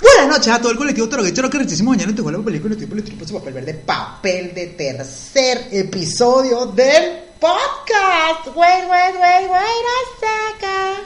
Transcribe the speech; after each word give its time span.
Buenas 0.00 0.28
noches 0.28 0.48
a 0.54 0.58
todo 0.58 0.72
el 0.72 0.78
colectivo 0.78 1.08
Toro 1.10 1.22
que 1.22 1.34
quiero 1.34 1.50
que 1.50 1.58
rechísimo 1.58 1.90
mañana 1.90 2.14
te 2.14 2.22
vuelvo 2.22 2.40
a 2.40 2.44
película 2.46 2.74
y 2.74 2.78
tipo 2.78 2.94
papel 3.38 3.52
verde, 3.52 3.74
papel 3.74 4.54
de 4.54 4.68
tercer 4.68 5.68
episodio 5.70 6.64
del 6.64 7.25
podcast. 7.40 8.46
Wait, 8.54 8.84
wait, 8.88 9.14
wait, 9.20 9.50
wait 9.50 9.84
a 9.96 10.00
second. 10.20 10.98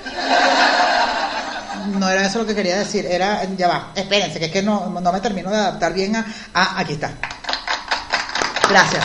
No 1.98 2.08
era 2.08 2.26
eso 2.26 2.38
lo 2.40 2.46
que 2.46 2.54
quería 2.54 2.78
decir, 2.78 3.06
era, 3.06 3.44
ya 3.56 3.68
va, 3.68 3.92
espérense, 3.94 4.38
que 4.38 4.46
es 4.46 4.52
que 4.52 4.62
no, 4.62 4.88
no 5.00 5.12
me 5.12 5.20
termino 5.20 5.50
de 5.50 5.56
adaptar 5.56 5.92
bien 5.92 6.14
a, 6.16 6.24
a 6.54 6.78
aquí 6.78 6.92
está. 6.94 7.10
Gracias, 8.68 9.04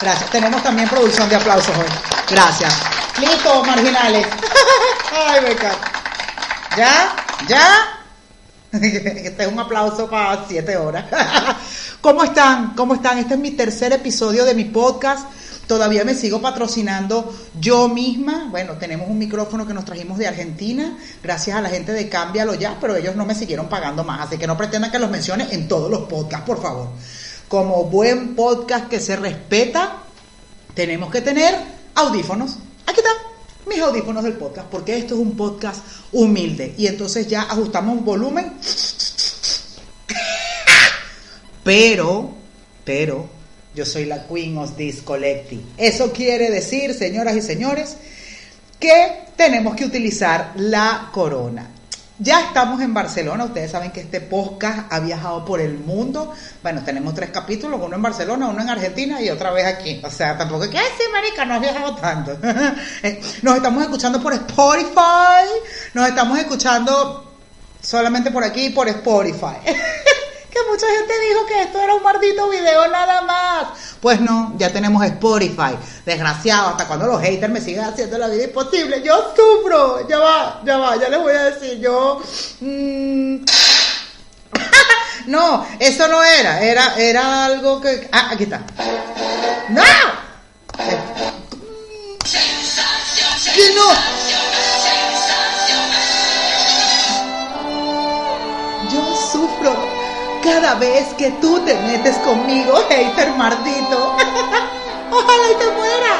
gracias. 0.00 0.30
Tenemos 0.30 0.62
también 0.62 0.88
producción 0.88 1.28
de 1.28 1.36
aplausos 1.36 1.76
hoy. 1.76 1.86
Gracias. 2.30 2.74
Listo, 3.20 3.64
marginales. 3.64 4.26
Ay, 5.12 5.40
me 5.42 5.52
encanta. 5.52 5.90
¿Ya? 6.76 7.14
¿Ya? 7.48 7.94
Este 8.72 9.42
es 9.44 9.48
un 9.48 9.58
aplauso 9.58 10.08
para 10.10 10.44
siete 10.46 10.76
horas. 10.76 11.04
¿Cómo 12.00 12.22
están? 12.22 12.74
¿Cómo 12.74 12.94
están? 12.94 13.18
Este 13.18 13.34
es 13.34 13.40
mi 13.40 13.52
tercer 13.52 13.92
episodio 13.92 14.44
de 14.44 14.54
mi 14.54 14.64
podcast. 14.64 15.26
Todavía 15.68 16.02
me 16.04 16.14
sigo 16.14 16.40
patrocinando 16.40 17.32
yo 17.60 17.88
misma. 17.88 18.48
Bueno, 18.50 18.72
tenemos 18.78 19.08
un 19.08 19.18
micrófono 19.18 19.66
que 19.66 19.74
nos 19.74 19.84
trajimos 19.84 20.16
de 20.16 20.26
Argentina, 20.26 20.98
gracias 21.22 21.56
a 21.56 21.60
la 21.60 21.68
gente 21.68 21.92
de 21.92 22.08
Cámbialo 22.08 22.54
Ya, 22.54 22.78
pero 22.80 22.96
ellos 22.96 23.14
no 23.14 23.26
me 23.26 23.34
siguieron 23.34 23.68
pagando 23.68 24.02
más, 24.02 24.26
así 24.26 24.38
que 24.38 24.46
no 24.46 24.56
pretendan 24.56 24.90
que 24.90 24.98
los 24.98 25.10
mencione 25.10 25.46
en 25.50 25.68
todos 25.68 25.90
los 25.90 26.08
podcasts, 26.08 26.46
por 26.46 26.62
favor. 26.62 26.88
Como 27.48 27.84
buen 27.84 28.34
podcast 28.34 28.88
que 28.88 28.98
se 28.98 29.16
respeta, 29.16 29.98
tenemos 30.74 31.10
que 31.10 31.20
tener 31.20 31.54
audífonos. 31.94 32.56
Aquí 32.86 33.00
están 33.00 33.16
mis 33.66 33.80
audífonos 33.80 34.24
del 34.24 34.34
podcast, 34.34 34.68
porque 34.68 34.96
esto 34.96 35.14
es 35.14 35.20
un 35.20 35.36
podcast 35.36 35.84
humilde. 36.12 36.74
Y 36.78 36.86
entonces 36.86 37.28
ya 37.28 37.42
ajustamos 37.42 38.02
volumen. 38.02 38.54
Pero, 41.64 42.30
pero, 42.82 43.28
yo 43.78 43.86
soy 43.86 44.06
la 44.06 44.26
Queen 44.26 44.58
of 44.58 44.76
this 44.76 45.02
collective. 45.02 45.62
Eso 45.76 46.12
quiere 46.12 46.50
decir, 46.50 46.92
señoras 46.94 47.36
y 47.36 47.42
señores, 47.42 47.96
que 48.80 49.26
tenemos 49.36 49.76
que 49.76 49.84
utilizar 49.84 50.52
la 50.56 51.10
corona. 51.12 51.70
Ya 52.18 52.40
estamos 52.40 52.82
en 52.82 52.92
Barcelona, 52.92 53.44
ustedes 53.44 53.70
saben 53.70 53.92
que 53.92 54.00
este 54.00 54.20
podcast 54.20 54.92
ha 54.92 54.98
viajado 54.98 55.44
por 55.44 55.60
el 55.60 55.78
mundo. 55.78 56.34
Bueno, 56.60 56.82
tenemos 56.84 57.14
tres 57.14 57.30
capítulos, 57.30 57.80
uno 57.80 57.94
en 57.94 58.02
Barcelona, 58.02 58.48
uno 58.48 58.60
en 58.60 58.68
Argentina 58.68 59.22
y 59.22 59.30
otra 59.30 59.52
vez 59.52 59.66
aquí. 59.66 60.00
O 60.02 60.10
sea, 60.10 60.36
tampoco 60.36 60.64
es 60.64 60.70
que, 60.70 60.78
sí, 60.78 61.04
marica, 61.12 61.44
no 61.44 61.54
has 61.54 61.60
viajado 61.60 61.94
tanto. 61.94 62.36
Nos 63.42 63.56
estamos 63.56 63.84
escuchando 63.84 64.20
por 64.20 64.32
Spotify, 64.32 65.46
nos 65.94 66.08
estamos 66.08 66.36
escuchando 66.36 67.32
solamente 67.80 68.32
por 68.32 68.42
aquí, 68.42 68.70
por 68.70 68.88
Spotify. 68.88 69.58
que 70.58 70.70
mucha 70.70 70.86
gente 70.86 71.12
dijo 71.28 71.46
que 71.46 71.62
esto 71.62 71.80
era 71.80 71.94
un 71.94 72.02
maldito 72.02 72.48
video 72.48 72.88
nada 72.88 73.22
más. 73.22 73.64
Pues 74.00 74.20
no, 74.20 74.54
ya 74.56 74.72
tenemos 74.72 75.04
Spotify. 75.04 75.76
Desgraciado, 76.04 76.70
hasta 76.70 76.86
cuando 76.86 77.06
los 77.06 77.20
haters 77.20 77.52
me 77.52 77.60
siguen 77.60 77.84
haciendo 77.84 78.18
la 78.18 78.28
vida 78.28 78.44
imposible. 78.44 79.02
Yo 79.02 79.34
sufro. 79.36 80.06
Ya 80.08 80.18
va, 80.18 80.60
ya 80.64 80.78
va, 80.78 80.96
ya 80.96 81.08
les 81.08 81.20
voy 81.20 81.34
a 81.34 81.44
decir. 81.44 81.78
Yo. 81.80 82.20
Mmm... 82.60 83.44
no, 85.26 85.66
eso 85.78 86.08
no 86.08 86.22
era. 86.22 86.60
Era, 86.60 86.94
era 86.96 87.44
algo 87.44 87.80
que. 87.80 88.08
Ah, 88.12 88.30
aquí 88.32 88.44
está. 88.44 88.60
¡No! 89.68 89.82
¿Qué 93.54 93.72
no? 93.74 94.77
Cada 100.48 100.74
vez 100.76 101.08
que 101.18 101.30
tú 101.42 101.60
te 101.60 101.74
metes 101.82 102.16
conmigo, 102.18 102.74
hater 102.88 103.30
maldito. 103.34 104.16
Ojalá 105.10 105.50
y 105.50 105.54
te 105.58 105.70
muera. 105.72 106.16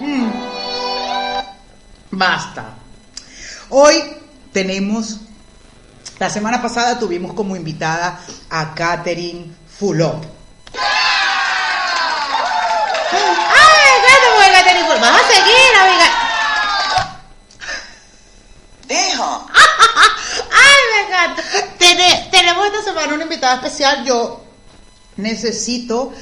Mm. 0.00 0.30
Basta. 2.12 2.74
Hoy 3.68 4.16
tenemos, 4.52 5.18
la 6.20 6.30
semana 6.30 6.62
pasada 6.62 7.00
tuvimos 7.00 7.34
como 7.34 7.56
invitada 7.56 8.20
a 8.48 8.74
Catherine 8.74 9.52
Fulop. 9.78 10.24
¡Ay, 10.74 10.82
bueno, 14.02 14.26
Catherine 14.52 14.86
Fulop! 14.86 15.00
¡Vas 15.00 15.20
a 15.20 15.26
seguir, 15.26 15.74
amiga! 15.80 16.08
Dejo. 18.86 19.46
¡Ay, 20.82 21.06
me 21.06 21.08
encanta! 21.08 21.42
Tene- 21.78 22.28
tenemos 22.30 22.66
esta 22.66 22.82
semana 22.84 23.14
una 23.14 23.24
invitada 23.24 23.56
especial. 23.56 24.04
Yo 24.04 24.44
necesito 25.16 26.12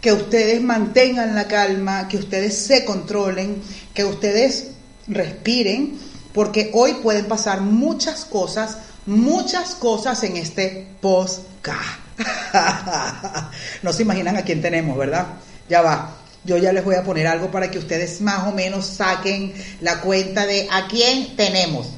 que 0.00 0.12
ustedes 0.12 0.62
mantengan 0.62 1.34
la 1.34 1.48
calma, 1.48 2.08
que 2.08 2.16
ustedes 2.18 2.56
se 2.56 2.84
controlen, 2.84 3.62
que 3.94 4.04
ustedes 4.04 4.68
respiren, 5.08 5.98
porque 6.32 6.70
hoy 6.74 6.94
pueden 6.94 7.26
pasar 7.26 7.60
muchas 7.62 8.24
cosas, 8.24 8.78
muchas 9.06 9.74
cosas 9.74 10.22
en 10.22 10.36
este 10.36 10.88
podcast. 11.00 11.98
no 13.82 13.92
se 13.92 14.02
imaginan 14.02 14.36
a 14.36 14.42
quién 14.42 14.60
tenemos, 14.62 14.96
¿verdad? 14.96 15.26
Ya 15.68 15.82
va. 15.82 16.14
Yo 16.44 16.56
ya 16.56 16.72
les 16.72 16.84
voy 16.84 16.94
a 16.94 17.02
poner 17.02 17.26
algo 17.26 17.50
para 17.50 17.70
que 17.70 17.78
ustedes 17.78 18.20
más 18.20 18.46
o 18.46 18.52
menos 18.52 18.86
saquen 18.86 19.52
la 19.80 20.00
cuenta 20.00 20.46
de 20.46 20.68
a 20.70 20.86
quién 20.86 21.36
tenemos. 21.36 21.88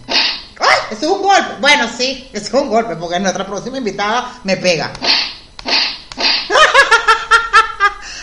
Es 0.91 1.03
un 1.03 1.23
golpe. 1.23 1.55
Bueno, 1.61 1.89
sí, 1.97 2.29
eso 2.33 2.47
es 2.47 2.53
un 2.63 2.69
golpe, 2.69 2.97
porque 2.97 3.21
nuestra 3.21 3.47
próxima 3.47 3.79
invitada 3.79 4.41
me 4.45 4.57
pega. 4.57 4.93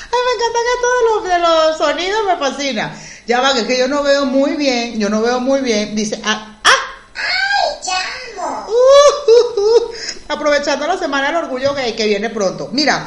Ay, 0.09 0.21
me 0.25 0.33
encanta 0.35 0.59
que 0.65 0.75
todos 0.81 1.01
los, 1.13 1.23
de 1.23 1.39
los 1.39 1.77
sonidos 1.77 2.19
me 2.25 2.37
fascina. 2.37 2.95
Ya 3.25 3.41
va, 3.41 3.53
que 3.53 3.61
es 3.61 3.65
que 3.67 3.77
yo 3.77 3.87
no 3.87 4.03
veo 4.03 4.25
muy 4.25 4.53
bien, 4.55 4.99
yo 4.99 5.09
no 5.09 5.21
veo 5.21 5.39
muy 5.39 5.61
bien. 5.61 5.95
Dice, 5.95 6.19
ah, 6.23 6.59
ah, 6.63 6.69
¡Ay, 7.15 7.75
chamo! 7.85 8.65
uh, 8.67 8.71
uh, 8.71 9.59
uh. 9.61 9.93
aprovechando 10.33 10.87
la 10.87 10.97
semana 10.97 11.27
del 11.27 11.37
orgullo 11.37 11.73
gay 11.73 11.93
que 11.93 12.05
viene 12.07 12.29
pronto. 12.29 12.69
Mira, 12.71 13.05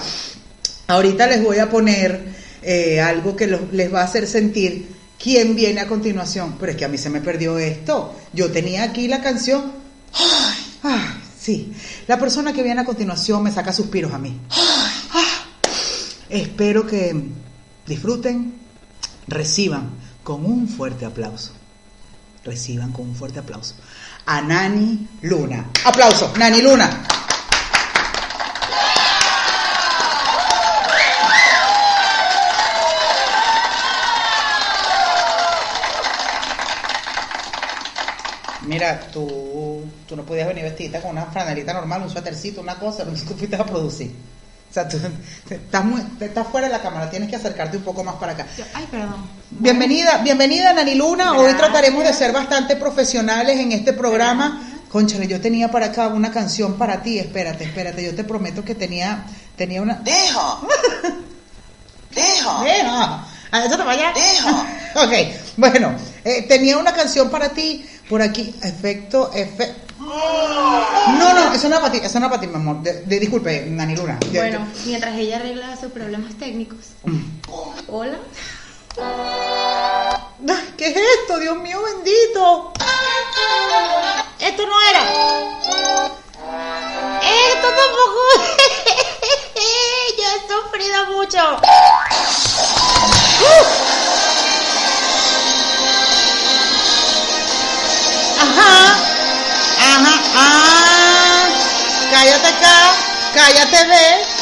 ahorita 0.88 1.26
les 1.26 1.42
voy 1.42 1.58
a 1.58 1.70
poner 1.70 2.24
eh, 2.62 3.00
algo 3.00 3.34
que 3.36 3.46
los- 3.46 3.72
les 3.72 3.92
va 3.92 4.00
a 4.02 4.04
hacer 4.04 4.26
sentir 4.26 4.99
quién 5.22 5.54
viene 5.54 5.80
a 5.80 5.86
continuación. 5.86 6.56
Pero 6.58 6.72
es 6.72 6.78
que 6.78 6.84
a 6.84 6.88
mí 6.88 6.98
se 6.98 7.10
me 7.10 7.20
perdió 7.20 7.58
esto. 7.58 8.16
Yo 8.32 8.50
tenía 8.50 8.84
aquí 8.84 9.08
la 9.08 9.22
canción. 9.22 9.72
Ay, 10.14 10.58
ay, 10.82 11.22
sí. 11.38 11.72
La 12.06 12.18
persona 12.18 12.52
que 12.52 12.62
viene 12.62 12.80
a 12.80 12.84
continuación 12.84 13.42
me 13.42 13.52
saca 13.52 13.72
suspiros 13.72 14.12
a 14.12 14.18
mí. 14.18 14.40
Ah, 14.50 15.44
espero 16.28 16.86
que 16.86 17.14
disfruten, 17.86 18.54
reciban 19.26 19.90
con 20.22 20.44
un 20.44 20.68
fuerte 20.68 21.04
aplauso. 21.04 21.52
Reciban 22.44 22.92
con 22.92 23.08
un 23.08 23.14
fuerte 23.14 23.38
aplauso 23.38 23.74
a 24.26 24.40
Nani 24.40 25.08
Luna. 25.22 25.70
Aplauso, 25.84 26.32
Nani 26.38 26.62
Luna. 26.62 27.02
Tú, 39.12 39.84
tú 40.08 40.16
no 40.16 40.24
podías 40.24 40.48
venir 40.48 40.64
vestida 40.64 41.00
con 41.00 41.12
una 41.12 41.26
franelita 41.26 41.72
normal, 41.72 42.02
un 42.02 42.10
suétercito, 42.10 42.60
una 42.60 42.74
cosa, 42.76 43.04
no 43.04 43.12
tú 43.12 43.34
fuiste 43.36 43.56
a 43.56 43.64
producir. 43.64 44.10
O 44.70 44.72
sea, 44.72 44.88
tú 44.88 44.98
estás, 45.50 45.84
muy, 45.84 46.00
estás 46.20 46.46
fuera 46.46 46.68
de 46.68 46.72
la 46.72 46.80
cámara, 46.80 47.10
tienes 47.10 47.28
que 47.28 47.36
acercarte 47.36 47.76
un 47.76 47.82
poco 47.82 48.04
más 48.04 48.14
para 48.16 48.32
acá. 48.32 48.46
Yo- 48.56 48.64
Ay, 48.72 48.86
perdón. 48.90 49.26
Bienvenida, 49.50 50.18
bienvenida 50.18 50.72
Nani 50.72 50.94
Luna. 50.94 51.32
Hoy 51.32 51.52
trataremos 51.54 52.04
de 52.04 52.12
ser 52.12 52.32
bastante 52.32 52.76
profesionales 52.76 53.58
en 53.58 53.72
este 53.72 53.92
programa. 53.92 54.62
Conchale, 54.90 55.26
yo 55.26 55.40
tenía 55.40 55.68
para 55.70 55.86
acá 55.86 56.08
una 56.08 56.30
canción 56.30 56.74
para 56.74 57.02
ti. 57.02 57.18
Espérate, 57.18 57.64
espérate, 57.64 58.04
yo 58.04 58.14
te 58.14 58.22
prometo 58.24 58.64
que 58.64 58.74
tenía, 58.76 59.24
tenía 59.56 59.82
una. 59.82 59.94
Deja. 59.94 60.58
Deja. 62.14 62.62
Deja. 62.64 63.26
Ah, 63.52 63.64
eso 63.64 63.76
te 63.76 63.82
vaya. 63.84 64.12
Deja. 64.14 64.66
Ok, 64.92 65.12
bueno, 65.56 65.94
eh, 66.24 66.42
tenía 66.48 66.76
una 66.76 66.92
canción 66.92 67.30
para 67.30 67.50
ti 67.50 67.86
por 68.10 68.20
aquí. 68.20 68.54
Efecto, 68.62 69.30
efecto. 69.32 69.94
No, 70.00 71.32
no, 71.34 71.52
eso 71.54 71.68
no 71.68 71.76
es 71.76 71.80
para 71.80 71.92
ti, 71.92 72.00
eso 72.02 72.18
no 72.20 72.26
es 72.26 72.30
para 72.30 72.40
ti, 72.40 72.46
mi 72.48 72.56
amor. 72.56 72.82
De- 72.82 73.02
de- 73.02 73.20
disculpe, 73.20 73.64
Nani 73.68 73.94
Luna. 73.96 74.18
Bueno, 74.32 74.66
mientras 74.84 75.16
ella 75.16 75.36
arregla 75.36 75.76
sus 75.76 75.92
problemas 75.92 76.34
técnicos. 76.34 76.78
Hola. 77.88 78.18
Ay, 78.98 80.74
¿Qué 80.76 80.88
es 80.88 80.96
esto? 81.22 81.38
Dios 81.38 81.56
mío 81.58 81.80
bendito. 81.82 82.72
Esto 84.40 84.62
no 84.66 84.80
era. 84.90 85.02
Esto 87.22 87.68
tampoco. 87.68 88.20
Yo 90.18 90.24
he 90.26 90.40
sufrido 90.48 91.06
mucho. 91.16 91.60
Ajá. 98.40 98.96
Ajá. 99.78 100.14
Ah. 100.34 101.48
Cállate 102.10 102.48
acá. 102.48 102.76
Cállate, 103.34 103.84
ve. 103.84 104.40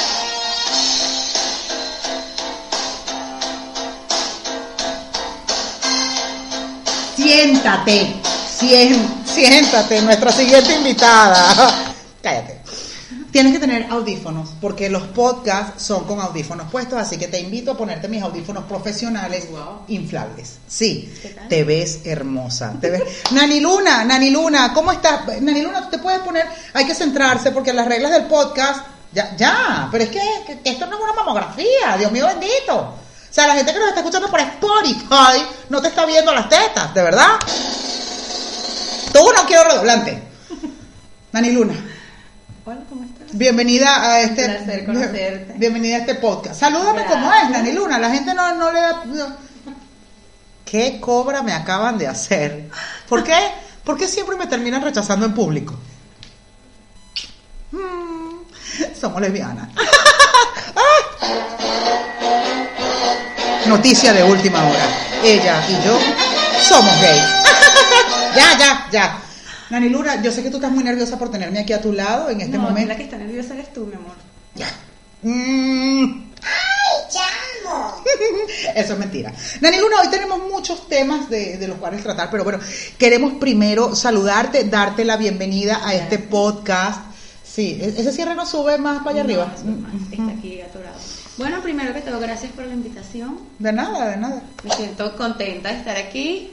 Siéntate, 7.16 8.14
siéntate, 9.26 10.00
nuestra 10.02 10.32
siguiente 10.32 10.74
invitada. 10.74 11.72
Cállate. 12.22 12.57
Tienes 13.30 13.52
que 13.52 13.58
tener 13.58 13.86
audífonos, 13.90 14.48
porque 14.58 14.88
los 14.88 15.02
podcasts 15.08 15.82
son 15.82 16.04
con 16.04 16.18
audífonos 16.18 16.70
puestos, 16.70 16.98
así 16.98 17.18
que 17.18 17.28
te 17.28 17.38
invito 17.38 17.72
a 17.72 17.76
ponerte 17.76 18.08
mis 18.08 18.22
audífonos 18.22 18.64
profesionales 18.64 19.50
Wow. 19.50 19.82
inflables. 19.88 20.56
Sí, 20.66 21.12
te 21.48 21.62
ves 21.62 22.00
hermosa. 22.04 22.72
Te 22.80 22.88
ves... 22.90 23.02
Nani 23.32 23.60
Luna, 23.60 24.02
Nani 24.04 24.30
Luna, 24.30 24.72
¿cómo 24.72 24.92
estás? 24.92 25.26
Nani 25.42 25.60
Luna, 25.60 25.82
tú 25.82 25.90
te 25.90 25.98
puedes 25.98 26.20
poner, 26.20 26.46
hay 26.72 26.86
que 26.86 26.94
centrarse, 26.94 27.50
porque 27.50 27.74
las 27.74 27.86
reglas 27.86 28.12
del 28.12 28.24
podcast, 28.24 28.80
ya, 29.12 29.36
ya, 29.36 29.88
pero 29.92 30.04
es 30.04 30.10
que- 30.10 30.58
que 30.62 30.70
esto 30.70 30.86
no 30.86 30.96
es 30.96 31.02
una 31.02 31.12
mamografía, 31.12 31.96
Dios 31.98 32.10
mío 32.10 32.26
bendito. 32.26 32.76
O 32.78 32.94
sea, 33.30 33.46
la 33.46 33.54
gente 33.56 33.74
que 33.74 33.78
nos 33.78 33.88
está 33.88 34.00
escuchando 34.00 34.30
por 34.30 34.40
Spotify 34.40 35.44
no 35.68 35.82
te 35.82 35.88
está 35.88 36.06
viendo 36.06 36.32
las 36.32 36.48
tetas, 36.48 36.94
¿de 36.94 37.02
verdad? 37.02 37.32
Tú 39.12 39.20
no 39.36 39.44
quiero 39.46 39.64
redoblante. 39.64 40.22
Nani 41.32 41.50
Luna, 41.52 41.74
Hola, 42.68 42.80
¿cómo 42.86 43.02
estás? 43.02 43.28
bienvenida 43.32 44.10
a 44.10 44.20
este 44.20 44.44
Un 44.44 44.52
placer 44.56 44.84
conocerte. 44.84 45.54
bienvenida 45.56 45.96
a 45.96 46.00
este 46.00 46.16
podcast. 46.16 46.60
Salúdame 46.60 47.00
Gracias. 47.00 47.12
como 47.14 47.32
es, 47.32 47.48
Nani 47.48 47.72
Luna. 47.72 47.98
La 47.98 48.10
gente 48.10 48.34
no, 48.34 48.54
no 48.56 48.70
le 48.70 48.78
da 48.78 49.04
no. 49.06 49.26
¿Qué 50.66 51.00
cobra 51.00 51.42
me 51.42 51.54
acaban 51.54 51.96
de 51.96 52.08
hacer? 52.08 52.68
¿Por 53.08 53.24
qué? 53.24 53.38
¿Por 53.84 53.96
qué 53.96 54.06
siempre 54.06 54.36
me 54.36 54.46
terminan 54.48 54.82
rechazando 54.82 55.24
en 55.24 55.32
público? 55.32 55.76
Mm, 57.72 58.40
somos 59.00 59.18
lesbianas. 59.22 59.70
Noticia 63.66 64.12
de 64.12 64.22
última 64.24 64.62
hora. 64.62 64.86
Ella 65.24 65.56
y 65.70 65.86
yo 65.86 65.98
somos 66.68 66.94
gays. 67.00 67.24
ya, 68.36 68.58
ya, 68.58 68.86
ya. 68.92 69.18
Nani 69.70 69.88
Luna, 69.88 70.22
yo 70.22 70.32
sé 70.32 70.42
que 70.42 70.50
tú 70.50 70.56
estás 70.56 70.72
muy 70.72 70.82
nerviosa 70.84 71.18
por 71.18 71.30
tenerme 71.30 71.58
aquí 71.60 71.72
a 71.72 71.80
tu 71.80 71.92
lado 71.92 72.30
en 72.30 72.40
este 72.40 72.56
no, 72.56 72.64
momento. 72.64 72.88
la 72.88 72.96
que 72.96 73.04
está 73.04 73.18
nerviosa 73.18 73.54
eres 73.54 73.72
tú, 73.72 73.86
mi 73.86 73.94
amor. 73.94 74.12
Mm, 75.22 76.28
Chamo. 77.10 78.02
Eso 78.74 78.92
es 78.94 78.98
mentira. 78.98 79.32
Nani 79.60 79.78
Luna, 79.78 79.96
hoy 80.02 80.08
tenemos 80.10 80.38
muchos 80.50 80.88
temas 80.88 81.28
de, 81.28 81.58
de 81.58 81.68
los 81.68 81.78
cuales 81.78 82.02
tratar, 82.02 82.30
pero 82.30 82.44
bueno, 82.44 82.60
queremos 82.98 83.34
primero 83.34 83.94
saludarte, 83.94 84.64
darte 84.64 85.04
la 85.04 85.16
bienvenida 85.16 85.80
a 85.86 85.94
este 85.94 86.18
podcast. 86.18 87.00
Sí, 87.44 87.78
e- 87.80 87.94
ese 88.00 88.12
cierre 88.12 88.34
no 88.34 88.46
sube 88.46 88.78
más 88.78 88.98
para 88.98 89.10
allá 89.10 89.20
arriba. 89.22 89.52
No, 89.64 89.76
más, 89.76 89.92
está 90.12 90.30
aquí 90.30 90.60
atorado. 90.60 90.96
Bueno, 91.38 91.60
primero 91.62 91.94
que 91.94 92.00
todo, 92.00 92.18
gracias 92.20 92.52
por 92.52 92.64
la 92.66 92.74
invitación. 92.74 93.38
De 93.58 93.72
nada, 93.72 94.08
de 94.10 94.16
nada. 94.16 94.42
Me 94.64 94.70
siento 94.74 95.16
contenta 95.16 95.70
de 95.70 95.78
estar 95.78 95.96
aquí. 95.96 96.50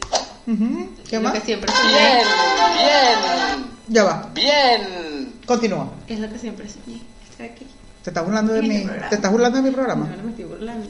Ujú, 0.48 0.90
¿Qué 1.10 1.16
Lo 1.18 1.24
más? 1.24 1.34
que 1.34 1.42
siempre 1.42 1.72
Bien, 1.88 2.22
soñé. 2.24 2.84
bien, 2.86 3.66
Ya 3.88 4.04
va, 4.04 4.30
bien. 4.34 5.34
continúa. 5.48 5.92
Es 6.08 6.20
lo 6.20 6.30
que 6.30 6.38
siempre 6.38 6.70
soñé. 6.70 7.02
Estar 7.32 7.48
aquí. 7.48 7.66
¿Te 8.04 8.12
estás 8.12 8.24
burlando 8.24 8.54
de 8.54 8.62
mi, 8.62 8.82
programa. 8.82 9.10
te 9.10 9.16
estás 9.16 9.32
burlando 9.32 9.58
de 9.58 9.64
mi 9.64 9.72
programa? 9.72 10.06
No, 10.08 10.18
no 10.18 10.24
me 10.24 10.30
estoy 10.30 10.46
burlando. 10.46 10.88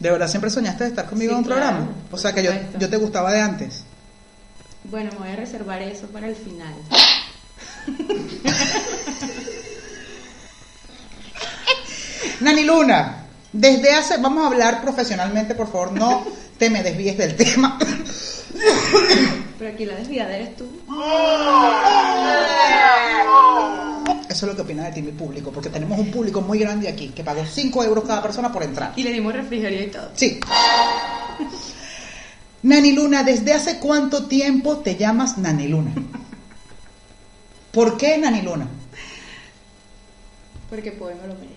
¿De 0.00 0.10
verdad 0.10 0.28
siempre 0.28 0.50
soñaste 0.50 0.84
de 0.84 0.90
estar 0.90 1.06
conmigo 1.08 1.30
Sí, 1.30 1.34
en 1.34 1.38
un 1.38 1.44
claro, 1.44 1.60
programa? 1.62 1.88
O 2.10 2.18
sea 2.18 2.32
que 2.34 2.42
yo, 2.42 2.50
yo 2.80 2.90
te 2.90 2.96
gustaba 2.96 3.30
de 3.32 3.40
antes. 3.40 3.84
Bueno, 4.84 5.10
me 5.12 5.18
voy 5.18 5.28
a 5.28 5.36
reservar 5.36 5.80
eso 5.82 6.08
para 6.08 6.26
el 6.26 6.34
final. 6.34 6.74
Nani 12.40 12.64
Luna, 12.64 13.26
desde 13.52 13.92
hace, 13.92 14.18
vamos 14.18 14.44
a 14.44 14.48
hablar 14.48 14.82
profesionalmente, 14.82 15.54
por 15.54 15.70
favor, 15.70 15.92
no 15.92 16.24
te 16.58 16.70
me 16.70 16.82
desvíes 16.82 17.16
del 17.16 17.36
tema. 17.36 17.78
Pero 19.58 19.70
aquí 19.72 19.84
la 19.84 19.94
desviada 19.94 20.36
eres 20.36 20.56
tú. 20.56 20.66
Eso 24.28 24.46
es 24.46 24.50
lo 24.52 24.56
que 24.56 24.62
opina 24.62 24.84
de 24.84 24.92
ti 24.92 25.02
mi 25.02 25.12
público, 25.12 25.50
porque 25.50 25.70
tenemos 25.70 25.98
un 25.98 26.10
público 26.10 26.42
muy 26.42 26.58
grande 26.58 26.88
aquí 26.88 27.08
que 27.08 27.24
pagó 27.24 27.44
5 27.44 27.84
euros 27.84 28.04
cada 28.04 28.22
persona 28.22 28.52
por 28.52 28.62
entrar. 28.62 28.92
Y 28.96 29.02
le 29.02 29.12
dimos 29.12 29.32
refrigerio 29.32 29.82
y 29.82 29.86
todo. 29.86 30.10
Sí. 30.14 30.38
Nani 32.62 32.92
Luna, 32.92 33.22
¿desde 33.22 33.54
hace 33.54 33.78
cuánto 33.78 34.26
tiempo 34.26 34.78
te 34.78 34.96
llamas 34.96 35.38
Nani 35.38 35.68
Luna? 35.68 35.92
¿Por 37.72 37.96
qué 37.96 38.18
Nani 38.18 38.42
Luna? 38.42 38.66
Porque 40.68 40.92
pues 40.92 41.16
me 41.16 41.28
lo 41.28 41.34
merezco. 41.34 41.55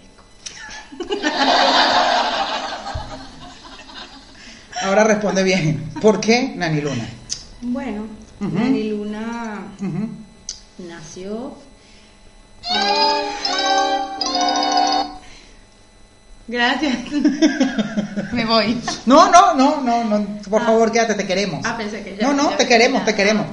Ahora 4.83 5.03
responde 5.03 5.43
bien. 5.43 5.89
¿Por 6.01 6.19
qué 6.21 6.53
Nani 6.55 6.81
Luna? 6.81 7.07
Bueno. 7.61 8.07
Nani 8.39 8.89
Luna 8.91 9.61
nació. 10.77 11.55
Gracias. 16.47 16.97
Me 18.31 18.45
voy. 18.45 18.81
No, 19.05 19.29
no, 19.29 19.53
no, 19.53 19.81
no, 19.81 20.03
no, 20.05 20.25
por 20.49 20.65
favor, 20.65 20.91
quédate, 20.91 21.13
te 21.15 21.27
queremos. 21.27 21.63
Ah, 21.65 21.75
pensé 21.77 22.01
que 22.03 22.15
ya. 22.15 22.27
No, 22.27 22.33
no, 22.33 22.49
ya- 22.51 22.57
te 22.57 22.67
queremos, 22.67 23.01
ya. 23.01 23.05
te 23.05 23.15
queremos. 23.15 23.45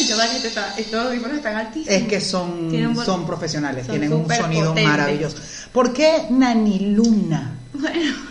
Yo 0.08 0.16
que 0.42 0.48
estos 0.82 1.06
audífonos 1.06 1.36
están 1.36 1.56
altísimos. 1.56 2.00
Es 2.00 2.08
que 2.08 2.20
son, 2.20 2.68
buen- 2.70 3.06
son 3.06 3.26
profesionales, 3.26 3.86
son 3.86 3.98
tienen 3.98 4.12
un 4.12 4.28
sonido 4.28 4.74
maravilloso. 4.74 5.36
¿Por 5.72 5.92
qué 5.92 6.26
Nani 6.30 6.78
Luna? 6.94 7.56
Bueno, 7.72 8.14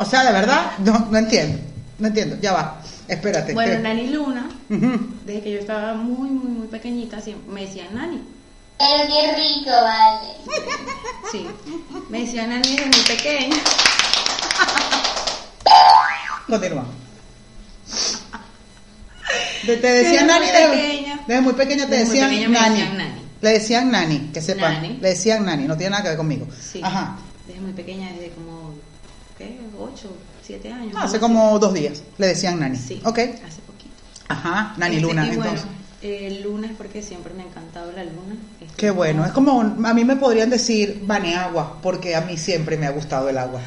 O 0.00 0.04
sea, 0.04 0.24
de 0.24 0.32
verdad, 0.32 0.78
no, 0.78 1.08
no 1.10 1.18
entiendo, 1.18 1.58
no 1.98 2.06
entiendo, 2.06 2.36
ya 2.40 2.52
va, 2.52 2.80
espérate. 3.08 3.52
bueno, 3.52 3.80
Nani 3.80 4.06
Luna, 4.10 4.48
desde 4.68 5.42
que 5.42 5.52
yo 5.54 5.58
estaba 5.58 5.94
muy, 5.94 6.30
muy, 6.30 6.50
muy 6.52 6.66
pequeñita, 6.68 7.20
siempre 7.20 7.52
me 7.52 7.66
decían 7.66 7.88
Nani. 7.94 8.22
Pero 8.78 9.02
qué 9.08 9.34
rico, 9.34 9.70
vale. 9.70 10.28
Sí, 11.32 11.48
me 12.10 12.20
decían 12.20 12.50
Nani 12.50 12.76
desde 12.76 12.86
muy 12.86 13.00
pequeña. 13.08 13.56
Continúa. 16.48 16.84
Te 19.66 19.76
Desde 19.76 20.24
Nani 20.24 20.46
muy 20.46 20.46
desde, 20.52 20.68
pequeña. 20.70 21.20
desde 21.26 21.40
muy 21.42 21.52
pequeña 21.52 21.86
te 21.86 21.90
Desde 21.96 22.04
muy 22.06 22.14
decían, 22.14 22.30
pequeña 22.30 22.48
nani. 22.60 22.78
decían 22.80 22.96
Nani. 22.98 23.20
Le 23.40 23.50
decían 23.50 23.90
Nani, 23.90 24.18
que 24.32 24.40
sepan. 24.40 24.72
Nani. 24.74 24.98
Le 25.00 25.08
decían 25.10 25.44
Nani, 25.44 25.64
no 25.68 25.76
tiene 25.76 25.90
nada 25.90 26.02
que 26.02 26.08
ver 26.10 26.16
conmigo. 26.18 26.46
Sí, 26.60 26.80
Ajá. 26.82 27.16
desde 27.46 27.60
muy 27.60 27.72
pequeña, 27.72 28.10
desde 28.12 28.30
como, 28.30 28.74
¿qué? 29.36 29.58
8, 29.78 30.16
7 30.44 30.72
años. 30.72 30.92
Ah, 30.96 31.02
hace 31.04 31.20
como 31.20 31.58
dos 31.58 31.74
días 31.74 32.02
le 32.16 32.26
decían 32.28 32.58
Nani. 32.58 32.78
Sí, 32.78 33.00
Ok. 33.04 33.18
hace 33.18 33.60
poquito. 33.66 33.94
Ajá, 34.28 34.74
Nani 34.78 34.96
Este, 34.96 35.06
Luna, 35.06 35.26
bueno, 35.26 35.42
entonces. 35.44 35.66
Eh, 36.02 36.40
luna 36.44 36.68
es 36.68 36.72
porque 36.76 37.02
siempre 37.02 37.34
me 37.34 37.42
ha 37.42 37.46
encantado 37.46 37.90
la 37.92 38.04
luna. 38.04 38.36
Este, 38.60 38.74
Qué 38.76 38.90
bueno, 38.90 39.24
es 39.24 39.32
como, 39.32 39.60
a 39.60 39.94
mí 39.94 40.04
me 40.04 40.16
podrían 40.16 40.50
decir 40.50 41.00
Baneagua, 41.02 41.78
porque 41.82 42.14
a 42.14 42.20
mí 42.20 42.36
siempre 42.36 42.76
me 42.76 42.86
ha 42.86 42.90
gustado 42.90 43.28
el 43.28 43.38
agua. 43.38 43.60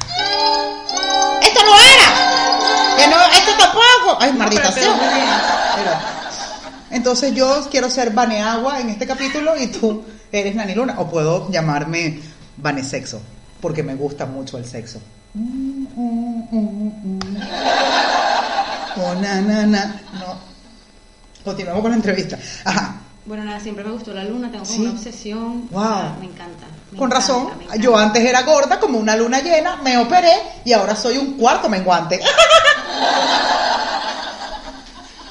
¡Esto 1.42 1.60
no 1.64 1.74
era! 1.78 2.96
¡Que 2.96 3.06
no, 3.08 3.16
esto 3.34 3.50
tampoco! 3.58 4.16
¡Ay, 4.20 4.32
No, 4.32 4.38
maldita 4.38 4.70
pero. 4.74 4.92
Entonces 6.90 7.34
yo 7.34 7.68
quiero 7.70 7.88
ser 7.90 8.10
Vaneagua 8.12 8.80
en 8.80 8.90
este 8.90 9.06
capítulo 9.06 9.56
y 9.58 9.68
tú 9.68 10.04
eres 10.30 10.54
Nani 10.54 10.74
Luna. 10.74 10.94
O 10.98 11.08
puedo 11.08 11.50
llamarme 11.50 12.20
Vanesexo, 12.58 13.20
porque 13.60 13.82
me 13.82 13.94
gusta 13.94 14.26
mucho 14.26 14.58
el 14.58 14.66
sexo. 14.66 15.00
Mm, 15.34 15.86
mm, 15.96 16.48
mm, 16.50 16.92
mm. 17.04 17.36
Oh, 18.96 19.14
na, 19.14 19.40
na, 19.40 19.66
na. 19.66 20.00
No. 20.20 20.51
Continuamos 21.44 21.82
con 21.82 21.90
la 21.90 21.96
entrevista. 21.96 22.38
Ajá. 22.64 22.96
Bueno, 23.24 23.44
nada, 23.44 23.60
siempre 23.60 23.84
me 23.84 23.92
gustó 23.92 24.12
la 24.12 24.24
luna, 24.24 24.50
tengo 24.50 24.64
como 24.64 24.76
Sí. 24.76 24.82
una 24.82 24.90
obsesión. 24.92 25.68
Wow. 25.70 25.82
Sea, 25.82 26.16
me 26.18 26.26
encanta. 26.26 26.66
me 26.90 26.98
Con 26.98 27.08
encanta, 27.08 27.14
razón, 27.14 27.48
yo 27.80 27.96
antes 27.96 28.24
era 28.24 28.42
gorda 28.42 28.80
como 28.80 28.98
una 28.98 29.14
luna 29.16 29.40
llena, 29.40 29.76
me 29.76 29.96
operé 29.98 30.32
y 30.64 30.72
ahora 30.72 30.96
soy 30.96 31.18
un 31.18 31.34
cuarto 31.38 31.68
menguante. 31.68 32.20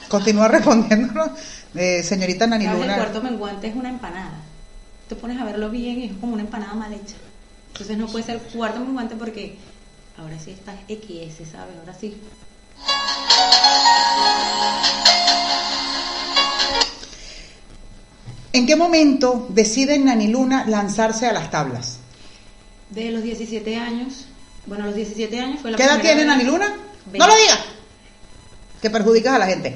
Continúa 0.08 0.48
respondiéndonos, 0.50 1.32
eh, 1.76 2.04
señorita 2.04 2.46
Nani 2.48 2.66
¿Sabes? 2.66 2.80
El 2.82 2.88
Luna. 2.88 2.98
cuarto 2.98 3.22
menguante 3.22 3.68
es 3.68 3.76
una 3.76 3.90
empanada. 3.90 4.34
Te 5.08 5.16
pones 5.16 5.40
a 5.40 5.46
verlo 5.46 5.70
bien 5.70 6.00
y 6.00 6.06
es 6.06 6.14
como 6.20 6.34
una 6.34 6.42
empanada 6.44 6.74
mal 6.74 6.92
hecha. 6.94 7.16
Entonces 7.74 7.98
no 7.98 8.08
puede 8.08 8.26
ser 8.26 8.40
cuarto 8.40 8.80
menguante 8.80 9.16
porque 9.16 9.58
ahora 10.18 10.38
sí 10.40 10.52
estás 10.52 10.76
XS, 10.88 11.46
¿sabes? 11.52 11.76
Ahora 11.80 11.94
sí. 11.98 12.18
¿En 18.54 18.66
qué 18.68 18.76
momento 18.76 19.48
decide 19.50 19.98
Nani 19.98 20.28
Luna 20.28 20.66
lanzarse 20.68 21.26
a 21.28 21.34
las 21.34 21.50
tablas? 21.52 21.98
De 22.90 23.12
los 23.12 23.24
17 23.24 23.76
años, 23.78 24.26
bueno, 24.66 24.84
a 24.84 24.88
los 24.88 24.96
17 24.96 25.40
años 25.40 25.62
fue 25.62 25.72
la 25.72 25.78
¿Qué 25.78 25.84
edad 25.84 26.02
tiene 26.02 26.26
Nani 26.26 26.44
Luna? 26.44 26.68
No 27.14 27.28
lo 27.28 27.36
digas. 27.36 27.60
Que 28.82 28.90
perjudicas 28.90 29.36
a 29.36 29.40
la 29.40 29.46
gente. 29.46 29.76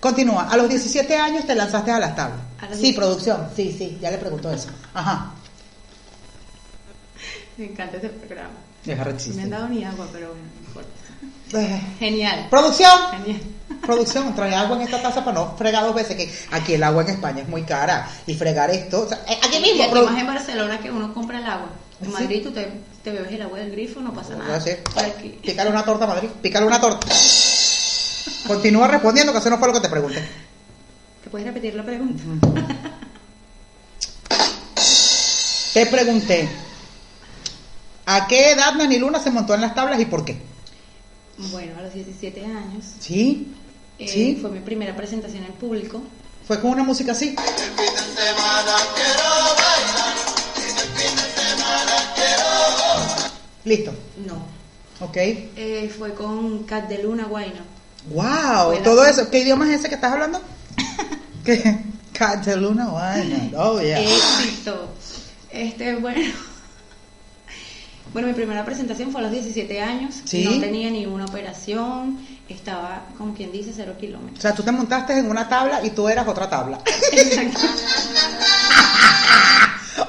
Continúa. 0.00 0.48
A 0.50 0.56
los 0.56 0.68
17 0.68 1.16
años 1.16 1.46
te 1.46 1.54
lanzaste 1.54 1.90
a 1.90 1.98
las 1.98 2.14
tablas. 2.16 2.40
A 2.60 2.66
los 2.66 2.76
Sí, 2.76 2.82
10. 2.84 2.96
producción. 2.96 3.48
Sí, 3.56 3.74
sí, 3.76 3.98
ya 4.00 4.10
le 4.10 4.18
preguntó 4.18 4.50
eso. 4.52 4.68
Ajá. 4.94 5.32
Me 7.56 7.66
encanta 7.66 7.96
ese 7.98 8.08
programa. 8.08 8.50
Arrechísimo. 8.98 9.36
me 9.36 9.42
han 9.42 9.50
dado 9.50 9.68
ni 9.68 9.84
agua, 9.84 10.08
pero 10.12 10.28
bueno, 10.28 10.42
no 10.62 10.66
importa. 10.68 10.88
Eh, 11.74 11.80
Genial. 11.98 12.46
Producción. 12.50 12.90
Genial. 13.24 13.40
Producción, 13.86 14.34
trae 14.34 14.54
agua 14.54 14.76
en 14.76 14.82
esta 14.82 15.00
taza 15.00 15.24
para 15.24 15.38
no 15.40 15.56
fregar 15.56 15.84
dos 15.84 15.94
veces, 15.94 16.16
que 16.16 16.32
aquí 16.50 16.74
el 16.74 16.82
agua 16.82 17.02
en 17.02 17.10
España 17.10 17.42
es 17.42 17.48
muy 17.48 17.62
cara. 17.62 18.08
Y 18.26 18.34
fregar 18.34 18.70
esto, 18.70 19.02
o 19.02 19.08
sea, 19.08 19.18
eh, 19.28 19.38
aquí 19.42 19.56
Y 19.56 19.60
mismo. 19.60 19.84
aquí 19.84 19.92
produ- 19.92 20.10
más 20.10 20.20
en 20.20 20.26
Barcelona 20.26 20.78
que 20.80 20.90
uno 20.90 21.14
compra 21.14 21.38
el 21.38 21.46
agua. 21.46 21.68
En 22.00 22.06
¿Sí? 22.06 22.12
Madrid 22.12 22.42
tú 22.42 22.50
te, 22.52 22.68
te 23.04 23.10
bebes 23.10 23.32
el 23.32 23.42
agua 23.42 23.58
del 23.58 23.70
grifo, 23.72 24.00
no 24.00 24.12
pasa 24.12 24.34
nada. 24.36 24.56
Aquí. 24.56 25.28
Pícale 25.42 25.70
una 25.70 25.84
torta, 25.84 26.06
Madrid. 26.06 26.28
Pícale 26.42 26.66
una 26.66 26.80
torta. 26.80 27.06
Continúa 28.46 28.88
respondiendo, 28.88 29.32
que 29.32 29.38
eso 29.38 29.50
no 29.50 29.58
fue 29.58 29.68
lo 29.68 29.74
que 29.74 29.80
te 29.80 29.88
pregunté. 29.88 30.22
¿Te 31.24 31.30
puedes 31.30 31.46
repetir 31.46 31.74
la 31.74 31.84
pregunta? 31.84 32.22
Te 35.74 35.86
pregunté, 35.86 36.48
¿a 38.06 38.26
qué 38.26 38.52
edad 38.52 38.74
Nani 38.74 38.98
Luna 38.98 39.20
se 39.20 39.30
montó 39.30 39.54
en 39.54 39.60
las 39.60 39.74
tablas 39.74 40.00
y 40.00 40.04
por 40.06 40.24
qué? 40.24 40.36
Bueno, 41.52 41.78
a 41.78 41.82
los 41.82 41.94
17 41.94 42.44
años 42.44 42.84
¿Sí? 42.98 43.54
Eh, 44.00 44.08
¿Sí? 44.08 44.38
fue 44.40 44.50
mi 44.50 44.60
primera 44.60 44.96
presentación 44.96 45.44
en 45.44 45.52
público. 45.52 46.02
¿Fue 46.46 46.60
con 46.60 46.70
una 46.70 46.82
música 46.82 47.12
así? 47.12 47.36
Listo. 53.64 53.92
No. 54.26 54.42
Ok. 55.06 55.16
Eh, 55.16 55.92
fue 55.96 56.14
con 56.14 56.64
Cat 56.64 56.88
de 56.88 57.02
Luna 57.02 57.24
Guayno. 57.26 57.62
Wow, 58.10 58.66
Fue 58.68 58.76
la- 58.78 58.82
todo 58.82 59.04
eso. 59.04 59.30
¿Qué 59.30 59.40
idioma 59.40 59.70
es 59.72 59.80
ese 59.80 59.88
que 59.88 59.94
estás 59.96 60.12
hablando? 60.12 60.40
¿Qué? 61.44 61.78
Cataluna, 62.12 62.88
bueno. 62.88 63.50
Oh, 63.56 63.80
yeah. 63.80 64.00
Éxito. 64.00 64.90
Este, 65.50 65.96
bueno. 65.96 66.32
Bueno, 68.12 68.28
mi 68.28 68.34
primera 68.34 68.64
presentación 68.64 69.12
fue 69.12 69.20
a 69.20 69.24
los 69.24 69.32
17 69.32 69.80
años. 69.80 70.14
Sí. 70.24 70.44
No 70.44 70.58
tenía 70.60 70.90
ni 70.90 71.06
una 71.06 71.24
operación. 71.26 72.18
Estaba, 72.50 73.04
como 73.16 73.32
quien 73.32 73.52
dice, 73.52 73.72
cero 73.74 73.92
O 73.96 74.00
kilómetros. 74.00 74.40
sea, 74.40 74.52
tú 74.54 74.62
te 74.64 74.72
montaste 74.72 75.16
en 75.16 75.30
una 75.30 75.48
tabla 75.48 75.84
y 75.84 75.90
tú 75.90 76.08
eras 76.08 76.26
otra 76.26 76.50
tabla. 76.50 76.80
Exacto. 77.12 77.60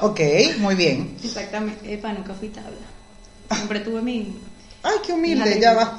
ok, 0.00 0.20
muy 0.58 0.74
bien. 0.74 1.16
Exactamente. 1.22 1.94
Epa, 1.94 2.12
nunca 2.12 2.34
fui 2.34 2.48
tabla. 2.48 2.70
Siempre 3.54 3.80
tuve 3.80 4.02
mi... 4.02 4.36
Ay, 4.82 4.96
qué 5.06 5.12
humilde, 5.12 5.60
ya 5.60 5.74
va. 5.74 5.98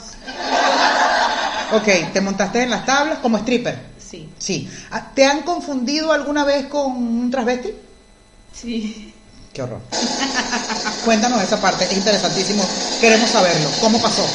Ok, 1.72 2.12
te 2.12 2.20
montaste 2.20 2.64
en 2.64 2.70
las 2.72 2.86
tablas 2.86 3.20
como 3.20 3.38
stripper. 3.38 3.80
Sí. 3.98 4.30
Sí. 4.38 4.70
Ah, 4.92 5.12
¿Te 5.16 5.26
han 5.26 5.44
confundido 5.44 6.12
alguna 6.12 6.44
vez 6.44 6.66
con 6.68 6.92
un 6.92 7.32
transvesti? 7.32 7.72
Sí. 8.52 9.14
Qué 9.54 9.62
horror. 9.62 9.80
Cuéntanos 11.06 11.42
esa 11.42 11.62
parte, 11.62 11.86
es 11.86 11.94
interesantísimo. 11.94 12.64
Queremos 13.00 13.30
saberlo. 13.30 13.70
¿Cómo 13.80 14.02
pasó? 14.02 14.26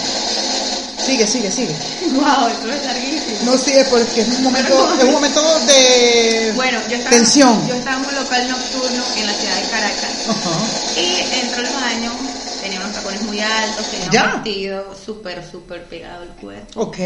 Sigue, 1.08 1.26
sigue, 1.26 1.50
sigue. 1.50 1.74
Wow, 2.12 2.48
esto 2.48 2.70
es 2.70 2.84
larguísimo. 2.84 3.38
No, 3.44 3.54
es 3.54 3.88
porque 3.88 4.20
es 4.20 4.28
un 4.28 4.44
momento, 4.44 4.94
es 4.98 5.04
un 5.04 5.12
momento 5.12 5.40
de 5.66 6.52
Bueno, 6.54 6.78
yo 6.90 6.96
estaba, 6.96 7.16
tensión. 7.16 7.66
yo 7.66 7.74
estaba 7.74 7.96
en 8.02 8.06
un 8.08 8.14
local 8.14 8.48
nocturno 8.50 9.02
en 9.16 9.26
la 9.26 9.32
ciudad 9.32 9.56
de 9.56 9.62
Caracas 9.70 10.28
Ajá. 10.28 11.00
y 11.00 11.40
entro 11.40 11.66
al 11.66 11.72
baño, 11.72 12.12
tenía 12.60 12.80
unos 12.80 12.92
tacones 12.92 13.22
muy 13.22 13.40
altos, 13.40 13.90
tenía 13.90 14.10
Ya. 14.10 14.34
un 14.36 14.42
vestido 14.44 14.94
súper, 15.02 15.50
súper 15.50 15.84
pegado 15.86 16.22
al 16.22 16.28
cuerpo. 16.36 16.80
Ok, 16.82 16.98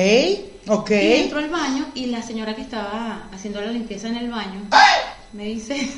ok. 0.66 0.90
Y 0.90 1.12
entro 1.12 1.38
al 1.38 1.48
baño 1.50 1.86
y 1.94 2.06
la 2.06 2.22
señora 2.22 2.56
que 2.56 2.62
estaba 2.62 3.28
haciendo 3.32 3.60
la 3.60 3.70
limpieza 3.70 4.08
en 4.08 4.16
el 4.16 4.28
baño 4.30 4.66
me 5.32 5.44
dice, 5.44 5.76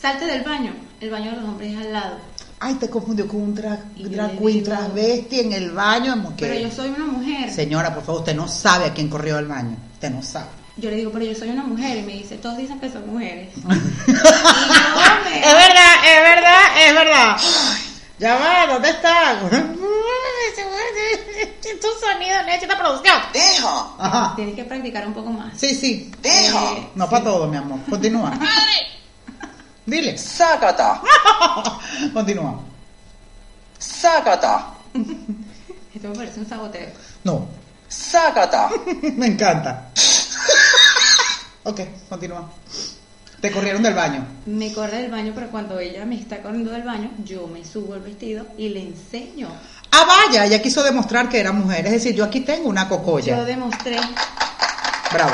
salte 0.00 0.24
del 0.24 0.42
baño, 0.42 0.72
el 1.00 1.10
baño 1.10 1.30
de 1.32 1.36
los 1.36 1.44
hombres 1.46 1.72
es 1.72 1.78
al 1.78 1.92
lado. 1.92 2.16
Ay, 2.62 2.74
te 2.74 2.90
confundió 2.90 3.26
con 3.26 3.40
un 3.40 3.54
drag, 3.54 3.80
drag 3.96 4.32
queen 4.38 4.58
digo- 4.58 4.64
transvesti 4.66 5.40
en 5.40 5.52
el 5.54 5.70
baño. 5.70 6.34
Pero 6.38 6.54
yo 6.60 6.70
soy 6.70 6.90
una 6.90 7.06
mujer. 7.06 7.50
Señora, 7.50 7.94
por 7.94 8.04
favor, 8.04 8.20
usted 8.20 8.34
no 8.36 8.46
sabe 8.48 8.84
a 8.84 8.92
quién 8.92 9.08
corrió 9.08 9.38
al 9.38 9.46
baño. 9.46 9.76
Usted 9.94 10.10
no 10.10 10.22
sabe. 10.22 10.46
Yo 10.76 10.90
le 10.90 10.96
digo, 10.96 11.10
pero 11.10 11.24
yo 11.24 11.34
soy 11.34 11.48
una 11.50 11.62
mujer 11.64 11.98
y 11.98 12.02
me 12.02 12.12
dice, 12.12 12.36
todos 12.36 12.56
dicen 12.58 12.78
que 12.78 12.90
son 12.90 13.06
mujeres. 13.10 13.48
y 13.56 13.60
yo, 13.60 13.68
me- 13.68 15.40
Es 15.40 15.54
verdad, 15.54 15.94
es 16.04 16.22
verdad, 16.22 16.62
es 16.86 16.94
verdad. 16.94 17.36
Ya 18.18 18.34
va, 18.36 18.66
¿dónde 18.72 18.90
está? 18.90 19.40
Tu 21.80 21.86
sonido 22.06 22.42
necesita 22.44 22.76
producción. 22.76 23.16
Deja, 23.32 23.86
Ajá. 23.98 24.34
Tienes 24.36 24.54
que 24.54 24.64
practicar 24.64 25.06
un 25.06 25.14
poco 25.14 25.30
más. 25.30 25.52
Sí, 25.58 25.74
sí. 25.74 26.10
deja, 26.20 26.72
Eh, 26.74 26.88
No 26.94 27.08
para 27.08 27.24
todo, 27.24 27.46
mi 27.46 27.56
amor. 27.56 27.78
Continúa. 27.88 28.32
Dile. 29.86 30.16
sácata, 30.18 31.00
Continúa. 32.12 32.60
sácata, 33.78 34.74
Esto 35.94 36.08
me 36.08 36.14
parece 36.14 36.40
un 36.40 36.48
saboteo. 36.48 36.88
No. 37.24 37.48
sácata, 37.88 38.70
Me 39.16 39.26
encanta. 39.26 39.90
Ok, 41.64 41.80
continúa. 42.08 42.48
Te 43.40 43.50
corrieron 43.50 43.82
del 43.82 43.94
baño. 43.94 44.24
Me 44.46 44.72
corre 44.72 44.98
del 45.02 45.10
baño, 45.10 45.32
pero 45.34 45.50
cuando 45.50 45.78
ella 45.78 46.04
me 46.04 46.18
está 46.20 46.42
corriendo 46.42 46.70
del 46.70 46.82
baño, 46.82 47.10
yo 47.24 47.46
me 47.46 47.64
subo 47.64 47.94
el 47.94 48.02
vestido 48.02 48.46
y 48.58 48.68
le 48.68 48.82
enseño. 48.82 49.48
Ah, 49.92 50.04
vaya, 50.06 50.44
ella 50.44 50.60
quiso 50.62 50.82
demostrar 50.82 51.28
que 51.28 51.40
era 51.40 51.50
mujer. 51.52 51.86
Es 51.86 51.92
decir, 51.92 52.14
yo 52.14 52.24
aquí 52.24 52.40
tengo 52.40 52.68
una 52.68 52.84
Yo 52.84 52.88
cocoya. 52.90 53.44
demostré. 53.44 53.98
Bravo. 55.12 55.32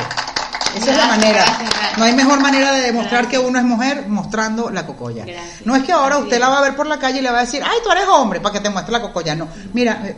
Esa 0.77 0.91
es 0.91 0.97
la 0.97 1.07
manera. 1.07 1.45
No 1.97 2.03
hay 2.03 2.13
mejor 2.13 2.39
manera 2.39 2.71
de 2.73 2.81
demostrar 2.81 3.27
que 3.27 3.37
uno 3.39 3.57
es 3.59 3.65
mujer 3.65 4.05
mostrando 4.07 4.69
la 4.69 4.85
cocoya. 4.85 5.25
No 5.65 5.75
es 5.75 5.83
que 5.83 5.91
ahora 5.91 6.17
usted 6.19 6.39
la 6.39 6.49
va 6.49 6.59
a 6.59 6.61
ver 6.61 6.75
por 6.75 6.87
la 6.87 6.97
calle 6.99 7.19
y 7.19 7.21
le 7.21 7.31
va 7.31 7.39
a 7.39 7.41
decir, 7.41 7.61
ay, 7.63 7.79
tú 7.83 7.91
eres 7.91 8.05
hombre, 8.07 8.39
para 8.39 8.53
que 8.53 8.59
te 8.61 8.69
muestre 8.69 8.91
la 8.93 9.01
cocoya. 9.01 9.35
No. 9.35 9.47
Mira, 9.73 10.01
eh, 10.05 10.15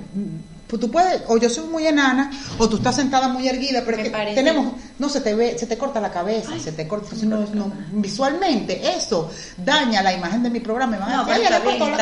pues 0.68 0.80
tú 0.80 0.92
puedes, 0.92 1.24
o 1.28 1.38
yo 1.38 1.50
soy 1.50 1.64
muy 1.66 1.88
enana, 1.88 2.30
o 2.60 2.70
tú 2.70 2.78
estás 2.78 2.96
sentada 2.96 3.28
muy 3.28 3.48
erguida, 3.48 3.82
pero 3.84 3.98
es 3.98 4.04
que 4.04 4.10
tenemos, 4.36 4.74
no 5.00 5.10
se 5.10 5.22
te 5.22 5.34
ve, 5.34 5.58
se 5.58 5.66
te 5.66 5.80
corta 5.80 6.00
la 6.00 6.12
cabeza, 6.12 6.52
Ay, 6.54 6.60
se 6.60 6.72
te 6.74 6.88
corta, 6.88 7.16
se 7.16 7.26
no, 7.26 7.38
visualmente 7.92 8.80
eso 8.96 9.32
daña 9.58 10.04
la 10.04 10.14
imagen 10.14 10.44
de 10.44 10.50
mi 10.52 10.60
programa. 10.60 10.98
van 10.98 11.12
a 11.12 11.24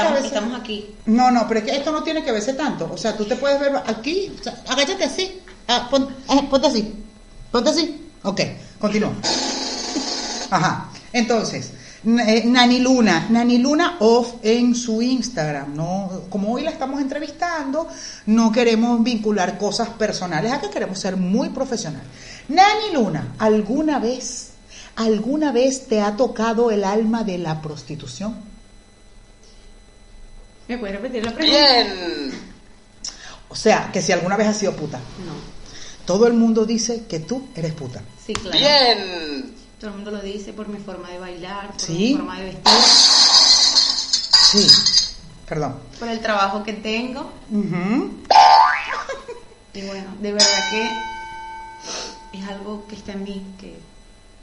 No, 0.09 0.25
estamos 0.25 0.59
aquí. 0.59 0.95
No, 1.05 1.31
no, 1.31 1.47
pero 1.47 1.61
es 1.61 1.65
que 1.65 1.77
esto 1.77 1.91
no 1.93 2.03
tiene 2.03 2.23
que 2.23 2.31
verse 2.33 2.53
tanto. 2.55 2.89
O 2.91 2.97
sea, 2.97 3.15
tú 3.15 3.23
te 3.25 3.35
puedes 3.37 3.57
ver 3.59 3.73
aquí, 3.87 4.35
o 4.37 4.43
sea, 4.43 4.55
agáchate 4.67 5.03
así, 5.05 5.39
ah, 5.69 5.87
pon- 5.89 6.09
ah, 6.27 6.41
ponte 6.49 6.67
así, 6.67 6.93
ponte 7.51 7.69
así. 7.69 8.03
Ok, 8.27 8.41
continúa. 8.77 9.13
Ajá, 10.51 10.89
entonces, 11.13 11.72
eh, 12.05 12.43
Nani 12.46 12.79
Luna, 12.81 13.27
Nani 13.29 13.57
Luna 13.57 13.96
off 14.01 14.34
en 14.43 14.75
su 14.75 15.01
Instagram, 15.01 15.74
¿no? 15.74 16.24
Como 16.29 16.51
hoy 16.51 16.63
la 16.63 16.72
estamos 16.72 17.00
entrevistando, 17.00 17.88
no 18.25 18.51
queremos 18.51 19.01
vincular 19.01 19.57
cosas 19.57 19.88
personales, 19.91 20.51
acá 20.51 20.69
queremos 20.69 21.00
ser 21.00 21.15
muy 21.15 21.50
profesional. 21.50 22.01
Nani 22.50 22.91
Luna, 22.93 23.36
¿alguna 23.39 23.98
vez, 24.00 24.50
alguna 24.98 25.53
vez 25.53 25.88
te 25.88 26.01
ha 26.01 26.17
tocado 26.17 26.69
el 26.69 26.84
alma 26.84 27.24
de 27.24 27.38
la 27.38 27.62
prostitución? 27.62 28.36
¿Me 30.67 30.77
puedes 30.77 30.98
repetir 30.98 31.24
la 31.24 31.34
pregunta? 31.34 31.57
bien, 31.57 32.31
O 33.48 33.55
sea, 33.55 33.89
que 33.89 34.01
si 34.01 34.12
alguna 34.12 34.36
vez 34.36 34.48
has 34.48 34.57
sido 34.57 34.75
puta. 34.75 34.98
No. 34.98 35.56
Todo 36.07 36.25
el 36.25 36.33
mundo 36.33 36.65
dice 36.65 37.05
que 37.05 37.19
tú 37.19 37.47
eres 37.53 37.73
puta. 37.73 38.01
Sí, 38.25 38.33
claro. 38.33 38.57
Bien. 38.57 39.53
Todo 39.79 39.91
el 39.91 39.95
mundo 39.97 40.09
lo 40.11 40.21
dice 40.21 40.53
por 40.53 40.67
mi 40.69 40.79
forma 40.79 41.09
de 41.09 41.19
bailar, 41.19 41.71
por 41.73 41.81
Sí. 41.81 41.93
mi 41.93 42.13
forma 42.15 42.39
de 42.39 42.45
vestir, 42.45 42.73
Sí. 44.51 44.67
Perdón. 45.47 45.79
por 45.99 46.07
el 46.07 46.19
trabajo 46.19 46.63
que 46.63 46.73
tengo. 46.73 47.31
Ujú. 47.51 48.11
Y 49.73 49.81
bueno, 49.83 50.15
de 50.21 50.31
verdad 50.31 50.69
que 50.71 52.39
es 52.39 52.47
algo 52.47 52.87
que 52.87 52.95
está 52.95 53.11
en 53.11 53.23
mí, 53.23 53.45
que 53.59 53.77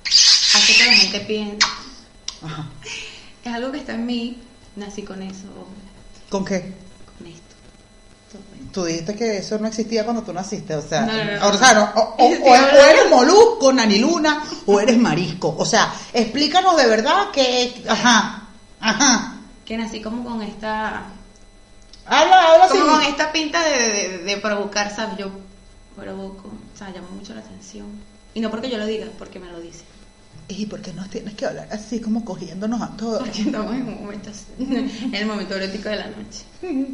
hace 0.04 0.72
que 0.76 0.86
la 0.86 0.92
gente 0.92 1.20
piense. 1.20 1.58
Ajá. 2.42 2.68
Es 3.44 3.52
algo 3.52 3.72
que 3.72 3.78
está 3.78 3.94
en 3.94 4.06
mí, 4.06 4.38
nací 4.76 5.02
con 5.02 5.20
eso, 5.22 5.44
¿Con 6.30 6.44
qué? 6.44 6.72
con 7.18 7.26
esto. 7.26 7.42
Todo 7.56 8.08
esto. 8.08 8.23
Tú 8.72 8.84
dijiste 8.84 9.14
que 9.14 9.38
eso 9.38 9.58
no 9.58 9.68
existía 9.68 10.04
cuando 10.04 10.22
tú 10.22 10.32
naciste, 10.32 10.74
o 10.74 10.82
sea, 10.82 11.02
No, 11.02 11.12
no, 11.12 11.24
no, 11.38 11.48
o, 11.48 11.58
sea, 11.58 11.74
no, 11.74 11.84
o, 11.94 12.14
o- 12.18 12.26
eres 12.90 13.08
molusco, 13.10 13.72
naniluna, 13.72 14.42
o 14.66 14.80
eres 14.80 14.98
marisco, 14.98 15.54
o 15.56 15.64
sea, 15.64 15.92
explícanos 16.12 16.76
de 16.76 16.86
verdad 16.88 17.30
que, 17.32 17.84
ajá, 17.88 18.48
ajá, 18.80 19.36
Que 19.64 19.76
nací 19.76 20.00
como 20.02 20.24
con 20.24 20.42
esta 20.42 21.04
habla, 22.06 22.52
habla 22.52 22.68
como 22.68 22.86
con 22.86 23.02
esta 23.02 23.30
pinta 23.32 23.62
de, 23.62 23.78
de- 23.78 24.18
de 24.24 24.36
provocar, 24.38 24.94
¿sabes? 24.94 25.18
Yo 25.18 25.30
provoco, 25.96 26.48
o 26.48 26.76
sea, 26.78 26.90
llamo 26.90 27.08
mucho 27.16 27.32
la 27.34 27.40
atención. 27.40 27.86
Y 28.34 28.40
no 28.40 28.50
porque 28.50 28.68
yo 28.68 28.78
lo 28.78 28.86
diga, 28.86 29.06
porque 29.16 29.38
me 29.38 29.46
lo 29.52 29.60
dice. 29.60 29.84
¿Y 30.48 30.66
por 30.66 30.82
qué 30.82 30.92
nos 30.92 31.08
tienes 31.08 31.34
que 31.34 31.46
hablar 31.46 31.68
así 31.70 32.00
como 32.00 32.24
cogiéndonos 32.24 32.82
a 32.82 32.88
todos? 32.96 33.20
Porque 33.20 33.42
estamos 33.42 33.72
en 33.72 33.86
un 33.88 34.02
momento, 34.02 34.30
en 34.58 35.14
el 35.14 35.26
momento 35.26 35.54
erótico 35.54 35.88
de 35.90 35.96
la 35.96 36.06
noche. 36.08 36.44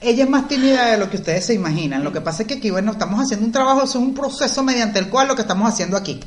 Ella 0.00 0.24
es 0.24 0.30
más 0.30 0.46
tímida 0.46 0.86
de 0.90 0.98
lo 0.98 1.08
que 1.10 1.16
ustedes 1.16 1.46
se 1.46 1.54
imaginan. 1.54 2.04
Lo 2.04 2.12
que 2.12 2.20
pasa 2.20 2.42
es 2.42 2.48
que 2.48 2.54
aquí, 2.54 2.70
bueno, 2.70 2.92
estamos 2.92 3.18
haciendo 3.20 3.46
un 3.46 3.52
trabajo, 3.52 3.82
es 3.82 3.94
un 3.94 4.14
proceso 4.14 4.62
mediante 4.62 4.98
el 4.98 5.08
cual 5.08 5.28
lo 5.28 5.34
que 5.34 5.42
estamos 5.42 5.68
haciendo 5.72 5.96
aquí. 5.96 6.20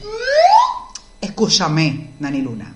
Escúchame, 1.21 2.11
Nani 2.19 2.41
Luna. 2.41 2.73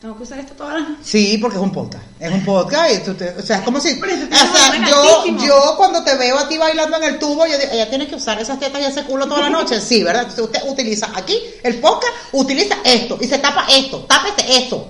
Tengo 0.00 0.16
que 0.16 0.22
usar 0.24 0.38
esto 0.38 0.52
toda 0.54 0.74
la 0.74 0.80
noche. 0.80 1.00
Sí, 1.02 1.38
porque 1.38 1.56
es 1.56 1.62
un 1.62 1.72
podcast. 1.72 2.04
Es 2.20 2.30
un 2.30 2.44
podcast 2.44 2.94
y 2.94 2.98
tú 2.98 3.14
te- 3.14 3.30
o 3.30 3.42
sea, 3.42 3.58
es 3.58 3.62
como 3.64 3.80
si, 3.80 3.90
o 4.00 4.06
sea, 4.06 4.88
yo, 4.88 5.24
yo 5.44 5.74
cuando 5.76 6.04
te 6.04 6.14
veo 6.16 6.38
a 6.38 6.48
ti 6.48 6.58
bailando 6.58 6.96
en 6.98 7.04
el 7.04 7.18
tubo, 7.18 7.46
yo 7.46 7.58
digo, 7.58 7.70
ella 7.72 7.88
tiene 7.88 8.06
que 8.06 8.14
usar 8.14 8.40
esas 8.40 8.60
tetas 8.60 8.80
y 8.80 8.84
ese 8.84 9.04
culo 9.04 9.26
toda 9.26 9.40
la 9.40 9.50
noche. 9.50 9.80
Sí, 9.80 10.02
¿verdad? 10.04 10.22
Entonces 10.28 10.44
usted 10.44 10.70
utiliza 10.70 11.10
aquí 11.14 11.38
el 11.62 11.80
podcast, 11.80 12.12
utiliza 12.32 12.76
esto 12.84 13.18
y 13.20 13.26
se 13.26 13.38
tapa 13.38 13.66
esto, 13.70 14.00
tápete 14.04 14.56
esto. 14.58 14.88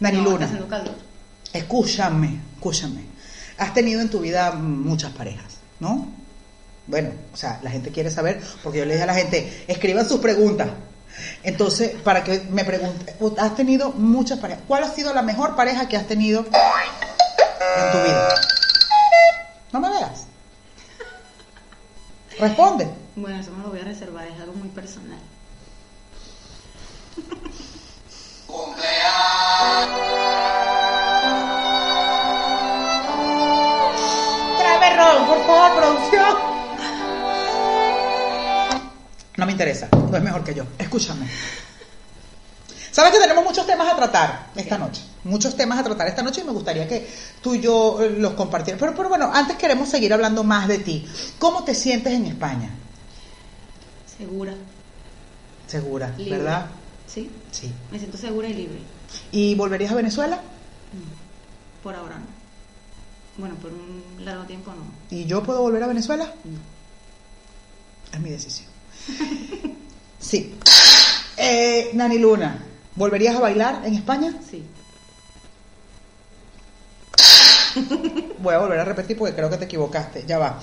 Nani 0.00 0.16
No, 0.16 0.22
está 0.22 0.32
Luna, 0.32 0.44
haciendo 0.46 0.68
calor. 0.68 0.94
Escúchame, 1.52 2.40
escúchame. 2.54 3.04
Has 3.58 3.74
tenido 3.74 4.00
en 4.00 4.08
tu 4.08 4.20
vida 4.20 4.52
muchas 4.52 5.12
parejas, 5.12 5.58
¿no? 5.78 6.08
Bueno, 6.86 7.10
o 7.32 7.36
sea, 7.36 7.60
la 7.62 7.70
gente 7.70 7.90
quiere 7.90 8.10
saber, 8.10 8.40
porque 8.62 8.78
yo 8.78 8.84
le 8.84 8.94
dije 8.94 9.04
a 9.04 9.06
la 9.06 9.14
gente, 9.14 9.64
escriban 9.68 10.08
sus 10.08 10.20
preguntas. 10.20 10.68
Entonces, 11.42 11.92
para 12.02 12.24
que 12.24 12.40
me 12.50 12.64
pregunte, 12.64 13.14
has 13.38 13.54
tenido 13.54 13.92
muchas 13.92 14.38
parejas. 14.38 14.64
¿Cuál 14.66 14.84
ha 14.84 14.90
sido 14.90 15.12
la 15.12 15.22
mejor 15.22 15.56
pareja 15.56 15.88
que 15.88 15.96
has 15.96 16.06
tenido 16.06 16.40
en 16.40 17.92
tu 17.92 17.98
vida? 18.02 18.34
No 19.72 19.80
me 19.80 19.88
veas. 19.88 20.26
Responde. 22.38 22.88
Bueno, 23.16 23.38
eso 23.38 23.50
me 23.52 23.62
lo 23.62 23.70
voy 23.70 23.80
a 23.80 23.84
reservar, 23.84 24.26
es 24.26 24.40
algo 24.40 24.54
muy 24.54 24.68
personal. 24.68 25.18
Por 35.26 35.46
favor, 35.46 35.76
producción. 35.78 36.36
No 39.36 39.46
me 39.46 39.52
interesa, 39.52 39.88
no 39.92 40.16
es 40.16 40.22
mejor 40.22 40.44
que 40.44 40.54
yo. 40.54 40.64
Escúchame. 40.78 41.26
Sabes 42.90 43.12
que 43.12 43.18
tenemos 43.20 43.44
muchos 43.44 43.66
temas 43.66 43.90
a 43.90 43.96
tratar 43.96 44.48
esta 44.56 44.76
noche. 44.76 45.02
Muchos 45.24 45.56
temas 45.56 45.78
a 45.78 45.84
tratar 45.84 46.08
esta 46.08 46.22
noche 46.22 46.40
y 46.40 46.44
me 46.44 46.52
gustaría 46.52 46.86
que 46.88 47.08
tú 47.40 47.54
y 47.54 47.60
yo 47.60 48.02
eh, 48.02 48.10
los 48.18 48.32
compartieras. 48.32 48.80
Pero, 48.80 48.94
pero 48.94 49.08
bueno, 49.08 49.30
antes 49.32 49.56
queremos 49.56 49.88
seguir 49.88 50.12
hablando 50.12 50.42
más 50.44 50.66
de 50.68 50.78
ti. 50.78 51.06
¿Cómo 51.38 51.62
te 51.64 51.74
sientes 51.74 52.12
en 52.12 52.26
España? 52.26 52.70
Segura, 54.18 54.54
Segura, 55.66 56.12
libre. 56.18 56.38
¿verdad? 56.38 56.66
Sí, 57.06 57.30
Sí. 57.52 57.72
me 57.90 57.98
siento 57.98 58.18
segura 58.18 58.48
y 58.48 58.54
libre. 58.54 58.78
¿Y 59.32 59.54
volverías 59.54 59.92
a 59.92 59.94
Venezuela? 59.94 60.40
Por 61.82 61.94
ahora 61.94 62.16
no. 62.16 62.26
Bueno, 63.40 63.54
por 63.56 63.72
un 63.72 64.24
largo 64.24 64.44
tiempo 64.44 64.70
no. 64.70 65.16
¿Y 65.16 65.24
yo 65.24 65.42
puedo 65.42 65.62
volver 65.62 65.82
a 65.82 65.86
Venezuela? 65.86 66.30
No. 66.44 66.58
Es 68.12 68.20
mi 68.20 68.30
decisión. 68.30 68.68
Sí. 70.20 70.54
Eh, 71.38 71.92
Nani 71.94 72.18
Luna, 72.18 72.62
¿volverías 72.94 73.34
a 73.34 73.40
bailar 73.40 73.80
en 73.86 73.94
España? 73.94 74.34
Sí. 74.50 74.62
Voy 78.38 78.54
a 78.54 78.58
volver 78.58 78.80
a 78.80 78.84
repetir 78.84 79.16
porque 79.16 79.34
creo 79.34 79.48
que 79.48 79.56
te 79.56 79.64
equivocaste. 79.64 80.26
Ya 80.26 80.36
va. 80.38 80.60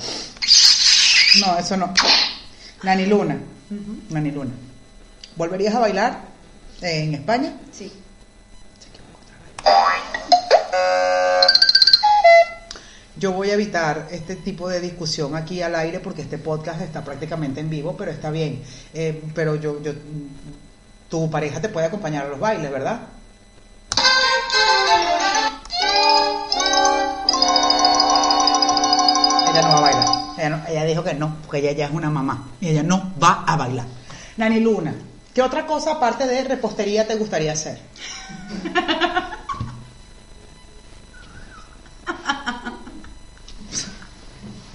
No, 1.39 1.57
eso 1.57 1.75
no. 1.75 1.91
Nani 2.83 3.07
Luna. 3.07 3.39
Nani 4.11 4.29
Luna. 4.29 4.51
¿Volverías 5.35 5.73
a 5.73 5.79
bailar 5.79 6.21
en 6.81 7.15
España? 7.15 7.53
Sí. 7.71 7.91
Yo 13.19 13.31
voy 13.31 13.49
a 13.49 13.55
evitar 13.55 14.07
este 14.11 14.35
tipo 14.35 14.69
de 14.69 14.79
discusión 14.79 15.35
aquí 15.35 15.63
al 15.63 15.75
aire 15.75 15.99
porque 15.99 16.21
este 16.21 16.37
podcast 16.37 16.81
está 16.81 17.03
prácticamente 17.03 17.59
en 17.59 17.69
vivo, 17.69 17.95
pero 17.97 18.11
está 18.11 18.29
bien. 18.29 18.61
Eh, 18.93 19.23
pero 19.33 19.55
yo, 19.55 19.81
yo, 19.81 19.93
tu 21.09 21.27
pareja 21.29 21.59
te 21.59 21.69
puede 21.69 21.87
acompañar 21.87 22.27
a 22.27 22.29
los 22.29 22.39
bailes, 22.39 22.71
¿verdad? 22.71 23.01
Ella 29.49 29.61
no 29.63 29.69
va 29.69 29.77
a 29.77 29.81
bailar. 29.81 30.07
Ella, 30.37 30.65
ella 30.69 30.85
dijo 30.85 31.03
que 31.03 31.13
no, 31.15 31.37
porque 31.41 31.57
ella 31.57 31.71
ya 31.71 31.85
es 31.85 31.91
una 31.91 32.11
mamá. 32.11 32.49
Y 32.61 32.69
ella 32.69 32.83
no 32.83 33.13
va 33.21 33.45
a 33.47 33.57
bailar. 33.57 33.87
Nani 34.37 34.59
Luna, 34.59 34.93
¿qué 35.33 35.41
otra 35.41 35.65
cosa 35.65 35.93
aparte 35.93 36.27
de 36.27 36.43
repostería 36.43 37.07
te 37.07 37.15
gustaría 37.15 37.53
hacer? 37.53 37.79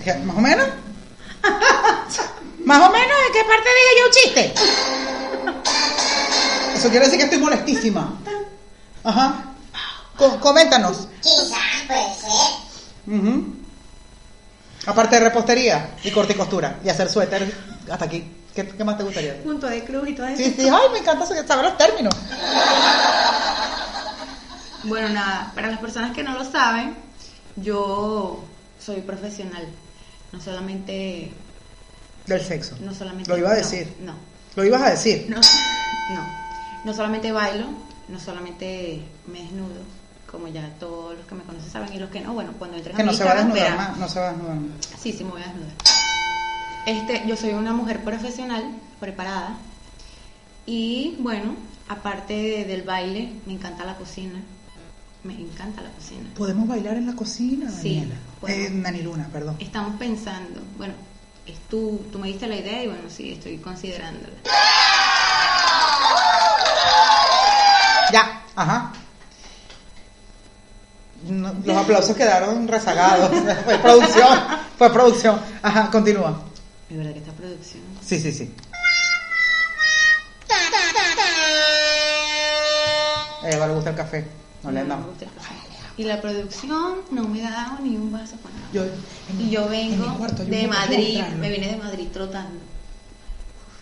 ¿Qué, 0.04 0.14
¿Más 0.14 0.36
o 0.36 0.40
menos? 0.40 0.66
¿Más 2.64 2.78
o 2.88 2.90
menos? 2.92 3.16
¿En 3.26 3.32
qué 3.32 3.44
parte 3.44 3.68
diga 3.68 3.92
yo 3.98 4.06
un 4.06 4.12
chiste? 4.12 4.54
Eso 6.74 6.88
quiere 6.90 7.04
decir 7.04 7.18
que 7.18 7.24
estoy 7.24 7.38
molestísima. 7.38 8.18
Ajá. 9.04 9.44
Co- 10.16 10.38
coméntanos. 10.40 11.08
Quizás 11.20 11.58
puede 11.86 12.14
ser. 12.14 13.14
Ujú. 13.18 13.54
Aparte 14.86 15.16
de 15.16 15.24
repostería 15.24 15.90
y 16.02 16.10
corte 16.10 16.32
y 16.32 16.36
costura 16.36 16.78
y 16.84 16.88
hacer 16.88 17.08
suéter 17.08 17.52
hasta 17.90 18.04
aquí. 18.04 18.36
¿Qué, 18.54 18.68
qué 18.68 18.84
más 18.84 18.98
te 18.98 19.04
gustaría? 19.04 19.42
Punto 19.42 19.66
de 19.66 19.82
cruz 19.84 20.08
y 20.08 20.14
todo 20.14 20.26
eso. 20.26 20.36
Sí, 20.36 20.54
sí, 20.56 20.68
ay, 20.68 20.88
me 20.92 20.98
encanta 20.98 21.24
saber 21.26 21.64
los 21.64 21.76
términos. 21.78 22.14
Bueno, 24.84 25.08
nada, 25.10 25.52
para 25.54 25.68
las 25.70 25.78
personas 25.78 26.12
que 26.12 26.22
no 26.24 26.32
lo 26.36 26.44
saben, 26.50 26.96
yo 27.56 28.44
soy 28.84 29.00
profesional. 29.00 29.66
No 30.32 30.40
solamente. 30.40 31.30
Del 32.26 32.40
sexo. 32.40 32.76
No 32.80 32.94
solamente 32.94 33.30
Lo 33.30 33.36
iba 33.38 33.48
a 33.50 33.52
no, 33.52 33.58
decir. 33.58 33.92
No, 34.00 34.14
Lo 34.56 34.64
ibas 34.64 34.82
a 34.82 34.90
decir. 34.90 35.26
no, 35.28 35.36
no. 35.36 36.26
No 36.84 36.94
solamente 36.94 37.30
bailo, 37.32 37.66
no 38.08 38.18
solamente 38.18 39.02
me 39.26 39.40
desnudo, 39.40 39.80
como 40.30 40.48
ya 40.48 40.68
todos 40.80 41.16
los 41.16 41.26
que 41.26 41.34
me 41.34 41.42
conocen 41.44 41.70
saben, 41.70 41.92
y 41.92 41.98
los 41.98 42.10
que 42.10 42.20
no, 42.20 42.32
bueno, 42.32 42.52
cuando 42.58 42.76
entren 42.76 42.96
Que 42.96 43.02
a 43.02 43.04
mi 43.04 43.10
no 43.12 43.16
se 43.16 43.24
va 43.24 43.32
a 43.32 43.34
desnudar 43.36 43.76
más. 43.76 43.96
No 43.98 44.08
se 44.08 44.18
va 44.20 44.28
a 44.28 44.32
desnudar 44.32 44.56
más. 44.56 44.86
Sí, 45.00 45.12
sí, 45.12 45.22
me 45.24 45.30
voy 45.30 45.42
a 45.42 45.46
desnudar. 45.46 45.72
Este, 46.86 47.22
yo 47.28 47.36
soy 47.36 47.50
una 47.50 47.72
mujer 47.72 48.00
profesional, 48.02 48.64
preparada. 48.98 49.56
Y 50.66 51.16
bueno, 51.20 51.54
aparte 51.88 52.34
de- 52.34 52.64
del 52.64 52.82
baile, 52.82 53.32
me 53.46 53.52
encanta 53.54 53.84
la 53.84 53.96
cocina. 53.96 54.40
Me 55.24 55.34
encanta 55.34 55.80
la 55.82 55.90
cocina. 55.90 56.28
¿Podemos 56.36 56.66
bailar 56.66 56.96
en 56.96 57.06
la 57.06 57.14
cocina, 57.14 57.70
Sí, 57.70 57.96
Daniela? 58.00 58.14
podemos. 58.40 58.66
Eh, 58.66 58.70
Nani 58.70 59.02
Luna, 59.02 59.28
perdón. 59.32 59.56
Estamos 59.60 59.94
pensando, 59.98 60.60
bueno, 60.76 60.94
es 61.46 61.58
tú, 61.70 62.04
tú 62.10 62.18
me 62.18 62.28
diste 62.28 62.46
la 62.48 62.56
idea 62.56 62.82
y 62.82 62.86
bueno, 62.88 63.02
sí, 63.08 63.32
estoy 63.32 63.58
considerándola. 63.58 64.34
Ya, 68.12 68.42
ajá. 68.56 68.92
No, 71.28 71.54
los 71.64 71.76
aplausos 71.76 72.16
quedaron 72.16 72.66
rezagados. 72.66 73.30
Fue 73.64 73.78
producción. 73.78 74.38
Fue 74.76 74.92
producción. 74.92 75.40
Ajá, 75.62 75.88
continúa. 75.90 76.42
Es 76.90 76.96
verdad 76.96 77.12
que 77.12 77.18
esta 77.20 77.32
producción. 77.32 77.82
Sí, 78.04 78.18
sí, 78.18 78.32
sí. 78.32 78.52
A 83.42 83.48
ella 83.48 83.66
le 83.66 83.74
gusta 83.74 83.90
el 83.90 83.96
café. 83.96 84.26
No 84.62 84.70
le 84.70 84.80
el 84.80 84.88
café. 84.88 85.54
Y 85.96 86.04
la 86.04 86.20
producción 86.20 87.02
no 87.10 87.24
me 87.24 87.46
ha 87.46 87.50
dado 87.50 87.78
ni 87.82 87.96
un 87.96 88.10
vaso 88.12 88.36
con 88.40 88.50
agua. 88.52 88.68
Yo, 88.72 88.84
en 88.84 89.40
Y 89.40 89.50
yo 89.50 89.68
vengo 89.68 90.16
cuarto 90.16 90.42
un 90.42 90.50
de 90.50 90.66
Madrid, 90.66 91.22
me 91.38 91.50
vine 91.50 91.66
de 91.66 91.76
Madrid 91.76 92.08
trotando. 92.12 92.60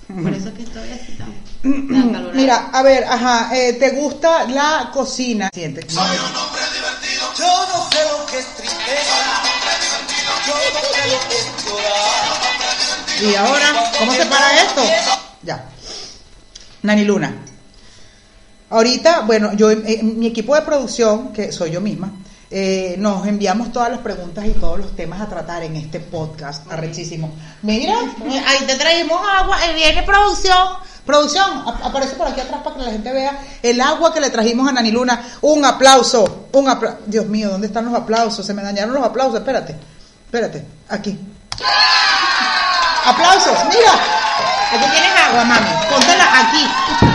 Por 0.23 0.33
eso 0.33 0.49
es 0.49 0.55
que 0.55 0.63
estoy 0.65 0.91
así 0.91 1.13
tan. 1.13 1.33
Mira, 2.35 2.71
a 2.73 2.83
ver, 2.83 3.05
ajá, 3.05 3.57
eh, 3.57 3.75
¿te 3.75 3.91
gusta 3.91 4.45
la 4.47 4.91
cocina? 4.93 5.51
Siente. 5.53 5.87
Yo 5.87 6.01
no 6.01 7.91
sé 7.91 7.99
lo 8.11 8.27
que 8.27 8.39
es 8.39 8.47
tristeza. 8.57 9.43
Yo 10.47 10.55
no 10.55 10.81
sé 10.81 11.11
lo 11.13 11.29
que 11.29 11.37
es 11.37 11.47
llorar. 11.65 12.11
Y 13.23 13.35
ahora, 13.37 13.93
¿cómo 13.99 14.13
se 14.15 14.27
para 14.27 14.63
esto? 14.63 14.83
Ya. 15.43 15.65
Nani 16.83 17.05
Luna. 17.05 17.50
Ahorita, 18.71 19.21
bueno, 19.21 19.53
yo, 19.55 19.71
eh, 19.71 20.01
mi 20.03 20.29
equipo 20.29 20.55
de 20.55 20.63
producción, 20.63 21.33
que 21.33 21.51
soy 21.53 21.73
yo 21.73 21.81
misma, 21.81 22.13
eh, 22.53 22.95
nos 22.99 23.27
enviamos 23.27 23.73
todas 23.73 23.91
las 23.91 24.01
preguntas 24.01 24.45
y 24.47 24.51
todos 24.53 24.79
los 24.79 24.97
temas 24.97 25.21
a 25.21 25.29
tratar 25.29 25.63
en 25.65 25.77
este 25.77 26.01
podcast 26.01 26.71
arrechísimo. 26.71 27.33
Mira, 27.63 27.95
eh, 28.31 28.45
ahí 28.47 28.65
te 28.67 28.77
traímos 28.77 29.21
agua, 29.41 29.57
eh, 29.67 29.75
viene 29.75 30.03
producción. 30.05 30.57
Producción, 31.05 31.65
ap- 31.67 31.85
aparece 31.85 32.15
por 32.15 32.29
aquí 32.29 32.41
atrás 32.41 32.61
para 32.63 32.77
que 32.77 32.83
la 32.83 32.91
gente 32.93 33.13
vea 33.13 33.37
el 33.63 33.81
agua 33.81 34.13
que 34.15 34.21
le 34.21 34.31
trajimos 34.31 34.69
a 34.69 34.73
Nani 34.73 34.91
Luna. 34.93 35.21
Un 35.41 35.65
aplauso, 35.65 36.47
un 36.53 36.69
aplauso. 36.69 36.99
Dios 37.07 37.27
mío, 37.27 37.51
¿dónde 37.51 37.67
están 37.67 37.85
los 37.87 37.95
aplausos? 37.95 38.47
Se 38.47 38.55
me 38.55 38.63
dañaron 38.63 38.95
los 38.95 39.03
aplausos, 39.05 39.37
espérate, 39.41 39.75
espérate, 40.27 40.65
aquí. 40.89 41.19
Aplausos, 43.07 43.59
mira. 43.69 43.93
Aquí 44.73 44.85
tienes 44.93 45.11
agua, 45.29 45.45
mami. 45.45 45.69
Póntela 45.91 46.25
aquí. 46.39 47.10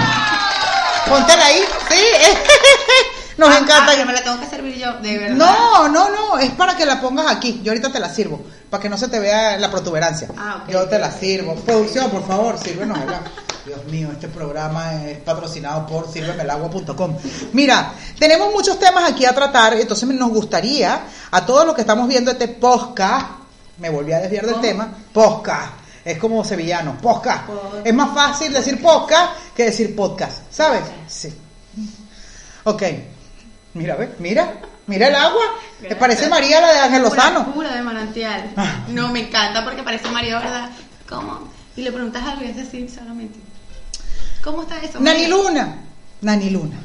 Póntela 1.08 1.46
ahí. 1.46 1.60
Sí. 1.90 1.96
Nos 3.38 3.50
Ah, 3.50 3.58
encanta. 3.58 3.84
ah, 3.84 3.92
pero 3.94 4.06
me 4.06 4.14
la 4.14 4.24
tengo 4.24 4.40
que 4.40 4.46
servir 4.48 4.76
yo, 4.78 4.94
de 5.00 5.18
verdad. 5.18 5.36
No, 5.36 5.90
no, 5.90 6.10
no, 6.10 6.38
es 6.40 6.52
para 6.52 6.78
que 6.78 6.86
la 6.86 7.02
pongas 7.02 7.28
aquí. 7.30 7.60
Yo 7.64 7.72
ahorita 7.74 7.92
te 7.92 8.00
la 8.00 8.08
sirvo, 8.10 8.42
para 8.70 8.82
que 8.82 8.88
no 8.88 8.98
se 8.98 9.10
te 9.10 9.20
vea 9.20 9.58
la 9.58 9.70
protuberancia. 9.70 10.30
Ah, 10.38 10.62
ok, 10.64 10.70
Yo 10.72 10.88
te 10.88 10.98
la 11.00 11.12
sirvo. 11.12 11.54
Producción, 11.56 12.10
por 12.10 12.26
favor, 12.26 12.58
sírvenos 12.58 12.98
el 12.98 13.10
agua. 13.10 13.22
Dios 13.66 13.84
mío, 13.86 14.10
este 14.12 14.30
programa 14.30 15.04
es 15.04 15.18
patrocinado 15.18 15.86
por 15.86 16.10
sírvemelagua.com. 16.10 17.18
Mira, 17.52 17.92
tenemos 18.18 18.54
muchos 18.54 18.80
temas 18.80 19.04
aquí 19.12 19.26
a 19.26 19.34
tratar, 19.36 19.74
entonces 19.74 20.08
nos 20.08 20.30
gustaría 20.30 21.02
a 21.32 21.46
todos 21.46 21.66
los 21.66 21.76
que 21.76 21.82
estamos 21.82 22.08
viendo 22.08 22.32
este 22.32 22.48
podcast, 22.48 23.26
me 23.80 23.90
volví 23.90 24.14
a 24.14 24.20
desviar 24.20 24.46
del 24.46 24.54
¿Cómo? 24.54 24.66
tema, 24.66 24.88
podcast. 25.12 25.72
Es 26.06 26.20
como 26.20 26.44
sevillano, 26.46 26.96
podcast. 27.02 27.50
Es 27.84 27.94
más 27.94 28.14
fácil 28.14 28.54
decir 28.54 28.80
podcast 28.80 29.32
que 29.56 29.64
decir 29.66 29.96
podcast, 29.96 30.44
¿sabes? 30.52 30.84
Sí. 31.08 31.34
Ok. 32.64 32.84
Mira, 33.74 33.96
ve, 33.96 34.14
mira, 34.20 34.54
mira 34.86 35.08
el 35.08 35.16
agua. 35.16 35.42
Te 35.82 35.88
Gracias. 35.88 36.00
parece 36.00 36.30
María 36.30 36.62
la 36.62 36.74
de 36.74 36.80
Ángel 36.80 37.02
Lozano. 37.02 37.52
Pura 37.52 37.74
de 37.74 37.82
manantial. 37.82 38.54
Ah. 38.56 38.86
No, 38.90 39.12
me 39.12 39.22
encanta 39.22 39.64
porque 39.64 39.82
parece 39.82 40.08
María, 40.12 40.38
¿verdad? 40.38 40.70
¿Cómo? 41.10 41.50
Y 41.76 41.82
le 41.82 41.92
preguntas 41.92 42.24
algo 42.24 42.44
y 42.46 42.50
es 42.50 42.58
así 42.68 42.88
solamente. 42.88 43.40
¿Cómo 44.44 44.62
está 44.62 44.80
eso? 44.80 45.00
Nani? 45.00 45.26
Luna, 45.26 45.76
Nani 46.22 46.52
Luna. 46.52 46.78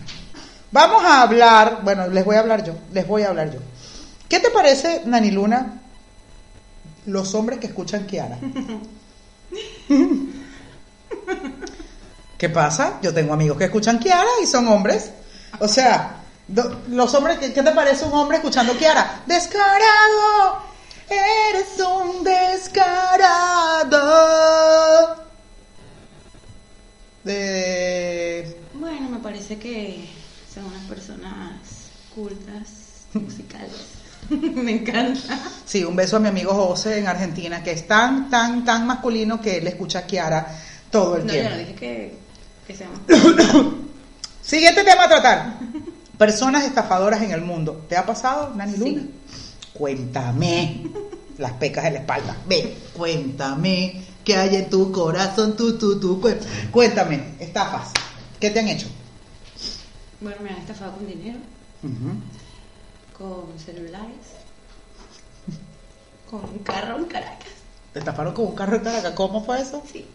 Vamos 0.72 1.04
a 1.04 1.20
hablar, 1.20 1.80
bueno, 1.82 2.08
les 2.08 2.24
voy 2.24 2.36
a 2.36 2.40
hablar 2.40 2.64
yo, 2.64 2.74
les 2.92 3.06
voy 3.06 3.22
a 3.22 3.28
hablar 3.28 3.52
yo. 3.52 3.60
¿Qué 4.30 4.40
te 4.40 4.48
parece, 4.50 5.02
Nani 5.04 5.30
Luna, 5.30 5.80
los 7.04 7.34
hombres 7.34 7.58
que 7.58 7.66
escuchan 7.66 8.06
Kiara? 8.06 8.38
¿Qué 12.38 12.48
pasa? 12.48 12.98
Yo 13.02 13.12
tengo 13.12 13.34
amigos 13.34 13.58
que 13.58 13.64
escuchan 13.64 13.98
Kiara 13.98 14.30
y 14.42 14.46
son 14.46 14.68
hombres. 14.68 15.10
O 15.58 15.68
sea, 15.68 16.22
los 16.88 17.14
hombres, 17.14 17.38
¿qué, 17.38 17.52
qué 17.52 17.62
te 17.62 17.72
parece 17.72 18.04
un 18.04 18.12
hombre 18.14 18.38
escuchando 18.38 18.76
Kiara? 18.76 19.22
Descarado, 19.26 20.62
eres 21.08 21.78
un 21.80 22.24
descarado. 22.24 24.00
De... 27.24 28.58
Bueno, 28.74 29.10
me 29.10 29.18
parece 29.18 29.58
que 29.58 30.08
son 30.52 30.64
unas 30.64 30.84
personas 30.84 31.90
cultas, 32.14 33.04
musicales. 33.12 33.99
me 34.54 34.72
encanta. 34.72 35.38
Sí, 35.64 35.84
un 35.84 35.96
beso 35.96 36.16
a 36.16 36.20
mi 36.20 36.28
amigo 36.28 36.52
José 36.54 36.98
en 36.98 37.06
Argentina, 37.08 37.62
que 37.62 37.72
es 37.72 37.86
tan, 37.86 38.30
tan, 38.30 38.64
tan 38.64 38.86
masculino 38.86 39.40
que 39.40 39.58
él 39.58 39.66
escucha 39.66 40.00
a 40.00 40.06
Kiara 40.06 40.46
todo 40.90 41.16
el 41.16 41.26
No, 41.26 41.32
yo 41.32 41.38
tiempo. 41.40 41.50
no 41.50 41.58
dije 41.58 41.74
que, 41.74 42.18
que 42.66 42.74
seamos. 42.76 43.00
Siguiente 44.42 44.84
tema 44.84 45.04
a 45.04 45.08
tratar. 45.08 45.54
Personas 46.18 46.64
estafadoras 46.64 47.22
en 47.22 47.30
el 47.32 47.40
mundo. 47.42 47.84
¿Te 47.88 47.96
ha 47.96 48.04
pasado, 48.04 48.54
Nani 48.54 48.72
Sí. 48.74 48.78
Luna? 48.78 49.02
Cuéntame. 49.72 50.82
Las 51.38 51.52
pecas 51.52 51.84
en 51.86 51.94
la 51.94 52.00
espalda. 52.00 52.36
Ve, 52.46 52.76
cuéntame. 52.96 54.02
¿Qué 54.24 54.36
hay 54.36 54.56
en 54.56 54.68
tu 54.68 54.92
corazón? 54.92 55.56
Tú, 55.56 55.78
tú, 55.78 55.98
tú. 55.98 56.20
cué- 56.20 56.38
Cuéntame. 56.70 57.34
Estafas. 57.38 57.88
¿Qué 58.38 58.50
te 58.50 58.60
han 58.60 58.68
hecho? 58.68 58.86
Bueno, 60.20 60.36
me 60.42 60.50
han 60.50 60.56
estafado 60.58 60.92
con 60.92 61.06
dinero. 61.06 61.38
Con 63.20 63.52
celulares, 63.58 64.32
con 66.30 66.42
un 66.42 66.58
carro 66.60 66.96
en 66.96 67.04
Caracas. 67.04 67.50
Te 67.92 67.98
estafaron 67.98 68.32
con 68.32 68.46
un 68.46 68.54
carro 68.54 68.78
de 68.78 68.84
Caracas. 68.84 69.12
¿Cómo 69.12 69.44
fue 69.44 69.60
eso? 69.60 69.82
Sí. 69.92 70.06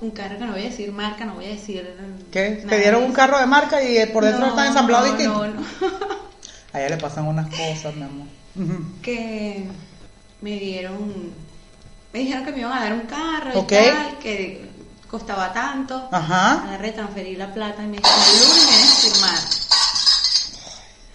Un 0.00 0.10
carro 0.10 0.36
que 0.36 0.44
no 0.44 0.52
voy 0.52 0.62
a 0.62 0.64
decir 0.64 0.90
marca, 0.90 1.24
no 1.24 1.34
voy 1.34 1.44
a 1.44 1.50
decir. 1.50 1.96
¿Qué? 2.32 2.64
Te 2.68 2.78
dieron 2.78 3.04
un 3.04 3.12
carro 3.12 3.38
de 3.38 3.46
marca 3.46 3.80
y 3.84 4.04
por 4.06 4.24
dentro 4.24 4.40
No, 4.40 4.48
está 4.48 4.66
ensamblado 4.66 5.06
no, 5.06 5.12
distinto. 5.12 5.46
No, 5.46 5.54
no. 5.54 5.62
A 6.72 6.80
ella 6.80 6.96
le 6.96 7.00
pasan 7.00 7.28
unas 7.28 7.48
cosas, 7.50 7.94
mi 7.94 8.02
amor. 8.02 8.26
Que 9.02 9.68
me 10.40 10.58
dieron, 10.58 11.32
me 12.12 12.18
dijeron 12.18 12.44
que 12.44 12.50
me 12.50 12.58
iban 12.58 12.72
a 12.72 12.82
dar 12.82 12.94
un 12.94 13.02
carro 13.02 13.60
y 13.60 13.66
tal, 13.66 14.18
que 14.18 14.68
costaba 15.08 15.52
tanto. 15.52 16.08
Ajá. 16.10 16.64
Agarré, 16.64 16.90
transferí 16.90 17.36
la 17.36 17.54
plata 17.54 17.84
y 17.84 17.86
me 17.86 17.98
dijeron, 17.98 18.18
el 18.32 18.40
lunes 18.40 18.66
vienes 18.68 18.90
a 18.90 18.96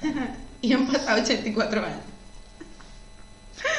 firmar. 0.01 0.42
Y 0.63 0.73
han 0.73 0.87
pasado 0.87 1.21
84 1.21 1.85
años. 1.85 1.99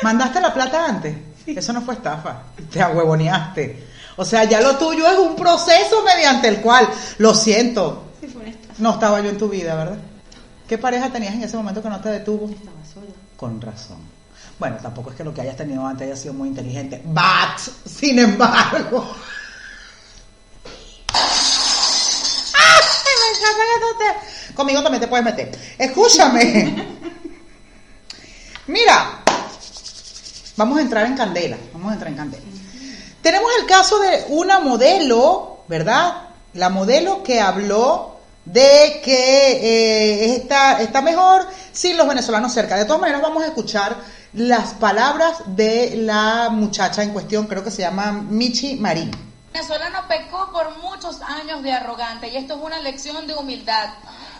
¿Mandaste 0.02 0.40
la 0.40 0.54
plata 0.54 0.86
antes? 0.86 1.16
Eso 1.46 1.72
no 1.72 1.82
fue 1.82 1.94
estafa. 1.94 2.42
Te 2.70 2.80
ahuevoneaste. 2.80 3.88
O 4.16 4.24
sea, 4.24 4.44
ya 4.44 4.60
lo 4.60 4.76
tuyo 4.78 5.06
es 5.10 5.18
un 5.18 5.34
proceso 5.34 6.02
mediante 6.04 6.46
el 6.48 6.60
cual, 6.60 6.88
lo 7.18 7.34
siento, 7.34 8.12
Sí, 8.20 8.28
fue 8.28 8.42
una 8.42 8.50
estafa. 8.50 8.74
no 8.78 8.92
estaba 8.92 9.20
yo 9.20 9.30
en 9.30 9.38
tu 9.38 9.48
vida, 9.48 9.74
¿verdad? 9.74 9.98
¿Qué 10.68 10.78
pareja 10.78 11.10
tenías 11.10 11.34
en 11.34 11.42
ese 11.42 11.56
momento 11.56 11.82
que 11.82 11.88
no 11.90 12.00
te 12.00 12.08
detuvo? 12.10 12.48
Estaba 12.48 12.76
sola. 12.92 13.10
Con 13.36 13.60
razón. 13.60 13.98
Bueno, 14.58 14.76
tampoco 14.80 15.10
es 15.10 15.16
que 15.16 15.24
lo 15.24 15.34
que 15.34 15.40
hayas 15.40 15.56
tenido 15.56 15.84
antes 15.84 16.06
haya 16.06 16.16
sido 16.16 16.32
muy 16.32 16.48
inteligente. 16.48 17.02
But, 17.04 17.58
sin 17.84 18.18
embargo. 18.20 19.14
¡Ay, 21.12 22.82
me 23.20 23.38
encanta 23.38 23.62
que 23.74 23.80
tú 23.80 23.98
te- 23.98 24.33
Conmigo 24.54 24.82
también 24.82 25.00
te 25.00 25.08
puedes 25.08 25.24
meter. 25.24 25.50
Escúchame. 25.78 26.86
Mira, 28.66 29.22
vamos 30.56 30.78
a 30.78 30.82
entrar 30.82 31.06
en 31.06 31.16
candela. 31.16 31.56
Vamos 31.72 31.90
a 31.90 31.94
entrar 31.94 32.10
en 32.10 32.16
candela. 32.16 32.44
Tenemos 33.20 33.50
el 33.60 33.66
caso 33.66 33.98
de 33.98 34.26
una 34.28 34.60
modelo, 34.60 35.64
¿verdad? 35.68 36.28
La 36.52 36.68
modelo 36.68 37.22
que 37.22 37.40
habló 37.40 38.14
de 38.44 39.00
que 39.02 39.52
eh, 39.52 40.36
está, 40.36 40.80
está 40.82 41.00
mejor 41.00 41.46
sin 41.72 41.96
los 41.96 42.06
venezolanos 42.06 42.52
cerca. 42.52 42.76
De 42.76 42.84
todas 42.84 43.00
maneras, 43.00 43.22
vamos 43.22 43.42
a 43.42 43.46
escuchar 43.46 43.96
las 44.34 44.74
palabras 44.74 45.42
de 45.46 45.96
la 45.96 46.48
muchacha 46.50 47.02
en 47.02 47.12
cuestión, 47.12 47.46
creo 47.46 47.62
que 47.62 47.70
se 47.70 47.82
llama 47.82 48.12
Michi 48.12 48.76
Marín. 48.76 49.10
venezolano 49.52 50.00
pecó 50.08 50.50
por 50.52 50.76
muchos 50.78 51.22
años 51.22 51.62
de 51.62 51.72
arrogante 51.72 52.28
y 52.28 52.36
esto 52.36 52.54
es 52.54 52.60
una 52.60 52.80
lección 52.80 53.26
de 53.26 53.34
humildad. 53.34 53.90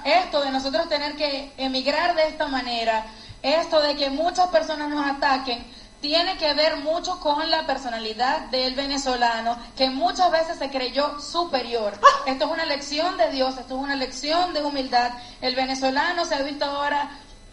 Esto 0.05 0.43
de 0.43 0.51
nosotros 0.51 0.89
tener 0.89 1.17
que 1.17 1.53
emigrar 1.57 2.15
de 2.15 2.29
esta 2.29 2.47
manera, 2.47 3.07
esto 3.43 3.81
de 3.81 3.97
que 3.97 4.11
muchas 4.11 4.49
personas 4.49 4.89
nos 4.91 5.07
ataquen, 5.07 5.65
tiene 6.01 6.37
que 6.37 6.53
ver 6.53 6.77
mucho 6.77 7.19
con 7.21 7.51
la 7.51 7.65
personalidad 7.67 8.41
del 8.51 8.75
venezolano, 8.75 9.57
que 9.75 9.89
muchas 9.89 10.31
veces 10.31 10.59
se 10.59 10.69
creyó 10.69 11.19
superior. 11.19 11.99
Esto 12.27 12.45
es 12.45 12.51
una 12.51 12.67
lección 12.67 13.17
de 13.17 13.31
Dios, 13.31 13.57
esto 13.57 13.77
es 13.77 13.83
una 13.83 13.97
lección 13.97 14.53
de 14.53 14.63
humildad. 14.63 15.13
El 15.41 15.55
venezolano 15.57 16.27
se 16.27 16.35
ha 16.35 16.43
visto 16.43 16.67
ahora 16.67 17.09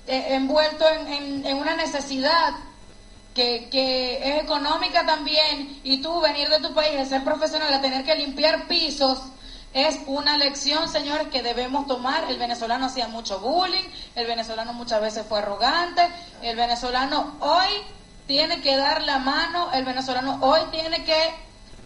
eh, 0.06 0.26
envuelto 0.32 0.86
en, 0.90 1.08
en- 1.08 1.46
en 1.46 1.58
una 1.58 1.76
necesidad 1.78 2.54
que, 3.34 3.70
que 3.72 4.18
es 4.36 4.44
económica 4.44 5.06
también, 5.06 5.80
y 5.86 6.02
tú 6.02 6.20
venir 6.20 6.50
de 6.50 6.60
tu 6.60 6.74
país 6.74 7.00
a 7.00 7.06
ser 7.06 7.24
profesional, 7.24 7.74
a 7.74 7.80
tener 7.80 8.04
que 8.04 8.16
limpiar 8.16 8.68
pisos, 8.68 9.20
es 9.74 10.00
una 10.06 10.38
lección, 10.38 10.90
señores, 10.90 11.28
que 11.30 11.42
debemos 11.42 11.88
tomar. 11.88 12.26
El 12.30 12.38
venezolano 12.38 12.88
hacía 12.88 13.08
mucho 13.08 13.40
bullying, 13.40 13.88
el 14.16 14.28
venezolano 14.28 14.74
muchas 14.74 15.02
veces 15.02 15.26
fue 15.28 15.40
arrogante, 15.40 16.02
el 16.42 16.56
venezolano 16.56 17.36
hoy 17.40 17.70
tiene 18.28 18.62
que 18.62 18.76
dar 18.76 19.02
la 19.04 19.20
mano, 19.20 19.72
el 19.74 19.86
venezolano 19.86 20.40
hoy 20.42 20.62
tiene 20.72 21.04
que 21.04 21.34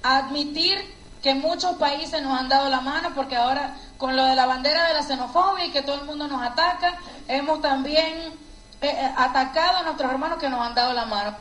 admitir 0.04 0.94
que 1.22 1.34
muchos 1.34 1.76
países 1.78 2.22
nos 2.22 2.40
han 2.40 2.50
dado 2.50 2.70
la 2.70 2.82
mano 2.82 3.10
porque 3.16 3.36
ahora 3.36 3.76
con 3.98 4.16
lo 4.16 4.26
de 4.26 4.36
la 4.36 4.46
bandera 4.46 4.88
de 4.88 4.94
la 4.94 5.02
xenofobia 5.02 5.66
y 5.66 5.72
que 5.72 5.82
todo 5.82 5.96
el 5.96 6.06
mundo 6.06 6.28
nos 6.28 6.42
ataca, 6.42 7.00
hemos 7.28 7.62
también 7.62 8.34
eh, 8.82 8.88
eh, 8.88 9.14
atacado 9.18 9.78
a 9.78 9.84
nuestros 9.84 10.12
hermanos 10.12 10.38
que 10.38 10.50
nos 10.50 10.62
han 10.62 10.76
dado 10.76 10.94
la 10.94 11.06
mano. 11.06 11.36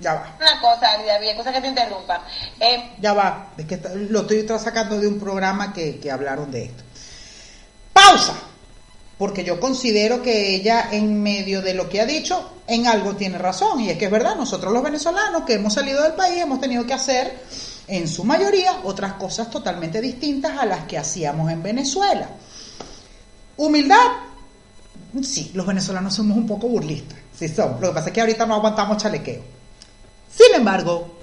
Ya 0.00 0.14
va. 0.14 0.36
Una 0.38 0.60
cosa, 0.60 0.96
David, 1.06 1.36
cosa 1.36 1.52
que 1.52 1.60
te 1.60 1.68
interrumpa. 1.68 2.24
Eh, 2.58 2.94
Ya 3.00 3.12
va, 3.12 3.50
es 3.56 3.66
que 3.66 3.80
lo 4.08 4.20
estoy 4.22 4.46
sacando 4.58 4.98
de 4.98 5.06
un 5.06 5.18
programa 5.20 5.72
que, 5.72 5.98
que 5.98 6.10
hablaron 6.10 6.50
de 6.50 6.64
esto. 6.64 6.82
Pausa, 7.92 8.34
porque 9.18 9.44
yo 9.44 9.60
considero 9.60 10.22
que 10.22 10.54
ella 10.54 10.88
en 10.90 11.22
medio 11.22 11.60
de 11.60 11.74
lo 11.74 11.88
que 11.88 12.00
ha 12.00 12.06
dicho, 12.06 12.52
en 12.66 12.86
algo 12.86 13.16
tiene 13.16 13.36
razón, 13.36 13.80
y 13.80 13.90
es 13.90 13.98
que 13.98 14.06
es 14.06 14.10
verdad, 14.10 14.36
nosotros 14.36 14.72
los 14.72 14.82
venezolanos 14.82 15.42
que 15.44 15.54
hemos 15.54 15.74
salido 15.74 16.02
del 16.02 16.14
país 16.14 16.38
hemos 16.38 16.60
tenido 16.60 16.86
que 16.86 16.94
hacer, 16.94 17.38
en 17.86 18.08
su 18.08 18.24
mayoría, 18.24 18.80
otras 18.84 19.14
cosas 19.14 19.50
totalmente 19.50 20.00
distintas 20.00 20.58
a 20.58 20.64
las 20.64 20.84
que 20.84 20.96
hacíamos 20.96 21.50
en 21.50 21.62
Venezuela. 21.62 22.30
Humildad, 23.58 24.06
sí, 25.22 25.50
los 25.52 25.66
venezolanos 25.66 26.14
somos 26.14 26.38
un 26.38 26.46
poco 26.46 26.68
burlistas, 26.68 27.18
sí 27.36 27.48
somos, 27.48 27.80
lo 27.80 27.88
que 27.88 27.94
pasa 27.94 28.06
es 28.08 28.14
que 28.14 28.20
ahorita 28.22 28.46
no 28.46 28.54
aguantamos 28.54 28.96
chalequeo. 28.96 29.59
Sin 30.34 30.54
embargo, 30.54 31.18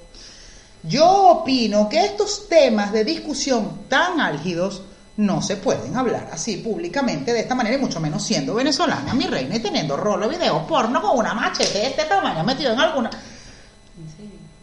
yo 0.82 1.06
opino 1.08 1.88
que 1.88 2.04
estos 2.04 2.48
temas 2.48 2.92
de 2.92 3.04
discusión 3.04 3.88
tan 3.88 4.20
álgidos 4.20 4.82
no 5.18 5.42
se 5.42 5.56
pueden 5.56 5.96
hablar 5.96 6.30
así 6.32 6.58
públicamente 6.58 7.32
de 7.32 7.40
esta 7.40 7.56
manera 7.56 7.76
y 7.76 7.80
mucho 7.80 7.98
menos 7.98 8.24
siendo 8.24 8.54
venezolana, 8.54 9.14
mi 9.14 9.26
reina, 9.26 9.56
y 9.56 9.60
teniendo 9.60 9.96
rolo 9.96 10.28
de 10.28 10.36
videos 10.36 10.62
porno 10.62 11.02
con 11.02 11.18
una 11.18 11.34
machete 11.34 11.78
de 11.78 11.86
este 11.88 12.04
tamaño 12.04 12.44
metido 12.44 12.72
en 12.72 12.78
alguna... 12.78 13.10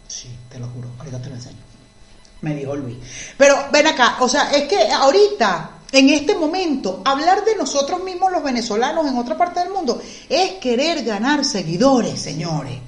Sí, 0.08 0.30
te 0.50 0.58
lo 0.58 0.68
juro, 0.70 0.88
ahorita 0.98 1.22
te 1.22 1.30
lo 1.30 1.36
enseño. 1.36 1.58
Me 2.40 2.56
dijo 2.56 2.74
Luis. 2.76 2.98
Pero 3.38 3.68
ven 3.72 3.88
acá, 3.88 4.18
o 4.22 4.30
sea, 4.30 4.50
es 4.52 4.64
que 4.64 4.90
ahorita, 4.90 5.72
en 5.92 6.10
este 6.10 6.36
momento, 6.36 7.02
hablar 7.04 7.44
de 7.44 7.58
nosotros 7.58 8.02
mismos 8.02 8.32
los 8.32 8.42
venezolanos 8.42 9.06
en 9.08 9.18
otra 9.18 9.38
parte 9.38 9.60
del 9.60 9.72
mundo 9.72 10.02
es 10.30 10.54
querer 10.54 11.04
ganar 11.04 11.44
seguidores, 11.44 12.22
señores. 12.22 12.80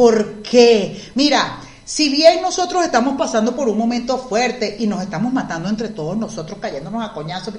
¿Por 0.00 0.40
qué? 0.40 1.10
Mira, 1.14 1.60
si 1.84 2.08
bien 2.08 2.40
nosotros 2.40 2.82
estamos 2.82 3.18
pasando 3.18 3.54
por 3.54 3.68
un 3.68 3.76
momento 3.76 4.16
fuerte 4.16 4.76
y 4.78 4.86
nos 4.86 5.02
estamos 5.02 5.30
matando 5.30 5.68
entre 5.68 5.90
todos 5.90 6.16
nosotros, 6.16 6.58
cayéndonos 6.58 7.04
a 7.04 7.12
coñazos, 7.12 7.52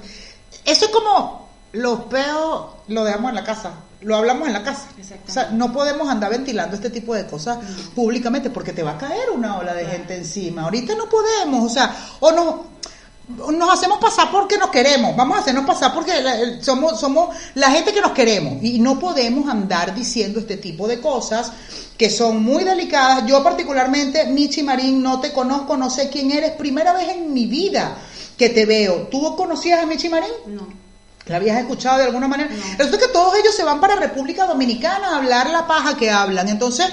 eso 0.66 0.86
es 0.86 0.92
como 0.92 1.50
los 1.74 2.06
peos 2.06 2.66
lo 2.88 3.04
dejamos 3.04 3.30
en 3.30 3.36
la 3.36 3.44
casa, 3.44 3.74
lo 4.02 4.16
hablamos 4.16 4.48
en 4.48 4.54
la 4.54 4.64
casa. 4.64 4.88
O 5.28 5.32
sea, 5.32 5.52
no 5.52 5.72
podemos 5.72 6.10
andar 6.10 6.32
ventilando 6.32 6.76
este 6.76 6.90
tipo 6.90 7.14
de 7.14 7.28
cosas 7.28 7.60
públicamente 7.94 8.50
porque 8.50 8.74
te 8.74 8.82
va 8.82 8.94
a 8.94 8.98
caer 8.98 9.30
una 9.30 9.60
ola 9.60 9.76
de 9.76 9.86
gente 9.86 10.16
encima. 10.16 10.64
Ahorita 10.64 10.96
no 10.96 11.08
podemos, 11.08 11.64
o 11.64 11.72
sea, 11.72 11.96
o 12.22 12.32
nos 12.32 12.56
nos 13.54 13.74
hacemos 13.74 13.98
pasar 14.00 14.30
porque 14.32 14.58
nos 14.58 14.70
queremos, 14.70 15.16
vamos 15.16 15.38
a 15.38 15.42
hacernos 15.42 15.66
pasar 15.66 15.94
porque 15.94 16.22
la- 16.22 16.62
somos, 16.62 17.00
somos 17.00 17.36
la 17.56 17.70
gente 17.72 17.94
que 17.94 18.02
nos 18.02 18.12
queremos 18.12 18.64
y 18.64 18.80
no 18.80 19.00
podemos 19.00 19.50
andar 19.50 19.94
diciendo 19.96 20.40
este 20.40 20.58
tipo 20.58 20.88
de 20.88 21.00
cosas 21.00 21.52
que 21.98 22.10
son 22.10 22.42
muy 22.44 22.64
delicadas. 22.64 23.26
Yo 23.28 23.44
particularmente, 23.44 24.26
Michi 24.26 24.64
Marín, 24.64 25.02
no 25.04 25.20
te 25.20 25.32
conozco, 25.32 25.78
no 25.78 25.90
sé 25.90 26.10
quién 26.10 26.32
eres, 26.32 26.52
primera 26.52 26.94
vez 26.94 27.10
en 27.10 27.34
mi 27.34 27.46
vida 27.46 27.96
que 28.38 28.50
te 28.50 28.66
veo. 28.66 29.08
¿Tú 29.12 29.36
conocías 29.36 29.82
a 29.82 29.86
Michi 29.86 30.10
Marín? 30.10 30.32
No. 30.48 30.68
¿La 31.28 31.36
habías 31.36 31.60
escuchado 31.60 32.00
de 32.00 32.06
alguna 32.06 32.28
manera? 32.28 32.50
Resulta 32.78 32.98
que 33.06 33.14
todos 33.14 33.36
ellos 33.38 33.54
se 33.56 33.64
van 33.64 33.80
para 33.80 33.96
República 33.96 34.48
Dominicana 34.48 35.10
a 35.10 35.18
hablar 35.18 35.50
la 35.52 35.68
paja 35.68 35.96
que 35.96 36.10
hablan. 36.10 36.50
Entonces, 36.50 36.88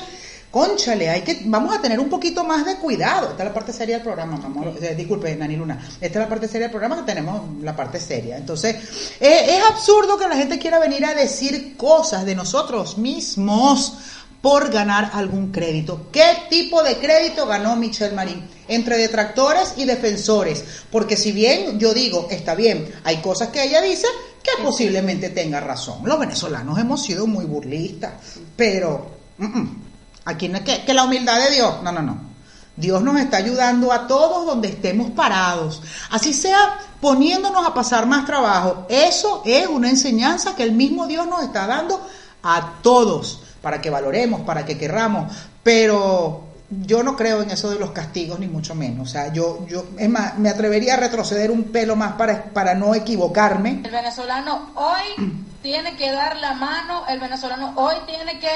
conchale, 0.50 1.10
hay 1.10 1.22
que, 1.22 1.42
vamos 1.44 1.76
a 1.76 1.80
tener 1.80 2.00
un 2.00 2.08
poquito 2.08 2.44
más 2.44 2.64
de 2.64 2.76
cuidado. 2.76 3.30
Esta 3.30 3.42
es 3.42 3.48
la 3.48 3.54
parte 3.54 3.72
seria 3.72 3.96
del 3.96 4.04
programa, 4.04 4.36
mi 4.36 4.44
amor. 4.44 4.74
Eh, 4.80 4.94
disculpe, 4.94 5.34
Nani 5.36 5.56
Luna. 5.56 5.78
Esta 6.00 6.18
es 6.18 6.24
la 6.24 6.28
parte 6.28 6.46
seria 6.46 6.66
del 6.66 6.70
programa 6.70 6.96
que 6.96 7.12
tenemos 7.12 7.62
la 7.62 7.76
parte 7.76 8.00
seria. 8.00 8.36
Entonces, 8.36 8.76
eh, 9.20 9.56
es 9.56 9.64
absurdo 9.70 10.16
que 10.18 10.28
la 10.28 10.36
gente 10.36 10.58
quiera 10.58 10.78
venir 10.78 11.04
a 11.04 11.14
decir 11.14 11.76
cosas 11.76 12.24
de 12.24 12.34
nosotros 12.34 12.98
mismos 12.98 13.94
por 14.40 14.70
ganar 14.70 15.10
algún 15.14 15.50
crédito. 15.50 16.08
¿Qué 16.12 16.24
tipo 16.48 16.82
de 16.82 16.96
crédito 16.98 17.46
ganó 17.46 17.76
Michelle 17.76 18.14
Marín? 18.14 18.48
Entre 18.68 18.96
detractores 18.96 19.74
y 19.76 19.84
defensores. 19.84 20.64
Porque 20.90 21.16
si 21.16 21.32
bien 21.32 21.78
yo 21.78 21.92
digo, 21.92 22.28
está 22.30 22.54
bien, 22.54 22.88
hay 23.04 23.16
cosas 23.18 23.48
que 23.48 23.62
ella 23.62 23.80
dice 23.80 24.06
que 24.42 24.62
posiblemente 24.62 25.30
tenga 25.30 25.60
razón. 25.60 26.00
Los 26.04 26.18
venezolanos 26.18 26.78
hemos 26.78 27.02
sido 27.02 27.26
muy 27.26 27.44
burlistas, 27.44 28.12
pero 28.56 29.10
mm, 29.38 29.44
mm, 29.44 29.82
aquí 30.28 30.48
no 30.48 30.58
es 30.58 30.64
que, 30.64 30.94
la 30.94 31.04
humildad 31.04 31.38
de 31.40 31.50
Dios, 31.50 31.82
no, 31.82 31.90
no, 31.90 32.02
no. 32.02 32.28
Dios 32.76 33.02
nos 33.02 33.18
está 33.18 33.38
ayudando 33.38 33.92
a 33.92 34.06
todos 34.06 34.46
donde 34.46 34.68
estemos 34.68 35.10
parados. 35.10 35.82
Así 36.10 36.32
sea 36.32 36.78
poniéndonos 37.00 37.66
a 37.66 37.74
pasar 37.74 38.06
más 38.06 38.24
trabajo. 38.24 38.86
Eso 38.88 39.42
es 39.44 39.66
una 39.66 39.88
enseñanza 39.90 40.54
que 40.54 40.62
el 40.62 40.72
mismo 40.72 41.06
Dios 41.06 41.26
nos 41.26 41.42
está 41.42 41.66
dando 41.66 42.06
a 42.42 42.74
todos 42.82 43.42
para 43.62 43.80
que 43.80 43.90
valoremos, 43.90 44.42
para 44.42 44.64
que 44.64 44.78
querramos. 44.78 45.32
Pero 45.64 46.44
yo 46.70 47.02
no 47.02 47.16
creo 47.16 47.42
en 47.42 47.50
eso 47.50 47.70
de 47.70 47.80
los 47.80 47.90
castigos, 47.90 48.38
ni 48.38 48.46
mucho 48.46 48.76
menos. 48.76 49.08
O 49.08 49.10
sea, 49.10 49.32
yo, 49.32 49.66
yo, 49.66 49.84
es 49.98 50.08
más, 50.08 50.38
me 50.38 50.48
atrevería 50.48 50.94
a 50.94 50.98
retroceder 50.98 51.50
un 51.50 51.64
pelo 51.64 51.96
más 51.96 52.12
para, 52.12 52.44
para 52.44 52.74
no 52.74 52.94
equivocarme. 52.94 53.80
El 53.82 53.90
venezolano 53.90 54.70
hoy 54.76 55.40
tiene 55.62 55.96
que 55.96 56.12
dar 56.12 56.36
la 56.36 56.54
mano, 56.54 57.06
el 57.08 57.18
venezolano 57.18 57.72
hoy 57.74 57.96
tiene 58.06 58.38
que 58.38 58.48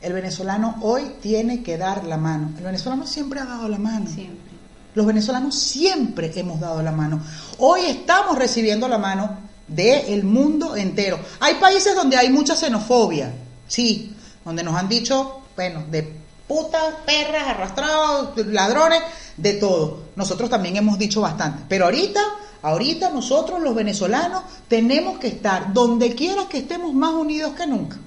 El 0.00 0.12
venezolano 0.12 0.76
hoy 0.82 1.14
tiene 1.20 1.62
que 1.62 1.76
dar 1.76 2.04
la 2.04 2.16
mano. 2.16 2.52
El 2.56 2.64
venezolano 2.64 3.06
siempre 3.06 3.40
ha 3.40 3.44
dado 3.44 3.68
la 3.68 3.78
mano. 3.78 4.06
Siempre. 4.08 4.48
Los 4.94 5.06
venezolanos 5.06 5.54
siempre 5.56 6.32
hemos 6.36 6.60
dado 6.60 6.82
la 6.82 6.92
mano. 6.92 7.20
Hoy 7.58 7.82
estamos 7.86 8.38
recibiendo 8.38 8.88
la 8.88 8.98
mano 8.98 9.38
del 9.66 10.24
mundo 10.24 10.76
entero. 10.76 11.18
Hay 11.40 11.54
países 11.54 11.94
donde 11.94 12.16
hay 12.16 12.30
mucha 12.30 12.56
xenofobia, 12.56 13.32
sí, 13.66 14.14
donde 14.44 14.62
nos 14.62 14.74
han 14.74 14.88
dicho, 14.88 15.42
bueno, 15.54 15.84
de 15.90 16.18
putas, 16.46 16.94
perras, 17.04 17.48
arrastrados, 17.48 18.36
ladrones, 18.46 19.00
de 19.36 19.54
todo. 19.54 20.04
Nosotros 20.16 20.48
también 20.48 20.76
hemos 20.76 20.98
dicho 20.98 21.20
bastante. 21.20 21.64
Pero 21.68 21.84
ahorita, 21.84 22.20
ahorita 22.62 23.10
nosotros 23.10 23.60
los 23.60 23.74
venezolanos 23.74 24.42
tenemos 24.68 25.18
que 25.18 25.28
estar 25.28 25.72
donde 25.72 26.14
quiera 26.14 26.48
que 26.48 26.58
estemos 26.58 26.94
más 26.94 27.12
unidos 27.12 27.52
que 27.54 27.66
nunca. 27.66 27.98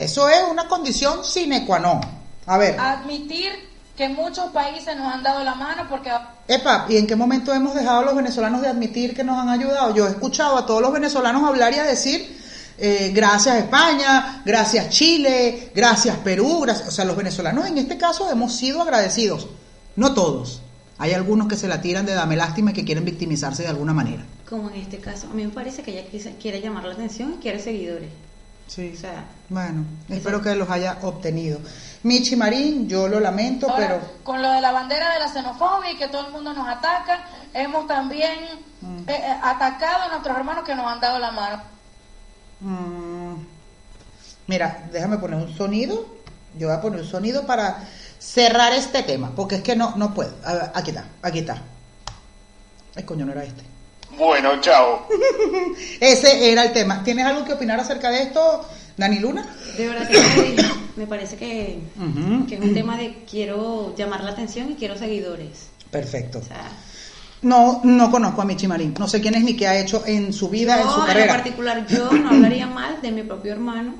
Eso 0.00 0.28
es 0.28 0.40
una 0.50 0.66
condición 0.66 1.24
sine 1.24 1.66
qua 1.66 1.78
non. 1.78 2.00
A 2.46 2.56
ver. 2.56 2.78
admitir 2.80 3.50
que 3.96 4.08
muchos 4.08 4.46
países 4.50 4.96
nos 4.96 5.12
han 5.12 5.22
dado 5.22 5.44
la 5.44 5.54
mano 5.54 5.84
porque 5.88 6.10
Epa, 6.48 6.86
¿y 6.88 6.96
en 6.96 7.06
qué 7.06 7.14
momento 7.14 7.52
hemos 7.52 7.74
dejado 7.74 7.98
a 8.00 8.04
los 8.06 8.14
venezolanos 8.16 8.62
de 8.62 8.68
admitir 8.68 9.14
que 9.14 9.22
nos 9.22 9.36
han 9.38 9.50
ayudado? 9.50 9.94
Yo 9.94 10.06
he 10.06 10.10
escuchado 10.10 10.56
a 10.56 10.64
todos 10.64 10.80
los 10.80 10.90
venezolanos 10.92 11.44
hablar 11.44 11.72
y 11.74 11.78
a 11.78 11.84
decir 11.84 12.40
eh, 12.78 13.12
gracias 13.14 13.56
España, 13.58 14.40
gracias 14.44 14.88
Chile, 14.88 15.70
gracias 15.74 16.16
Perú, 16.24 16.60
gracias, 16.60 16.88
o 16.88 16.90
sea, 16.90 17.04
los 17.04 17.14
venezolanos 17.14 17.66
en 17.66 17.76
este 17.76 17.98
caso 17.98 18.30
hemos 18.30 18.54
sido 18.56 18.80
agradecidos, 18.80 19.48
no 19.96 20.14
todos. 20.14 20.62
Hay 20.96 21.12
algunos 21.12 21.46
que 21.46 21.56
se 21.56 21.68
la 21.68 21.80
tiran 21.82 22.06
de 22.06 22.14
dame 22.14 22.36
lástima 22.36 22.70
y 22.70 22.74
que 22.74 22.84
quieren 22.86 23.04
victimizarse 23.04 23.62
de 23.64 23.68
alguna 23.68 23.92
manera. 23.92 24.24
Como 24.48 24.70
en 24.70 24.76
este 24.76 24.98
caso, 24.98 25.28
a 25.30 25.34
mí 25.34 25.44
me 25.44 25.50
parece 25.50 25.82
que 25.82 25.92
ella 25.98 26.08
quise- 26.10 26.36
quiere 26.40 26.60
llamar 26.62 26.84
la 26.84 26.92
atención 26.94 27.34
y 27.38 27.42
quiere 27.42 27.58
seguidores. 27.58 28.08
Sí. 28.72 28.92
O 28.96 29.00
sea, 29.00 29.24
Bueno, 29.48 29.84
espero 30.08 30.40
que 30.40 30.54
los 30.54 30.70
haya 30.70 30.98
obtenido. 31.02 31.58
Michi 32.04 32.36
Marín, 32.36 32.88
yo 32.88 33.08
lo 33.08 33.18
lamento, 33.18 33.68
ahora, 33.68 33.86
pero 33.88 34.00
con 34.22 34.40
lo 34.40 34.48
de 34.52 34.60
la 34.60 34.70
bandera 34.70 35.12
de 35.14 35.18
la 35.18 35.28
xenofobia 35.28 35.90
y 35.90 35.96
que 35.96 36.06
todo 36.06 36.24
el 36.28 36.32
mundo 36.32 36.54
nos 36.54 36.68
ataca, 36.68 37.24
hemos 37.52 37.86
también 37.88 38.38
Mm. 38.80 39.00
eh, 39.08 39.12
eh, 39.12 39.36
atacado 39.42 40.04
a 40.04 40.08
nuestros 40.08 40.36
hermanos 40.36 40.64
que 40.64 40.74
nos 40.76 40.86
han 40.86 41.00
dado 41.00 41.18
la 41.18 41.32
mano. 41.32 41.62
Mm, 42.60 43.34
Mira, 44.46 44.88
déjame 44.92 45.18
poner 45.18 45.36
un 45.38 45.52
sonido. 45.54 46.06
Yo 46.56 46.68
voy 46.68 46.76
a 46.76 46.80
poner 46.80 47.00
un 47.00 47.06
sonido 47.06 47.46
para 47.46 47.84
cerrar 48.18 48.72
este 48.72 49.02
tema, 49.02 49.32
porque 49.36 49.56
es 49.56 49.62
que 49.62 49.76
no, 49.76 49.94
no 49.96 50.14
puedo. 50.14 50.32
A 50.44 50.52
ver, 50.54 50.70
aquí 50.74 50.90
está, 50.90 51.04
aquí 51.22 51.38
está. 51.40 51.62
Ay, 52.96 53.02
coño, 53.04 53.26
no 53.26 53.32
era 53.32 53.44
este. 53.44 53.62
Bueno, 54.20 54.60
chao. 54.60 55.06
Ese 56.00 56.52
era 56.52 56.64
el 56.64 56.72
tema. 56.74 57.02
¿Tienes 57.02 57.24
algo 57.24 57.42
que 57.42 57.54
opinar 57.54 57.80
acerca 57.80 58.10
de 58.10 58.24
esto, 58.24 58.60
Dani 58.94 59.18
Luna? 59.18 59.46
de 59.78 59.88
verdad 59.88 60.06
que 60.06 60.18
me, 60.18 60.62
me 60.96 61.06
parece 61.06 61.36
que, 61.36 61.78
es 62.50 62.60
un 62.60 62.74
tema 62.74 62.98
de 62.98 63.24
quiero 63.28 63.94
llamar 63.96 64.22
la 64.22 64.32
atención 64.32 64.70
y 64.70 64.74
quiero 64.74 64.98
seguidores. 64.98 65.70
Perfecto. 65.90 66.40
O 66.40 66.42
sea, 66.42 66.68
No, 67.40 67.80
no 67.82 68.10
conozco 68.10 68.42
a 68.42 68.44
Michi 68.44 68.68
Marín. 68.68 68.94
No 68.98 69.08
sé 69.08 69.22
quién 69.22 69.36
es 69.36 69.42
ni 69.42 69.56
qué 69.56 69.66
ha 69.68 69.80
hecho 69.80 70.02
en 70.06 70.34
su 70.34 70.50
vida, 70.50 70.76
en 70.76 70.84
yo, 70.84 70.90
su 70.90 70.94
en 70.96 71.00
lo 71.00 71.06
carrera. 71.06 71.32
particular, 71.32 71.86
yo 71.86 72.10
no 72.12 72.28
hablaría 72.36 72.66
mal 72.66 73.00
de 73.00 73.12
mi 73.12 73.22
propio 73.22 73.52
hermano, 73.52 73.94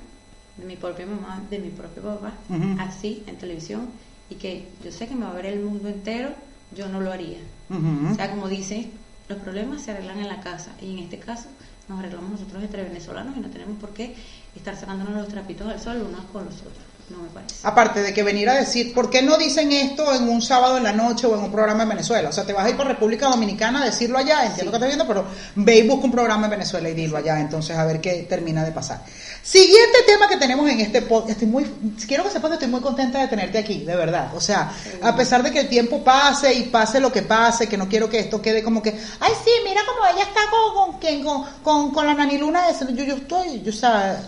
de 0.59 0.67
mi 0.67 0.77
propia 0.77 1.07
mamá, 1.07 1.43
de 1.49 1.59
mi 1.61 1.71
propio 1.71 2.03
papá, 2.03 2.35
así 2.79 3.23
en 3.27 3.37
televisión, 3.37 3.89
y 4.29 4.35
que 4.35 4.67
yo 4.85 4.93
sé 4.93 5.09
que 5.09 5.15
me 5.15 5.25
va 5.25 5.31
a 5.31 5.35
ver 5.35 5.47
el 5.47 5.61
mundo 5.61 5.89
entero, 5.89 6.29
yo 6.77 6.89
no 6.91 7.01
lo 7.01 7.11
haría. 7.11 7.39
Ujú. 7.71 8.13
O 8.13 8.15
sea, 8.15 8.31
como 8.31 8.47
dice, 8.49 8.91
los 9.31 9.39
problemas 9.39 9.81
se 9.81 9.93
arreglan 9.93 10.19
en 10.19 10.29
la 10.29 10.41
casa, 10.41 10.73
y 10.83 10.91
en 10.91 10.99
este 10.99 11.21
caso 11.21 11.49
nos 11.89 12.01
arreglamos 12.01 12.33
nosotros 12.33 12.63
entre 12.65 12.83
venezolanos 12.83 13.37
y 13.37 13.41
no 13.41 13.49
tenemos 13.49 13.79
por 13.79 13.95
qué 13.95 14.17
estar 14.57 14.77
sacándonos 14.77 15.15
los 15.15 15.29
trapitos 15.29 15.69
al 15.69 15.81
sol 15.81 16.03
unos 16.03 16.25
con 16.27 16.45
los 16.45 16.57
otros. 16.61 16.90
No 17.11 17.23
me 17.23 17.29
parece. 17.29 17.57
Aparte 17.63 18.01
de 18.01 18.15
que 18.15 18.23
venir 18.23 18.49
a 18.49 18.55
decir, 18.55 18.95
¿por 18.95 19.11
qué 19.11 19.23
no 19.23 19.37
dicen 19.37 19.71
esto 19.73 20.15
en 20.15 20.29
un 20.29 20.41
sábado 20.41 20.77
en 20.77 20.85
la 20.85 20.93
noche 20.93 21.27
o 21.27 21.37
en 21.37 21.45
un 21.45 21.53
programa 21.53 21.83
en 21.83 21.91
Venezuela? 21.91 22.29
O 22.29 22.33
sea, 22.33 22.45
te 22.45 22.53
vas 22.53 22.65
a 22.65 22.71
ir 22.71 22.77
para 22.77 22.91
República 22.91 23.29
Dominicana 23.29 23.83
a 23.83 23.85
decirlo 23.87 24.19
allá, 24.19 24.47
entiendo 24.47 24.71
que 24.71 24.77
estás 24.77 24.89
viendo, 24.89 25.07
pero 25.07 25.25
ve 25.57 25.79
y 25.79 25.89
busca 25.89 26.05
un 26.07 26.13
programa 26.13 26.47
en 26.47 26.51
Venezuela 26.53 26.89
y 26.89 26.95
dilo 26.95 27.17
allá, 27.17 27.39
entonces 27.41 27.77
a 27.77 27.85
ver 27.85 28.01
qué 28.01 28.27
termina 28.29 28.65
de 28.65 28.73
pasar. 28.73 29.03
Siguiente 29.43 29.99
tema 30.07 30.29
que 30.29 30.37
tenemos 30.37 30.69
en 30.71 30.81
este 30.81 31.03
podcast, 31.03 31.31
estoy 31.31 31.49
muy, 31.49 31.65
quiero 32.07 32.25
que 32.25 32.31
sepas 32.31 32.51
que 32.51 32.55
estoy 32.55 32.69
muy 32.69 32.81
contenta 32.81 33.21
de 33.21 33.29
tenerte 33.29 33.59
aquí, 33.59 33.85
de 33.85 33.97
verdad. 33.97 34.35
O 34.35 34.41
sea, 34.41 34.73
a 35.03 35.17
pesar 35.17 35.43
de 35.43 35.51
que 35.51 35.61
el 35.61 35.69
tiempo 35.69 36.05
pase 36.05 36.53
y 36.55 36.63
pase 36.65 37.01
lo 37.01 37.11
que 37.11 37.23
pase, 37.23 37.69
que 37.69 37.77
no 37.77 37.89
quiero 37.89 38.09
que 38.09 38.19
esto 38.19 38.41
quede 38.41 38.63
como 38.63 38.83
que, 38.83 38.91
ay 39.21 39.33
sí, 39.45 39.51
mira 39.65 39.81
como 39.87 40.07
ella 40.07 40.23
está 40.23 40.41
con, 40.51 40.99
con, 41.01 41.23
con, 41.23 41.45
con, 41.63 41.91
con 41.91 42.07
la 42.07 42.15
naniluna, 42.15 42.69
esa". 42.69 42.89
yo, 42.91 43.05
yo 43.05 43.15
estoy, 43.17 43.63
yo, 43.63 43.73
sea, 43.73 44.21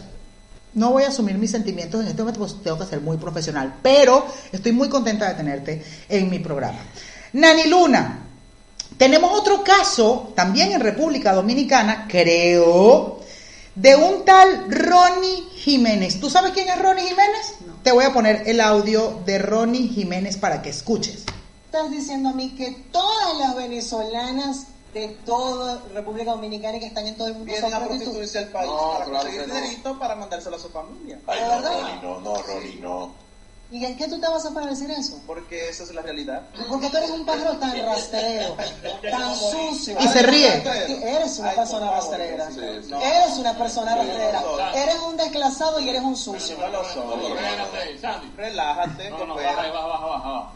no 0.74 0.92
voy 0.92 1.04
a 1.04 1.08
asumir 1.08 1.36
mis 1.36 1.50
sentimientos 1.50 2.00
en 2.00 2.08
este 2.08 2.22
momento, 2.22 2.40
pues 2.40 2.62
tengo 2.62 2.78
que 2.78 2.86
ser 2.86 3.00
muy 3.00 3.16
profesional. 3.16 3.74
Pero 3.82 4.26
estoy 4.50 4.72
muy 4.72 4.88
contenta 4.88 5.28
de 5.28 5.34
tenerte 5.34 5.84
en 6.08 6.30
mi 6.30 6.38
programa. 6.38 6.78
Nani 7.32 7.64
Luna, 7.64 8.26
tenemos 8.96 9.32
otro 9.32 9.62
caso, 9.64 10.32
también 10.34 10.72
en 10.72 10.80
República 10.80 11.32
Dominicana, 11.32 12.06
creo, 12.08 13.20
de 13.74 13.96
un 13.96 14.24
tal 14.24 14.70
Ronnie 14.70 15.48
Jiménez. 15.54 16.20
¿Tú 16.20 16.28
sabes 16.28 16.52
quién 16.52 16.68
es 16.68 16.80
Ronnie 16.80 17.04
Jiménez? 17.08 17.54
No. 17.66 17.74
Te 17.82 17.92
voy 17.92 18.04
a 18.04 18.12
poner 18.12 18.42
el 18.46 18.60
audio 18.60 19.20
de 19.24 19.38
Ronnie 19.38 19.88
Jiménez 19.88 20.36
para 20.36 20.62
que 20.62 20.70
escuches. 20.70 21.24
Estás 21.66 21.90
diciendo 21.90 22.28
a 22.28 22.32
mí 22.34 22.50
que 22.50 22.70
todas 22.92 23.38
las 23.38 23.56
venezolanas 23.56 24.66
de 24.92 25.08
toda 25.24 25.80
República 25.94 26.32
Dominicana 26.32 26.76
y 26.76 26.80
que 26.80 26.86
están 26.86 27.06
en 27.06 27.16
todo 27.16 27.28
el 27.28 27.32
mundo 27.34 27.46
Vienen 27.46 27.70
son 27.70 27.74
a 27.82 27.86
prostituirse 27.86 28.38
al 28.40 28.48
país 28.48 28.70
No, 28.70 28.92
para 28.92 29.04
claro 29.06 29.18
conseguir 29.24 29.40
que 29.40 29.46
no. 29.48 29.54
dinerito 29.54 29.98
para 29.98 30.14
mandárselo 30.16 30.56
a 30.56 30.58
su 30.58 30.68
familia. 30.68 31.18
Ay, 31.26 31.38
¿De 31.40 31.44
no, 31.46 31.50
verdad? 31.52 31.72
Ronnie, 31.80 32.02
no, 32.02 32.20
no, 32.20 32.42
Ronnie, 32.42 32.76
no. 32.80 33.22
¿Y 33.70 33.86
en 33.86 33.96
qué 33.96 34.06
tú 34.06 34.20
te 34.20 34.28
vas 34.28 34.44
a 34.44 34.52
para 34.52 34.66
decir 34.66 34.90
eso? 34.90 35.18
Porque 35.26 35.70
esa 35.70 35.84
es 35.84 35.94
la 35.94 36.02
realidad. 36.02 36.42
Porque 36.68 36.90
tú 36.90 36.96
eres 36.98 37.08
un 37.08 37.24
pájaro 37.24 37.56
tan 37.56 37.74
rastrero, 37.86 38.54
tan 39.10 39.34
sucio. 39.70 39.96
Y 39.98 40.08
se 40.08 40.22
ríe. 40.24 40.62
Eres 41.16 41.38
una 41.38 41.52
persona 41.52 41.90
rastrera. 41.90 42.48
Eres 42.50 43.38
una 43.38 43.56
persona 43.56 43.94
rastrera. 43.96 44.42
Eres 44.74 44.98
un 45.08 45.16
desclasado 45.16 45.80
y 45.80 45.88
eres 45.88 46.02
un 46.02 46.14
sucio. 46.18 46.58
No 46.58 46.68
lo 46.68 46.84
soy. 46.84 47.32
Relájate, 48.36 49.08
No, 49.08 49.18
no, 49.24 49.34
coopera. 49.34 49.56
baja, 49.56 49.70
baja, 49.86 50.06
baja, 50.06 50.52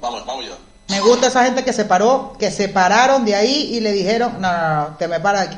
vamos, 0.00 0.26
vamos 0.26 0.44
ya. 0.46 0.58
Me 0.88 1.00
gusta 1.00 1.28
esa 1.28 1.44
gente 1.44 1.64
que 1.64 1.72
se 1.72 1.84
paró, 1.84 2.36
que 2.38 2.50
se 2.50 2.68
pararon 2.68 3.24
de 3.24 3.34
ahí 3.34 3.74
y 3.74 3.80
le 3.80 3.92
dijeron, 3.92 4.40
no, 4.40 4.52
no, 4.52 4.80
no, 4.80 4.96
te 4.96 5.08
me 5.08 5.20
para 5.20 5.42
aquí. 5.42 5.56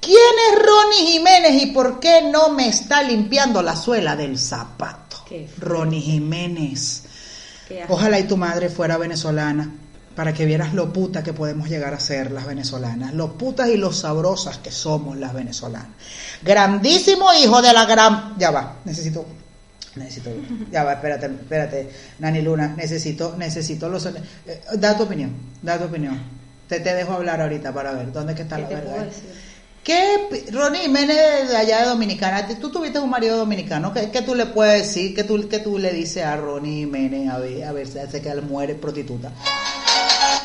¿Quién 0.00 0.16
es 0.16 0.58
Ronnie 0.58 1.12
Jiménez 1.12 1.62
y 1.62 1.66
por 1.66 2.00
qué 2.00 2.22
no 2.22 2.50
me 2.50 2.68
está 2.68 3.02
limpiando 3.02 3.62
la 3.62 3.76
suela 3.76 4.16
del 4.16 4.38
zapato? 4.38 5.24
Ronnie 5.58 6.00
Jiménez. 6.00 7.04
Ojalá 7.88 8.18
y 8.18 8.24
tu 8.24 8.36
madre 8.36 8.68
fuera 8.68 8.98
venezolana 8.98 9.70
para 10.14 10.34
que 10.34 10.44
vieras 10.44 10.74
lo 10.74 10.92
puta 10.92 11.22
que 11.22 11.32
podemos 11.32 11.68
llegar 11.68 11.94
a 11.94 12.00
ser 12.00 12.32
las 12.32 12.46
venezolanas, 12.46 13.14
lo 13.14 13.38
putas 13.38 13.68
y 13.68 13.76
lo 13.76 13.92
sabrosas 13.92 14.58
que 14.58 14.70
somos 14.70 15.16
las 15.16 15.32
venezolanas. 15.32 15.88
Grandísimo 16.42 17.32
hijo 17.32 17.62
de 17.62 17.72
la 17.72 17.86
gran... 17.86 18.34
Ya 18.38 18.50
va, 18.50 18.76
necesito... 18.84 19.24
Necesito... 19.96 20.30
Ya 20.70 20.84
va, 20.84 20.94
espérate, 20.94 21.26
espérate, 21.26 21.90
Nani 22.18 22.40
Luna, 22.42 22.74
necesito, 22.76 23.34
necesito 23.36 23.88
los... 23.88 24.06
eh, 24.06 24.14
da 24.76 24.96
tu 24.96 25.02
opinión, 25.04 25.34
da 25.60 25.78
tu 25.78 25.84
opinión. 25.84 26.18
Te, 26.68 26.80
te 26.80 26.94
dejo 26.94 27.12
hablar 27.12 27.40
ahorita 27.42 27.72
para 27.74 27.92
ver 27.92 28.10
dónde 28.12 28.32
es 28.32 28.36
que 28.36 28.42
está 28.44 28.56
¿Qué 28.56 28.62
la 28.62 28.68
te 28.68 28.74
verdad. 28.76 28.90
puedo 28.92 29.04
decir? 29.04 29.52
¿Qué, 29.84 30.46
Ronnie 30.52 30.82
Jiménez 30.82 31.48
de 31.48 31.56
allá 31.56 31.80
de 31.82 31.88
Dominicana? 31.88 32.46
Tú 32.60 32.70
tuviste 32.70 33.00
un 33.00 33.10
marido 33.10 33.36
dominicano, 33.36 33.92
¿qué, 33.92 34.10
qué 34.10 34.22
tú 34.22 34.34
le 34.34 34.46
puedes 34.46 34.86
decir? 34.86 35.12
¿Qué 35.14 35.24
tú, 35.24 35.48
qué 35.48 35.58
tú 35.58 35.76
le 35.76 35.92
dices 35.92 36.24
a 36.24 36.36
Ronnie 36.36 36.84
Jiménez? 36.84 37.28
A 37.30 37.38
ver, 37.38 37.64
a 37.64 37.72
ver 37.72 37.86
si 37.88 37.98
hace 37.98 38.22
que 38.22 38.30
él 38.30 38.42
muere 38.42 38.76
prostituta. 38.76 39.30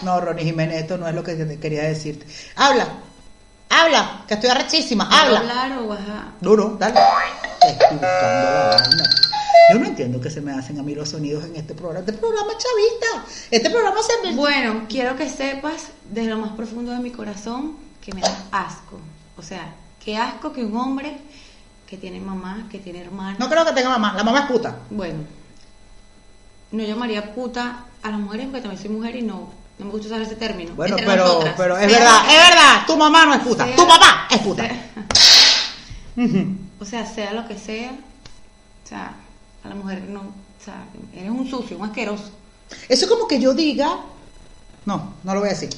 No, 0.01 0.19
Ronnie 0.19 0.43
Jiménez, 0.43 0.81
esto 0.81 0.97
no 0.97 1.07
es 1.07 1.13
lo 1.15 1.23
que 1.23 1.35
te 1.35 1.59
quería 1.59 1.83
decirte. 1.83 2.25
Habla, 2.55 2.87
habla, 3.69 4.23
que 4.27 4.33
estoy 4.33 4.49
arrechísima, 4.49 5.07
¿Puedo 5.07 5.21
habla. 5.21 5.39
hablar 5.39 5.79
o 5.83 5.93
a...? 5.93 6.33
Duro, 6.41 6.75
dale. 6.79 6.99
Estoy 7.61 7.97
buscando 7.97 8.49
la 8.49 8.67
vaina. 8.81 9.03
Yo 9.73 9.79
no 9.79 9.85
entiendo 9.85 10.21
que 10.21 10.29
se 10.29 10.41
me 10.41 10.51
hacen 10.53 10.79
a 10.79 10.83
mí 10.83 10.95
los 10.95 11.09
sonidos 11.09 11.43
en 11.45 11.55
este 11.55 11.73
programa. 11.73 11.99
Este 12.05 12.13
programa 12.13 12.51
es 12.51 12.57
chavista. 12.57 13.31
Este 13.51 13.69
programa 13.69 13.97
se 14.01 14.27
me... 14.27 14.35
Bueno, 14.35 14.85
quiero 14.87 15.15
que 15.17 15.29
sepas 15.29 15.87
desde 16.09 16.29
lo 16.29 16.37
más 16.37 16.51
profundo 16.51 16.91
de 16.91 16.99
mi 16.99 17.11
corazón 17.11 17.75
que 18.01 18.13
me 18.13 18.21
da 18.21 18.37
asco. 18.51 18.99
O 19.37 19.41
sea, 19.41 19.73
qué 20.03 20.17
asco 20.17 20.53
que 20.53 20.63
un 20.63 20.75
hombre 20.77 21.17
que 21.85 21.97
tiene 21.97 22.19
mamá, 22.19 22.67
que 22.71 22.79
tiene 22.79 23.01
hermana. 23.01 23.35
No 23.39 23.49
creo 23.49 23.65
que 23.65 23.73
tenga 23.73 23.89
mamá. 23.89 24.13
La 24.13 24.23
mamá 24.23 24.39
es 24.41 24.45
puta. 24.47 24.77
Bueno, 24.89 25.19
no 26.71 26.83
llamaría 26.83 27.33
puta 27.33 27.85
a 28.03 28.09
las 28.11 28.19
mujeres 28.19 28.45
porque 28.47 28.61
también 28.61 28.81
soy 28.81 28.89
mujer 28.91 29.15
y 29.17 29.21
no, 29.21 29.49
no 29.79 29.85
me 29.85 29.91
gusta 29.91 30.07
usar 30.07 30.21
ese 30.21 30.35
término. 30.35 30.75
Bueno, 30.75 30.95
Entre 30.97 31.11
pero, 31.11 31.25
nosotras. 31.25 31.53
pero 31.57 31.77
es 31.77 31.89
Sea- 31.91 31.99
verdad, 31.99 32.21
es 32.29 32.49
verdad. 32.49 32.85
Tu 32.87 32.97
mamá 32.97 33.25
no 33.25 33.33
es 33.33 33.41
puta. 33.41 33.65
sea- 33.65 33.75
Tu 33.75 33.87
papá 33.87 34.27
es 34.31 34.37
puta. 34.39 34.63
sea- 36.15 36.45
o 36.79 36.85
sea, 36.85 37.05
sea 37.05 37.33
lo 37.33 37.47
que 37.47 37.57
sea, 37.57 37.91
o 37.91 38.87
sea, 38.87 39.13
a 39.63 39.69
la 39.69 39.75
mujer 39.75 40.03
no, 40.03 40.21
o 40.21 40.63
sea, 40.63 40.85
eres 41.13 41.29
un 41.29 41.49
sucio, 41.49 41.77
un 41.77 41.85
asqueroso. 41.85 42.31
Eso 42.89 43.05
es 43.05 43.11
como 43.11 43.27
que 43.27 43.39
yo 43.39 43.53
diga. 43.53 43.97
No, 44.85 45.13
no 45.23 45.33
lo 45.33 45.41
voy 45.41 45.49
a 45.49 45.53
decir. 45.53 45.69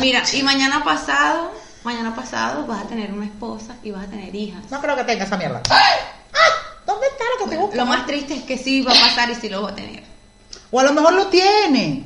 Mira, 0.00 0.24
y 0.32 0.42
mañana 0.42 0.82
pasado, 0.82 1.52
mañana 1.84 2.14
pasado 2.14 2.66
vas 2.66 2.84
a 2.84 2.88
tener 2.88 3.12
una 3.12 3.26
esposa 3.26 3.76
y 3.82 3.90
vas 3.90 4.04
a 4.06 4.10
tener 4.10 4.34
hijas. 4.34 4.62
No 4.70 4.80
creo 4.80 4.96
que 4.96 5.04
tenga 5.04 5.24
esa 5.24 5.36
mierda. 5.36 5.62
¡Ah! 5.70 5.80
¿Dónde 6.86 7.06
está 7.06 7.24
lo 7.38 7.44
que 7.44 7.50
te 7.50 7.60
busca? 7.60 7.76
Lo 7.76 7.86
más 7.86 8.06
triste 8.06 8.34
es 8.34 8.42
que 8.42 8.58
sí 8.58 8.82
va 8.82 8.92
a 8.92 9.00
pasar 9.00 9.30
y 9.30 9.34
sí 9.36 9.48
lo 9.48 9.62
va 9.62 9.70
a 9.70 9.74
tener. 9.74 10.02
O 10.70 10.80
a 10.80 10.84
lo 10.84 10.92
mejor 10.92 11.12
lo 11.12 11.26
tiene. 11.28 12.04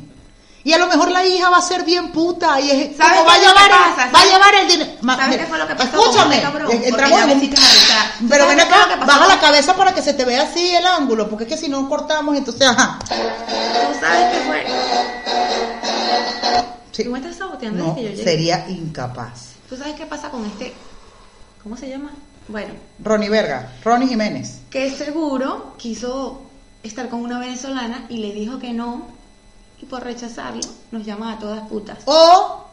Y 0.66 0.72
a 0.72 0.78
lo 0.78 0.86
mejor 0.86 1.10
la 1.10 1.24
hija 1.26 1.50
va 1.50 1.58
a 1.58 1.62
ser 1.62 1.84
bien 1.84 2.10
puta 2.10 2.58
y 2.58 2.70
es 2.70 2.96
¿Sabes 2.96 3.18
como 3.18 3.28
va 3.28 3.36
llevar 3.38 3.68
pasa? 3.70 4.10
va 4.14 4.20
a 4.20 4.24
llevar 4.24 4.54
el 4.54 4.66
dinero. 4.68 4.90
¿Sabes 5.04 5.36
qué 5.36 5.44
fue 5.46 5.58
lo 5.58 5.68
que 5.68 5.74
pasó 5.74 6.00
Escúchame, 6.00 6.36
este 6.36 6.46
cabrón? 6.46 6.70
entramos 6.72 7.18
ya 7.18 7.24
en 7.24 7.30
un- 7.30 7.36
hiciste 7.36 7.60
arreglar. 7.60 8.06
¿Tú 8.18 8.26
Pero 8.30 8.46
ven 8.48 8.60
acá, 8.60 8.76
baja 9.06 9.26
la 9.28 9.40
cabeza 9.40 9.76
para 9.76 9.94
que 9.94 10.00
se 10.00 10.14
te 10.14 10.24
vea 10.24 10.42
así 10.42 10.74
el 10.74 10.86
ángulo, 10.86 11.28
porque 11.28 11.44
es 11.44 11.50
que 11.50 11.56
si 11.58 11.68
no 11.68 11.86
cortamos, 11.88 12.34
entonces, 12.36 12.66
ajá. 12.66 12.98
¿Tú 13.08 14.00
sabes 14.00 14.32
qué 14.32 14.40
fue? 14.46 14.66
Sí. 16.92 17.04
¿Tú 17.04 17.10
me 17.10 17.18
estás 17.18 17.36
saboteando 17.36 17.84
No, 17.88 17.94
que 17.94 18.02
yo 18.04 18.08
llegué? 18.10 18.24
sería 18.24 18.66
incapaz. 18.68 19.54
¿Tú 19.68 19.76
sabes 19.76 19.94
qué 19.96 20.06
pasa 20.06 20.30
con 20.30 20.44
este? 20.46 20.72
¿Cómo 21.62 21.76
se 21.76 21.88
llama? 21.88 22.10
Bueno, 22.48 22.74
Ronnie 23.02 23.28
Verga, 23.30 23.72
Ronnie 23.82 24.06
Jiménez. 24.08 24.60
que 24.70 24.90
seguro 24.94 25.74
quiso 25.78 26.42
estar 26.82 27.08
con 27.08 27.20
una 27.20 27.38
venezolana 27.38 28.04
y 28.10 28.18
le 28.18 28.32
dijo 28.32 28.58
que 28.58 28.72
no 28.74 29.06
y 29.80 29.86
por 29.86 30.02
rechazarlo 30.02 30.62
nos 30.90 31.04
llama 31.04 31.32
a 31.32 31.38
todas 31.38 31.68
putas. 31.68 31.98
O 32.06 32.64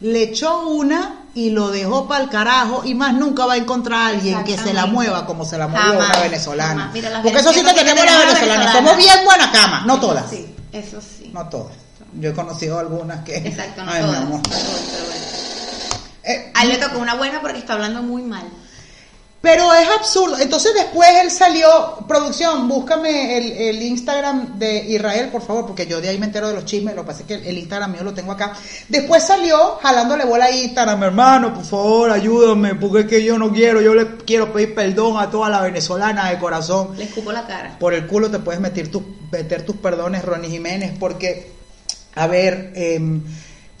le 0.00 0.22
echó 0.24 0.66
una 0.68 1.20
y 1.34 1.50
lo 1.50 1.70
dejó 1.70 2.08
para 2.08 2.24
el 2.24 2.30
carajo 2.30 2.82
y 2.84 2.94
más 2.94 3.14
nunca 3.14 3.46
va 3.46 3.54
a 3.54 3.56
encontrar 3.56 4.00
a 4.00 4.06
alguien 4.08 4.42
que 4.44 4.58
se 4.58 4.74
la 4.74 4.86
mueva 4.86 5.26
como 5.26 5.44
se 5.44 5.56
la 5.58 5.68
Jamás, 5.68 5.94
una 5.94 6.20
venezolana. 6.22 6.90
Mira, 6.92 7.22
Porque 7.22 7.38
eso 7.38 7.52
sí 7.52 7.60
que 7.60 7.66
venezolanas 7.66 7.74
tenemos 7.74 8.04
las 8.04 8.18
venezolanas. 8.26 8.72
Somos 8.72 8.96
bien 8.96 9.24
buena 9.24 9.52
cama, 9.52 9.84
no 9.86 10.00
todas. 10.00 10.28
Sí, 10.28 10.54
eso 10.72 11.00
sí. 11.00 11.30
No 11.32 11.48
todas. 11.48 11.72
Yo 12.14 12.30
he 12.30 12.34
conocido 12.34 12.78
algunas 12.78 13.24
que... 13.24 13.36
Exacto, 13.36 13.84
no 13.84 13.90
Ay, 13.90 14.02
todas. 14.02 14.16
amor. 14.18 14.36
no 14.36 14.42
todas, 14.42 14.80
pero 14.90 15.04
bueno. 15.06 15.22
Eh, 16.24 16.52
A 16.54 16.62
él 16.64 16.68
le 16.68 16.76
tocó 16.78 16.98
una 16.98 17.14
buena 17.14 17.40
porque 17.40 17.58
está 17.58 17.72
hablando 17.74 18.02
muy 18.02 18.22
mal. 18.22 18.44
Pero 19.42 19.74
es 19.74 19.88
absurdo. 19.88 20.38
Entonces 20.38 20.72
después 20.72 21.08
él 21.20 21.30
salió, 21.30 21.98
producción, 22.06 22.68
búscame 22.68 23.36
el, 23.36 23.52
el 23.52 23.82
Instagram 23.82 24.56
de 24.56 24.88
Israel, 24.88 25.30
por 25.30 25.42
favor, 25.42 25.66
porque 25.66 25.84
yo 25.84 26.00
de 26.00 26.08
ahí 26.10 26.18
me 26.18 26.26
entero 26.26 26.46
de 26.46 26.54
los 26.54 26.64
chismes, 26.64 26.94
lo 26.94 27.02
que 27.02 27.08
pasa 27.08 27.20
es 27.22 27.26
que 27.26 27.34
el, 27.34 27.46
el 27.46 27.58
Instagram 27.58 27.90
mío 27.90 28.04
lo 28.04 28.14
tengo 28.14 28.30
acá. 28.30 28.56
Después 28.88 29.24
salió 29.24 29.78
jalándole 29.82 30.24
bola 30.24 30.44
a 30.44 30.50
Instagram, 30.52 31.02
hermano, 31.02 31.52
por 31.52 31.64
favor, 31.64 32.10
ayúdame, 32.12 32.76
porque 32.76 33.00
es 33.00 33.06
que 33.06 33.24
yo 33.24 33.36
no 33.36 33.52
quiero, 33.52 33.80
yo 33.80 33.94
le 33.94 34.16
quiero 34.18 34.52
pedir 34.52 34.76
perdón 34.76 35.18
a 35.18 35.28
todas 35.28 35.50
las 35.50 35.62
venezolanas 35.62 36.30
de 36.30 36.38
corazón. 36.38 36.96
Le 36.96 37.04
escupo 37.04 37.32
la 37.32 37.44
cara. 37.44 37.76
Por 37.80 37.94
el 37.94 38.06
culo 38.06 38.30
te 38.30 38.38
puedes 38.38 38.60
meter, 38.60 38.88
tus 38.92 39.02
meter 39.32 39.66
tus 39.66 39.76
perdones, 39.76 40.24
Ronnie 40.24 40.50
Jiménez, 40.50 40.92
porque, 41.00 41.50
a 42.14 42.28
ver, 42.28 42.72
eh, 42.76 43.00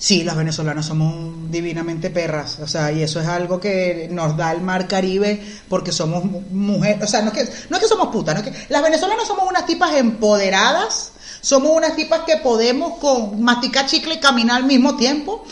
sí, 0.02 0.24
las 0.24 0.36
venezolanas 0.36 0.86
somos 0.86 1.32
divinamente 1.48 2.10
perras, 2.10 2.58
o 2.60 2.66
sea, 2.66 2.90
y 2.90 3.04
eso 3.04 3.20
es 3.20 3.28
algo 3.28 3.60
que 3.60 4.08
nos 4.10 4.36
da 4.36 4.50
el 4.50 4.60
mar 4.60 4.88
Caribe 4.88 5.40
porque 5.68 5.92
somos 5.92 6.24
mujeres, 6.50 7.04
o 7.04 7.06
sea, 7.06 7.22
no 7.22 7.30
es, 7.30 7.34
que, 7.34 7.52
no 7.70 7.76
es 7.76 7.82
que 7.84 7.88
somos 7.88 8.08
putas, 8.08 8.34
no 8.34 8.40
es 8.40 8.50
que 8.50 8.66
las 8.68 8.82
venezolanas 8.82 9.28
somos 9.28 9.48
unas 9.48 9.64
tipas 9.64 9.94
empoderadas, 9.94 11.12
somos 11.40 11.70
unas 11.70 11.94
tipas 11.94 12.22
que 12.26 12.38
podemos 12.38 12.98
con 12.98 13.40
masticar 13.44 13.86
chicle 13.86 14.14
y 14.14 14.18
caminar 14.18 14.56
al 14.56 14.64
mismo 14.64 14.96
tiempo. 14.96 15.44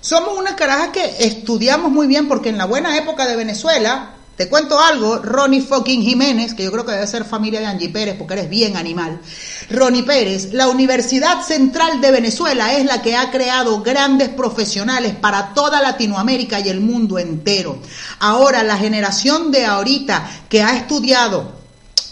Somos 0.00 0.36
unas 0.36 0.54
carajas 0.54 0.88
que 0.88 1.14
estudiamos 1.20 1.92
muy 1.92 2.08
bien 2.08 2.26
porque 2.26 2.48
en 2.48 2.58
la 2.58 2.64
buena 2.64 2.98
época 2.98 3.28
de 3.28 3.36
Venezuela, 3.36 4.16
te 4.36 4.48
cuento 4.48 4.80
algo, 4.80 5.18
Ronnie 5.18 5.60
fucking 5.60 6.02
Jiménez, 6.02 6.54
que 6.54 6.64
yo 6.64 6.72
creo 6.72 6.84
que 6.84 6.92
debe 6.92 7.06
ser 7.06 7.24
familia 7.24 7.60
de 7.60 7.66
Angie 7.66 7.88
Pérez 7.88 8.16
porque 8.18 8.34
eres 8.34 8.50
bien 8.50 8.76
animal. 8.76 9.20
Ronnie 9.70 10.02
Pérez, 10.02 10.52
la 10.52 10.68
Universidad 10.68 11.40
Central 11.42 12.00
de 12.00 12.10
Venezuela 12.10 12.74
es 12.74 12.84
la 12.84 13.00
que 13.00 13.16
ha 13.16 13.30
creado 13.30 13.80
grandes 13.82 14.30
profesionales 14.30 15.14
para 15.14 15.54
toda 15.54 15.80
Latinoamérica 15.80 16.58
y 16.58 16.68
el 16.68 16.80
mundo 16.80 17.18
entero. 17.18 17.78
Ahora, 18.18 18.62
la 18.62 18.76
generación 18.76 19.52
de 19.52 19.64
ahorita 19.64 20.28
que 20.48 20.62
ha 20.62 20.76
estudiado 20.76 21.63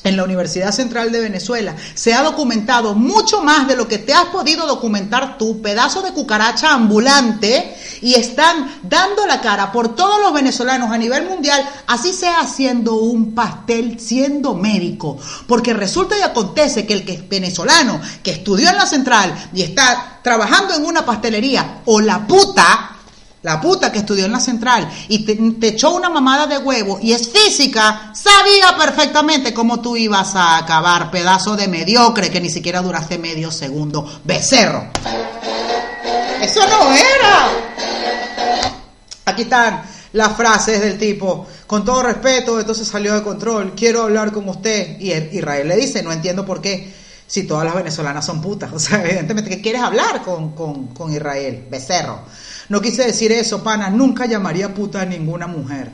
en 0.04 0.16
la 0.16 0.24
Universidad 0.24 0.72
Central 0.72 1.12
de 1.12 1.20
Venezuela 1.20 1.76
se 1.94 2.14
ha 2.14 2.22
documentado 2.22 2.94
mucho 2.94 3.42
más 3.42 3.68
de 3.68 3.76
lo 3.76 3.86
que 3.88 3.98
te 3.98 4.14
has 4.14 4.26
podido 4.26 4.66
documentar 4.66 5.38
tú, 5.38 5.60
pedazo 5.62 6.02
de 6.02 6.12
cucaracha 6.12 6.72
ambulante, 6.72 7.76
y 8.00 8.14
están 8.14 8.80
dando 8.82 9.26
la 9.26 9.40
cara 9.40 9.70
por 9.70 9.94
todos 9.94 10.20
los 10.20 10.32
venezolanos 10.32 10.90
a 10.90 10.98
nivel 10.98 11.28
mundial, 11.28 11.64
así 11.86 12.12
sea 12.12 12.40
haciendo 12.40 12.96
un 12.96 13.34
pastel 13.34 14.00
siendo 14.00 14.54
médico. 14.54 15.18
Porque 15.46 15.72
resulta 15.72 16.18
y 16.18 16.22
acontece 16.22 16.84
que 16.84 16.94
el 16.94 17.04
que 17.04 17.14
es 17.14 17.28
venezolano, 17.28 18.00
que 18.22 18.32
estudió 18.32 18.68
en 18.70 18.76
la 18.76 18.86
Central 18.86 19.50
y 19.54 19.62
está 19.62 20.20
trabajando 20.22 20.74
en 20.74 20.84
una 20.84 21.06
pastelería, 21.06 21.82
o 21.84 22.00
la 22.00 22.26
puta, 22.26 22.91
la 23.42 23.60
puta 23.60 23.90
que 23.90 23.98
estudió 23.98 24.24
en 24.24 24.32
la 24.32 24.40
central 24.40 24.88
y 25.08 25.24
te, 25.24 25.68
echó 25.68 25.94
una 25.94 26.08
mamada 26.08 26.46
de 26.46 26.58
huevo 26.58 26.98
y 27.02 27.12
es 27.12 27.28
física, 27.28 28.12
sabía 28.14 28.76
perfectamente 28.78 29.52
cómo 29.52 29.80
tú 29.80 29.96
ibas 29.96 30.34
a 30.34 30.58
acabar, 30.58 31.10
pedazo 31.10 31.56
de 31.56 31.68
mediocre 31.68 32.30
que 32.30 32.40
ni 32.40 32.50
siquiera 32.50 32.80
duraste 32.80 33.18
medio 33.18 33.50
segundo. 33.50 34.20
Becerro. 34.24 34.88
Eso 36.40 36.60
no 36.68 36.92
era. 36.92 37.48
Aquí 39.24 39.42
están 39.42 39.82
las 40.12 40.36
frases 40.36 40.80
del 40.80 40.98
tipo, 40.98 41.46
con 41.66 41.84
todo 41.84 42.02
respeto, 42.02 42.58
esto 42.58 42.74
se 42.74 42.84
salió 42.84 43.14
de 43.14 43.22
control, 43.22 43.74
quiero 43.74 44.02
hablar 44.02 44.32
con 44.32 44.48
usted. 44.48 45.00
Y 45.00 45.12
Israel 45.12 45.68
le 45.68 45.76
dice, 45.76 46.02
no 46.02 46.12
entiendo 46.12 46.44
por 46.44 46.60
qué 46.60 46.92
si 47.26 47.44
todas 47.44 47.64
las 47.64 47.74
venezolanas 47.74 48.24
son 48.26 48.40
putas. 48.40 48.70
O 48.74 48.78
sea, 48.78 49.02
evidentemente, 49.04 49.50
¿qué 49.50 49.62
quieres 49.62 49.82
hablar 49.82 50.22
con, 50.22 50.52
con, 50.52 50.88
con 50.88 51.12
Israel? 51.12 51.66
Becerro. 51.70 52.20
No 52.72 52.80
quise 52.80 53.04
decir 53.04 53.30
eso, 53.32 53.62
pana. 53.62 53.90
Nunca 53.90 54.24
llamaría 54.24 54.72
puta 54.72 55.02
a 55.02 55.04
ninguna 55.04 55.46
mujer. 55.46 55.90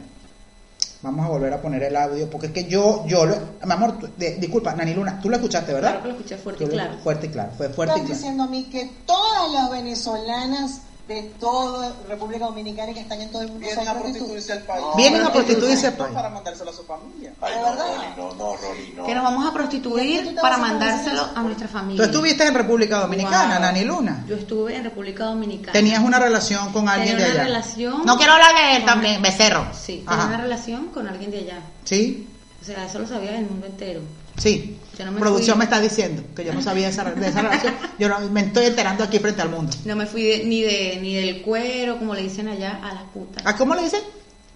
Vamos 1.02 1.26
a 1.26 1.28
volver 1.28 1.52
a 1.52 1.60
poner 1.60 1.82
el 1.82 1.96
audio, 1.96 2.30
porque 2.30 2.46
es 2.46 2.52
que 2.52 2.64
yo, 2.68 3.04
yo, 3.08 3.26
lo, 3.26 3.34
mi 3.66 3.72
amor, 3.72 3.98
tú- 3.98 4.08
de- 4.16 4.36
disculpa, 4.36 4.74
Nani 4.76 4.94
Luna, 4.94 5.18
tú 5.20 5.28
lo 5.28 5.34
escuchaste, 5.34 5.72
¿verdad? 5.74 5.90
Claro 5.90 6.02
que 6.02 6.08
lo 6.08 6.14
escuché 6.14 6.36
fuerte 6.38 6.64
y 6.64 6.68
claro. 6.68 6.98
Fuerte 7.02 7.26
y 7.26 7.30
claro, 7.30 7.50
fue 7.56 7.68
fuerte 7.68 7.94
y 7.98 8.00
claro. 8.02 8.14
diciendo 8.14 8.44
a 8.44 8.46
mí 8.46 8.68
que 8.70 8.88
todas 9.06 9.50
las 9.52 9.70
venezolanas 9.72 10.82
de 11.08 11.22
toda 11.40 11.92
República 12.06 12.44
Dominicana 12.44 12.90
y 12.90 12.94
que 12.94 13.00
están 13.00 13.20
en 13.22 13.30
todo 13.30 13.40
el 13.42 13.48
mundo 13.48 13.64
Vienen 13.66 13.88
a 13.88 13.94
prostituirse 13.98 14.52
al 14.52 14.62
país. 14.64 14.84
Vienen 14.96 15.22
a 15.22 15.32
prostituirse 15.32 15.86
al 15.86 15.94
país. 15.94 16.14
Para 16.14 16.28
mandárselo 16.28 16.70
a 16.70 16.74
su 16.74 16.84
familia. 16.84 17.32
Ay, 17.40 17.54
¿De 17.54 17.60
no, 17.60 17.64
verdad? 17.70 17.86
No, 18.16 18.34
no, 18.34 18.56
Ronnie, 18.56 18.92
no. 18.94 19.06
Que 19.06 19.14
nos 19.14 19.24
vamos 19.24 19.44
a 19.44 19.48
¿Y 19.48 19.50
qué 19.50 19.52
tú 19.52 19.58
prostituir 19.92 20.34
para 20.40 20.56
a 20.56 20.58
mandárselo 20.58 21.22
eso? 21.22 21.32
a 21.34 21.42
nuestra 21.42 21.66
Tú 21.66 21.72
familia. 21.72 22.04
estuviste 22.04 22.46
en 22.46 22.54
República 22.54 22.98
Dominicana, 23.00 23.54
Wow. 23.54 23.60
Nani 23.62 23.84
Luna. 23.84 24.24
Yo 24.28 24.36
estuve 24.36 24.76
en 24.76 24.84
República 24.84 25.24
Dominicana. 25.24 25.72
Tenías 25.72 26.00
una 26.04 26.18
relación 26.18 26.72
con 26.72 26.88
alguien 26.90 27.16
Tenía 27.16 27.24
de 27.26 27.32
una 27.32 27.40
allá. 27.42 27.48
relación. 27.54 28.04
No 28.04 28.16
quiero 28.18 28.32
hablar 28.34 28.54
de 28.54 28.76
él 28.76 28.84
también, 28.84 29.22
becerro. 29.22 29.66
Sí, 29.72 30.04
tenía 30.06 30.12
Ajá. 30.12 30.26
una 30.26 30.36
relación 30.36 30.88
con 30.88 31.08
alguien 31.08 31.30
de 31.30 31.38
allá. 31.38 31.60
Sí, 31.84 32.28
O 32.60 32.64
sea, 32.66 32.84
eso 32.84 32.98
lo 32.98 33.06
sabía 33.08 33.38
el 33.38 33.46
mundo 33.46 33.66
entero. 33.66 34.00
sí. 34.36 34.78
No 35.04 35.12
me 35.12 35.20
Producción 35.20 35.54
fui- 35.56 35.58
me 35.58 35.64
está 35.64 35.80
diciendo 35.80 36.22
que 36.34 36.44
yo 36.44 36.52
no 36.52 36.60
sabía 36.62 36.88
esa, 36.88 37.04
de 37.04 37.28
esa 37.28 37.42
relación. 37.42 37.74
Yo 37.98 38.08
no- 38.08 38.20
me 38.30 38.40
estoy 38.40 38.66
enterando 38.66 39.04
aquí 39.04 39.18
frente 39.18 39.42
al 39.42 39.50
mundo. 39.50 39.72
No 39.84 39.96
me 39.96 40.06
fui 40.06 40.22
de- 40.24 40.44
ni 40.44 40.62
de 40.62 40.98
ni 41.00 41.14
del 41.14 41.42
cuero, 41.42 41.98
como 41.98 42.14
le 42.14 42.22
dicen 42.22 42.48
allá, 42.48 42.80
a 42.82 42.94
las 42.94 43.04
putas. 43.14 43.44
¿A 43.46 43.56
cómo 43.56 43.74
le 43.74 43.82
dicen? 43.82 44.00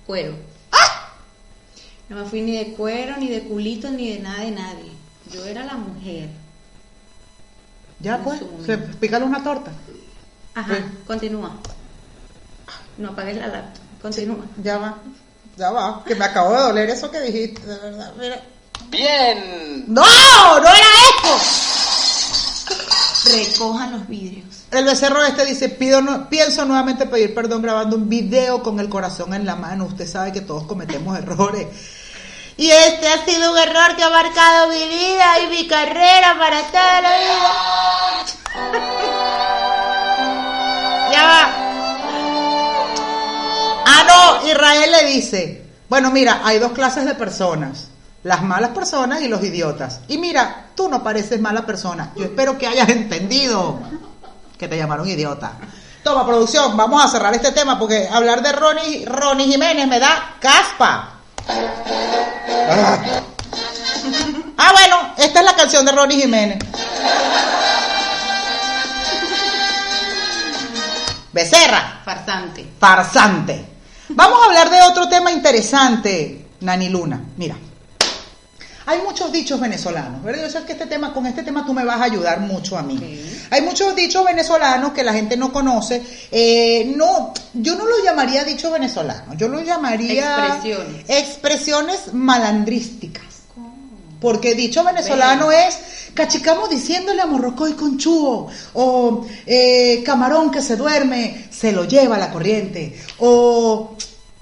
Cuero. 0.07 0.35
¡Ah! 0.73 1.13
No 2.09 2.17
me 2.17 2.25
fui 2.29 2.41
ni 2.43 2.57
de 2.57 2.73
cuero, 2.73 3.17
ni 3.19 3.29
de 3.29 3.43
culito, 3.43 3.91
ni 3.91 4.11
de 4.15 4.19
nada 4.21 4.41
de 4.41 4.51
nadie. 4.51 4.93
Yo 5.33 5.45
era 5.47 5.65
la 5.65 5.75
mujer. 5.75 6.29
Ya 8.01 8.17
En 8.17 8.23
pues, 8.25 8.41
pícale 9.01 9.25
una 9.25 9.43
torta. 9.45 9.71
Ajá, 10.55 10.75
Sí. 10.77 10.83
continúa. 11.07 11.53
No 12.99 13.11
apagues 13.11 13.37
la 13.37 13.47
laptop. 13.47 13.83
Continúa. 14.03 14.45
Ya 14.63 14.77
va, 14.79 14.99
ya 15.57 15.71
va, 15.71 16.03
que 16.05 16.15
me 16.17 16.25
acabo 16.25 16.53
de 16.53 16.61
doler 16.63 16.91
eso 16.91 17.11
que 17.11 17.21
dijiste, 17.21 17.65
de 17.65 17.79
verdad. 17.79 18.13
Mira. 18.19 18.43
Bien. 18.89 19.85
¡No! 19.89 20.03
¡No 20.03 20.59
era 20.69 20.87
esto! 21.11 21.29
Recojan 23.31 23.93
los 23.93 24.09
vidrios. 24.09 24.47
El 24.71 24.85
becerro 24.85 25.25
este 25.25 25.45
dice, 25.45 25.69
pido 25.69 26.01
no- 26.03 26.29
pienso 26.29 26.65
nuevamente 26.65 27.07
pedir 27.07 27.35
perdón 27.35 27.63
grabando 27.63 27.97
un 27.97 28.09
video 28.09 28.63
con 28.63 28.79
el 28.81 28.89
corazón 28.89 29.35
en 29.35 29.45
la 29.47 29.55
mano. 29.57 29.85
Usted 29.87 30.09
sabe 30.09 30.33
que 30.33 30.41
todos 30.41 30.65
cometemos 30.65 31.17
errores. 31.19 31.67
Y 32.57 32.71
este 32.71 33.09
ha 33.09 33.25
sido 33.25 33.53
un 33.53 33.59
error 33.59 33.95
que 33.97 34.03
ha 34.03 34.11
marcado 34.11 34.69
mi 34.69 34.87
vida 34.89 35.39
y 35.43 35.47
mi 35.49 35.67
carrera 35.69 36.37
para 36.39 36.61
toda 36.63 37.01
la 37.01 37.19
vida. 37.19 37.53
ya 41.13 41.23
va. 41.27 41.51
Ah, 43.87 44.05
no, 44.43 44.49
Israel 44.49 44.91
le 44.93 45.05
dice, 45.13 45.67
bueno, 45.89 46.11
mira, 46.11 46.41
hay 46.45 46.59
dos 46.59 46.73
clases 46.73 47.05
de 47.05 47.15
personas, 47.15 47.89
las 48.23 48.43
malas 48.43 48.71
personas 48.71 49.21
y 49.23 49.29
los 49.29 49.43
idiotas. 49.43 50.01
Y 50.09 50.19
mira, 50.19 50.67
tú 50.75 50.89
no 50.89 51.03
pareces 51.03 51.41
mala 51.41 51.67
persona. 51.67 52.13
Yo 52.17 52.25
espero 52.25 52.57
que 52.57 52.67
hayas 52.67 52.89
entendido 52.89 53.81
que 54.59 54.69
te 54.69 54.77
llamaron 54.77 55.09
idiota. 55.09 55.53
Toma, 56.05 56.27
producción, 56.27 56.77
vamos 56.77 57.05
a 57.05 57.09
cerrar 57.09 57.35
este 57.35 57.53
tema 57.53 57.79
porque 57.79 58.09
hablar 58.11 58.43
de 58.43 58.53
Ronnie, 58.53 59.05
Ronnie 59.07 59.47
Jiménez 59.47 59.87
me 59.87 60.01
da 60.01 60.37
caspa. 60.41 61.15
Ah. 61.49 62.99
Ah, 64.59 64.73
bueno, 64.73 65.15
esta 65.17 65.41
es 65.41 65.45
la 65.45 65.55
canción 65.55 65.85
de 65.85 65.93
Ronnie 65.93 66.21
Jiménez. 66.21 66.59
Becerra 71.33 72.03
Farsante. 72.05 72.73
farsante. 72.79 73.69
Vamos 74.11 74.39
a 74.43 74.45
hablar 74.47 74.71
de 74.71 74.83
otro 74.83 75.09
tema 75.09 75.33
interesante, 75.33 76.51
Nani 76.61 76.91
Luna. 76.91 77.21
Mira, 77.37 77.57
hay 78.87 79.01
muchos 79.03 79.31
dichos 79.31 79.61
venezolanos, 79.61 80.23
¿verdad? 80.23 80.43
Yo 80.43 80.51
sé 80.51 80.65
que 80.65 80.73
este 80.73 80.87
tema, 80.87 81.13
con 81.13 81.27
este 81.27 81.43
tema 81.43 81.65
tú 81.65 81.73
me 81.73 81.85
vas 81.85 82.01
a 82.01 82.05
ayudar 82.05 82.41
mucho 82.41 82.77
a 82.77 82.83
mí. 82.83 82.99
Hay 83.51 83.63
muchos 83.63 83.95
dichos 83.95 84.25
venezolanos 84.25 84.93
que 84.93 85.05
la 85.05 85.13
gente 85.13 85.37
no 85.37 85.53
conoce. 85.53 86.03
Eh, 86.31 86.93
no, 86.97 87.33
yo 87.55 87.77
no 87.77 87.87
lo 87.87 88.03
llamaría 88.03 88.45
dichos 88.45 88.73
venezolanos, 88.73 89.37
yo 89.37 89.49
lo 89.49 89.61
llamaría 89.61 90.47
Expresiones. 90.47 91.05
expresiones 91.09 92.15
malandrísticas. 92.15 93.25
Porque 94.21 94.55
dicho 94.55 94.85
venezolano 94.85 95.51
es 95.51 95.79
cachicamo 96.15 96.69
diciéndole 96.69 97.23
a 97.23 97.27
morrocoy 97.27 97.73
con 97.73 97.99
chuo, 97.99 98.49
o 98.75 99.27
eh, 99.47 100.03
camarón 100.05 100.51
que 100.51 100.63
se 100.63 100.77
duerme, 100.77 101.49
se 101.51 101.73
lo 101.73 101.85
lleva 101.85 102.19
la 102.19 102.31
corriente, 102.31 103.01
o 103.19 103.97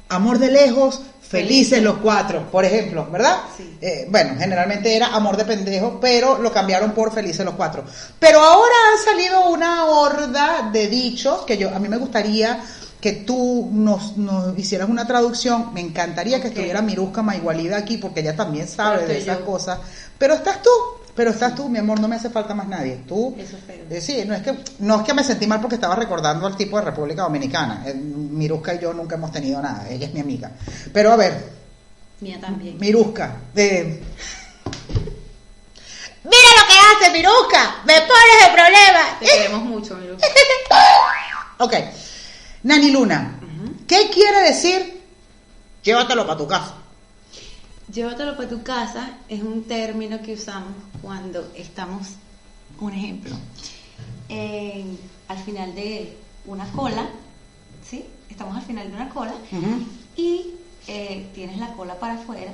amor 0.09 0.39
de 0.39 0.51
lejos, 0.51 1.03
felices 1.31 1.81
los 1.81 1.99
cuatro, 1.99 2.51
por 2.51 2.65
ejemplo, 2.65 3.07
¿verdad? 3.09 3.37
Sí. 3.57 3.79
Eh, 3.81 4.09
bueno, 4.11 4.35
generalmente 4.37 4.97
era 4.97 5.15
amor 5.15 5.37
de 5.37 5.45
pendejo, 5.45 6.01
pero 6.01 6.39
lo 6.39 6.53
cambiaron 6.53 6.91
por 6.91 7.13
felices 7.13 7.45
los 7.45 7.55
cuatro. 7.55 7.85
Pero 8.19 8.41
ahora 8.41 8.75
ha 8.93 9.05
salido 9.05 9.49
una 9.49 9.87
horda 9.87 10.71
de 10.73 10.89
dichos 10.89 11.43
que 11.47 11.57
yo 11.57 11.73
a 11.73 11.79
mí 11.79 11.89
me 11.89 11.99
gustaría 11.99 12.61
que 13.01 13.13
tú 13.13 13.71
nos, 13.73 14.17
nos 14.17 14.59
hicieras 14.59 14.89
una 14.89 15.07
traducción. 15.07 15.73
Me 15.73 15.81
encantaría 15.81 16.43
que 16.43 16.49
estuviera 16.49 16.83
Mirusca 16.83 17.23
Maigualida 17.23 17.77
aquí 17.77 17.97
porque 17.99 18.21
ella 18.21 18.35
también 18.35 18.67
sabe 18.67 19.07
de 19.07 19.19
esas 19.19 19.39
yo. 19.39 19.45
cosas. 19.47 19.79
Pero 20.19 20.35
estás 20.35 20.61
tú, 20.63 20.71
pero 21.21 21.33
estás 21.33 21.55
tú, 21.55 21.69
mi 21.69 21.79
amor, 21.79 22.01
no 22.01 22.09
me 22.09 22.17
hace 22.17 22.31
falta 22.31 22.55
más 22.55 22.67
nadie. 22.67 23.03
Tú, 23.07 23.37
Eso 23.39 23.59
espero. 23.59 23.85
eh, 23.91 24.01
sí, 24.01 24.23
no 24.27 24.33
es 24.35 24.41
que 24.41 24.55
no 24.79 25.01
es 25.01 25.03
que 25.03 25.13
me 25.13 25.23
sentí 25.23 25.47
mal 25.47 25.61
porque 25.61 25.75
estaba 25.75 25.95
recordando 25.95 26.47
al 26.47 26.57
tipo 26.57 26.79
de 26.79 26.85
República 26.87 27.25
Dominicana. 27.25 27.83
Eh, 27.85 27.93
Mirusca 27.93 28.73
y 28.73 28.79
yo 28.79 28.95
nunca 28.95 29.17
hemos 29.17 29.31
tenido 29.31 29.61
nada. 29.61 29.87
Ella 29.91 30.07
es 30.07 30.15
mi 30.15 30.21
amiga. 30.21 30.51
Pero 30.95 31.13
a 31.13 31.17
ver, 31.17 31.47
Mía 32.21 32.39
también. 32.41 32.79
Mirusca, 32.79 33.37
eh, 33.55 34.03
Mira 36.25 36.49
lo 36.57 36.67
que 36.67 37.05
hace 37.05 37.13
Mirusca, 37.13 37.83
me 37.85 38.01
pones 38.01 38.47
el 38.47 38.55
problema. 38.55 39.19
Te 39.21 39.27
queremos 39.27 39.63
mucho, 39.63 39.97
Miru. 39.99 40.17
Ok, 41.59 41.75
Nani 42.63 42.93
Luna, 42.93 43.39
¿qué 43.87 44.09
quiere 44.09 44.41
decir? 44.41 45.03
Llévatelo 45.83 46.25
para 46.27 46.39
tu 46.39 46.49
casa. 46.49 46.77
Llévatelo 47.93 48.39
para 48.39 48.49
tu 48.49 48.63
casa 48.63 49.11
es 49.29 49.43
un 49.43 49.65
término 49.65 50.23
que 50.23 50.33
usamos 50.33 50.73
cuando 51.03 51.51
estamos, 51.57 52.09
un 52.81 52.93
ejemplo, 52.93 53.35
en- 54.29 54.99
al 55.29 55.39
final 55.39 55.75
de 55.75 56.17
una 56.47 56.67
cola, 56.73 57.07
¿sí? 57.89 58.05
Estamos 58.29 58.57
al 58.57 58.63
final 58.63 58.89
de 58.89 58.95
una 58.97 59.09
cola 59.09 59.33
y 60.17 60.55
eh, 60.89 61.27
tienes 61.35 61.59
la 61.59 61.69
cola 61.75 61.95
para 61.99 62.15
afuera 62.15 62.53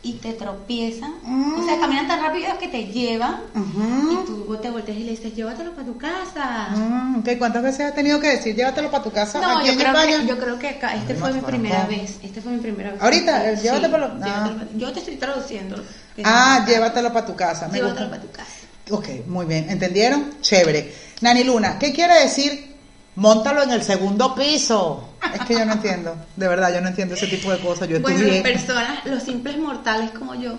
y 0.00 0.12
te 0.14 0.32
tropiezan, 0.32 1.12
Mm. 1.24 1.60
o 1.60 1.64
sea, 1.64 1.80
caminan 1.80 2.06
tan 2.06 2.20
rápido 2.22 2.56
que 2.58 2.68
te 2.68 2.86
llevan 2.86 3.40
y 3.54 4.26
tú 4.26 4.56
te 4.62 4.70
volteas 4.70 4.96
y 4.96 5.04
le 5.04 5.10
dices, 5.10 5.34
llévatelo 5.34 5.72
para 5.72 5.86
tu 5.86 5.96
casa. 5.98 6.68
Mm, 6.76 7.22
¿Cuántas 7.38 7.62
veces 7.62 7.80
has 7.86 7.94
tenido 7.94 8.20
que 8.20 8.28
decir 8.28 8.54
llévatelo 8.54 8.90
para 8.90 9.02
tu 9.02 9.10
casa 9.10 9.40
No, 9.40 9.58
aquí 9.58 9.66
yo 9.66 9.72
en 9.72 9.78
creo, 9.78 9.88
España? 9.92 10.20
que, 10.20 10.26
yo 10.26 10.38
creo 10.38 10.58
que 10.58 10.68
acá, 10.68 10.94
este 10.94 11.14
Ay, 11.14 11.18
fue 11.18 11.32
mi 11.32 11.40
primera 11.40 11.84
vez. 11.86 12.18
Este 12.22 12.40
fue 12.40 12.52
mi 12.52 12.58
primera 12.58 12.92
vez. 12.92 13.02
Ahorita, 13.02 13.56
Sí, 13.56 13.66
llévatelo- 13.66 14.18
ah. 14.22 14.48
llévatelo- 14.50 14.78
Yo 14.78 14.92
te 14.92 15.00
estoy 15.00 15.16
traduciendo. 15.16 15.82
Ah, 16.24 16.64
llévatelo 16.66 17.12
para 17.12 17.26
tu 17.26 17.36
casa. 17.36 17.68
Me 17.68 17.78
Llévatelo 17.78 18.10
para 18.10 18.22
tu 18.22 18.30
casa. 18.30 18.50
Ok, 18.90 19.26
muy 19.26 19.46
bien. 19.46 19.68
¿Entendieron? 19.68 20.40
Chévere. 20.40 20.92
Nani 21.20 21.44
Luna, 21.44 21.78
¿qué 21.78 21.92
quiere 21.92 22.20
decir? 22.20 22.76
Móntalo 23.16 23.62
en 23.62 23.70
el 23.70 23.82
segundo 23.82 24.34
piso. 24.34 25.14
Es 25.34 25.40
que 25.42 25.54
yo 25.54 25.64
no 25.64 25.72
entiendo. 25.72 26.16
De 26.36 26.48
verdad, 26.48 26.72
yo 26.72 26.80
no 26.80 26.88
entiendo 26.88 27.14
ese 27.14 27.26
tipo 27.26 27.50
de 27.50 27.58
cosas. 27.58 27.88
Yo 27.88 28.00
Bueno, 28.00 28.20
las 28.20 28.42
personas, 28.42 29.04
los 29.04 29.22
simples 29.22 29.58
mortales 29.58 30.10
como 30.12 30.34
yo, 30.34 30.56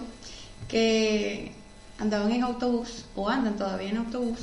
que 0.67 1.53
andaban 1.99 2.31
en 2.31 2.43
autobús 2.43 3.05
o 3.15 3.29
andan 3.29 3.55
todavía 3.55 3.89
en 3.89 3.97
autobús. 3.97 4.39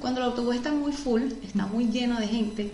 Cuando 0.00 0.20
el 0.20 0.26
autobús 0.26 0.56
está 0.56 0.72
muy 0.72 0.92
full, 0.92 1.22
está 1.44 1.66
muy 1.66 1.86
lleno 1.86 2.18
de 2.18 2.26
gente, 2.26 2.72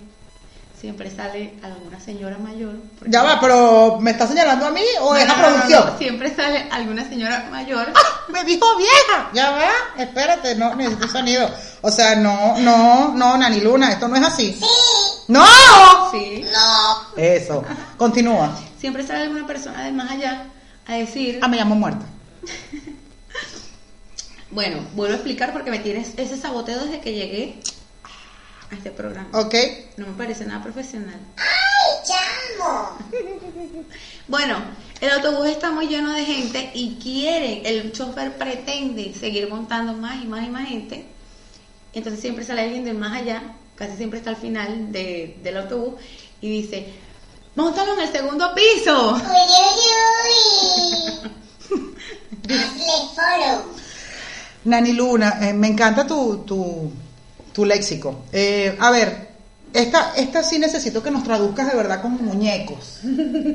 siempre 0.80 1.10
sale 1.10 1.54
alguna 1.62 2.00
señora 2.00 2.38
mayor. 2.38 2.74
Ya 3.06 3.22
va, 3.22 3.40
pero 3.40 3.98
¿me 4.00 4.12
está 4.12 4.26
señalando 4.26 4.66
a 4.66 4.70
mí 4.70 4.82
o 5.00 5.10
No, 5.12 5.16
es 5.16 5.26
la 5.26 5.36
no, 5.36 5.42
producción? 5.42 5.86
no, 5.86 5.98
Siempre 5.98 6.34
sale 6.34 6.66
alguna 6.70 7.08
señora 7.08 7.48
mayor. 7.50 7.88
Me 8.28 8.44
dijo 8.44 8.66
vieja. 8.76 9.30
Ya 9.34 9.50
va, 9.50 10.02
espérate, 10.02 10.54
no, 10.54 10.74
necesito 10.74 11.08
sonido. 11.08 11.50
O 11.82 11.90
sea, 11.90 12.14
no, 12.16 12.58
no, 12.58 13.14
no, 13.14 13.36
Nani 13.36 13.60
Luna, 13.60 13.92
esto 13.92 14.08
no 14.08 14.16
es 14.16 14.22
así. 14.22 14.58
¡No! 15.28 15.44
Sí. 16.12 16.44
No. 16.52 17.22
Eso, 17.22 17.64
continúa. 17.96 18.56
Siempre 18.78 19.06
sale 19.06 19.24
alguna 19.24 19.46
persona 19.46 19.84
de 19.84 19.92
más 19.92 20.10
allá 20.10 20.44
a 20.86 20.94
decir, 20.94 21.38
Ah, 21.42 21.48
me 21.48 21.56
llamo 21.56 21.74
muerta. 21.74 22.04
bueno, 24.50 24.78
vuelvo 24.94 25.12
a 25.12 25.16
explicar 25.16 25.52
porque 25.52 25.70
me 25.70 25.78
tienes 25.80 26.12
ese 26.16 26.36
saboteo 26.36 26.78
desde 26.84 27.00
que 27.00 27.12
llegué 27.12 27.60
a 28.70 28.74
este 28.74 28.90
programa. 28.90 29.28
¿Ok? 29.32 29.54
No 29.96 30.06
me 30.06 30.12
parece 30.14 30.44
nada 30.44 30.62
profesional. 30.62 31.18
Chamo. 32.04 32.98
Bueno, 34.28 34.56
el 35.00 35.10
autobús 35.10 35.46
está 35.48 35.70
muy 35.70 35.86
lleno 35.86 36.12
de 36.12 36.22
gente 36.24 36.70
y 36.74 36.96
quiere, 37.02 37.62
el 37.66 37.92
chofer 37.92 38.36
pretende 38.36 39.14
seguir 39.18 39.48
montando 39.48 39.94
más 39.94 40.22
y 40.22 40.26
más 40.26 40.44
y 40.46 40.50
más 40.50 40.68
gente. 40.68 41.06
Entonces 41.94 42.20
siempre 42.20 42.44
sale 42.44 42.60
alguien 42.62 42.84
de 42.84 42.92
más 42.92 43.16
allá, 43.16 43.42
casi 43.74 43.96
siempre 43.96 44.18
está 44.18 44.30
al 44.30 44.36
final 44.36 44.92
de- 44.92 45.38
del 45.42 45.56
autobús 45.56 45.94
y 46.42 46.50
dice, 46.60 46.92
montalo 47.54 47.94
en 47.94 48.00
el 48.00 48.12
segundo 48.12 48.54
piso. 48.54 49.14
Uy, 49.14 49.22
uy, 50.28 51.30
uy. 51.72 52.54
Hazle 52.54 52.92
follow. 53.14 53.62
Nani 54.64 54.92
Luna, 54.92 55.38
eh, 55.48 55.54
me 55.54 55.68
encanta 55.68 56.06
tu, 56.06 56.38
tu, 56.44 56.92
tu 57.58 57.64
léxico. 57.64 58.20
Eh, 58.32 58.76
a 58.78 58.92
ver, 58.92 59.30
esta, 59.74 60.12
esta 60.16 60.44
sí 60.44 60.60
necesito 60.60 61.02
que 61.02 61.10
nos 61.10 61.24
traduzcas 61.24 61.68
de 61.68 61.76
verdad 61.76 62.00
como 62.00 62.16
muñecos. 62.18 63.00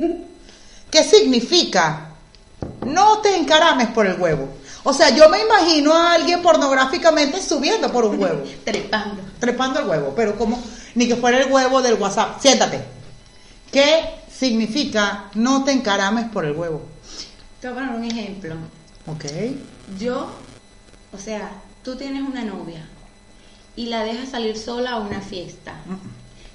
¿Qué 0.90 1.02
significa? 1.02 2.10
No 2.84 3.20
te 3.22 3.34
encarames 3.34 3.88
por 3.88 4.04
el 4.06 4.20
huevo. 4.20 4.46
O 4.82 4.92
sea, 4.92 5.08
yo 5.08 5.30
me 5.30 5.40
imagino 5.40 5.94
a 5.94 6.12
alguien 6.12 6.42
pornográficamente 6.42 7.40
subiendo 7.40 7.90
por 7.90 8.04
un 8.04 8.22
huevo, 8.22 8.42
Trepando. 8.64 9.22
trepando 9.38 9.80
el 9.80 9.88
huevo, 9.88 10.12
pero 10.14 10.36
como 10.36 10.62
ni 10.96 11.08
que 11.08 11.16
fuera 11.16 11.38
el 11.40 11.50
huevo 11.50 11.80
del 11.80 11.94
WhatsApp. 11.94 12.38
Siéntate. 12.42 12.84
¿Qué 13.72 14.04
significa 14.30 15.30
no 15.32 15.64
te 15.64 15.72
encarames 15.72 16.26
por 16.28 16.44
el 16.44 16.52
huevo? 16.52 16.82
Te 17.58 17.70
voy 17.70 17.78
a 17.78 17.86
poner 17.86 17.98
un 18.00 18.04
ejemplo. 18.04 18.54
Ok. 19.06 19.24
Yo, 19.98 20.28
o 21.10 21.18
sea, 21.18 21.52
tú 21.82 21.96
tienes 21.96 22.22
una 22.22 22.44
novia 22.44 22.86
y 23.76 23.86
la 23.86 24.04
dejas 24.04 24.30
salir 24.30 24.56
sola 24.56 24.92
a 24.92 25.00
una 25.00 25.20
fiesta. 25.20 25.74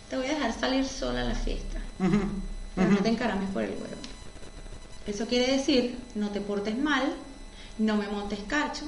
Te 0.09 0.17
voy 0.17 0.27
a 0.27 0.29
dejar 0.29 0.59
salir 0.59 0.85
sola 0.85 1.21
a 1.21 1.25
la 1.25 1.35
fiesta, 1.35 1.79
pero 2.75 2.89
no 2.89 2.97
te 2.97 3.09
encarames 3.09 3.49
por 3.51 3.63
el 3.63 3.71
huevo. 3.71 3.85
Eso 5.05 5.25
quiere 5.25 5.57
decir, 5.57 5.97
no 6.15 6.29
te 6.29 6.41
portes 6.41 6.77
mal, 6.77 7.13
no 7.77 7.95
me 7.95 8.07
montes 8.07 8.39
cacho, 8.47 8.85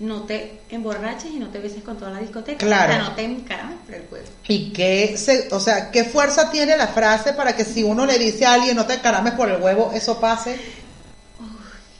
no 0.00 0.22
te 0.22 0.60
emborraches 0.70 1.30
y 1.30 1.38
no 1.38 1.48
te 1.50 1.58
beses 1.58 1.82
con 1.82 1.98
toda 1.98 2.10
la 2.10 2.20
discoteca. 2.20 2.66
Claro. 2.66 2.92
O 2.92 2.96
sea, 2.96 3.04
no 3.04 3.14
te 3.14 3.24
encarames 3.24 3.78
por 3.84 3.94
el 3.94 4.02
huevo. 4.10 4.26
¿Y 4.48 4.72
qué, 4.72 5.16
se, 5.16 5.48
o 5.52 5.60
sea, 5.60 5.90
qué 5.90 6.04
fuerza 6.04 6.50
tiene 6.50 6.76
la 6.76 6.88
frase 6.88 7.34
para 7.34 7.54
que 7.54 7.64
si 7.64 7.82
uno 7.82 8.06
le 8.06 8.18
dice 8.18 8.46
a 8.46 8.54
alguien 8.54 8.76
no 8.76 8.86
te 8.86 8.94
encarames 8.94 9.34
por 9.34 9.50
el 9.50 9.60
huevo, 9.60 9.92
eso 9.94 10.18
pase? 10.18 10.58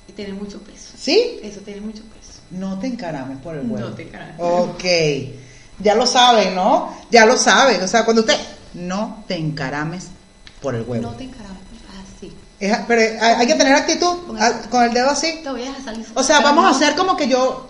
Y 0.08 0.12
tiene 0.12 0.32
mucho 0.32 0.58
peso. 0.60 0.92
¿Sí? 0.96 1.40
Eso 1.42 1.60
tiene 1.60 1.82
mucho 1.82 2.02
peso. 2.04 2.19
No 2.50 2.78
te 2.78 2.86
encarames 2.88 3.38
por 3.38 3.54
el 3.56 3.70
huevo. 3.70 3.88
No 3.88 3.94
te 3.94 4.02
encarames 4.02 4.34
Ok. 4.38 4.84
Ya 5.78 5.94
lo 5.94 6.06
saben, 6.06 6.54
¿no? 6.54 6.94
Ya 7.10 7.24
lo 7.26 7.36
saben. 7.36 7.82
O 7.82 7.88
sea, 7.88 8.04
cuando 8.04 8.22
usted... 8.22 8.36
No 8.74 9.24
te 9.26 9.36
encarames 9.36 10.08
por 10.60 10.74
el 10.74 10.82
huevo. 10.82 11.02
No 11.10 11.16
te 11.16 11.24
encarames. 11.24 11.58
Así. 12.16 12.32
Es- 12.58 12.76
pero 12.86 13.00
hay, 13.24 13.34
hay 13.34 13.46
que 13.46 13.54
tener 13.54 13.74
actitud 13.74 14.26
Con 14.26 14.36
el- 14.36 14.42
ah, 14.42 14.84
el 14.86 14.92
dedo 14.94 15.10
así. 15.10 15.40
Te 15.42 15.50
voy 15.50 15.62
a 15.62 15.66
dejar 15.66 15.82
salir 15.84 16.06
O 16.14 16.22
sea, 16.22 16.40
vamos 16.40 16.64
a 16.66 16.70
hacer 16.70 16.94
como 16.96 17.16
que 17.16 17.28
yo... 17.28 17.68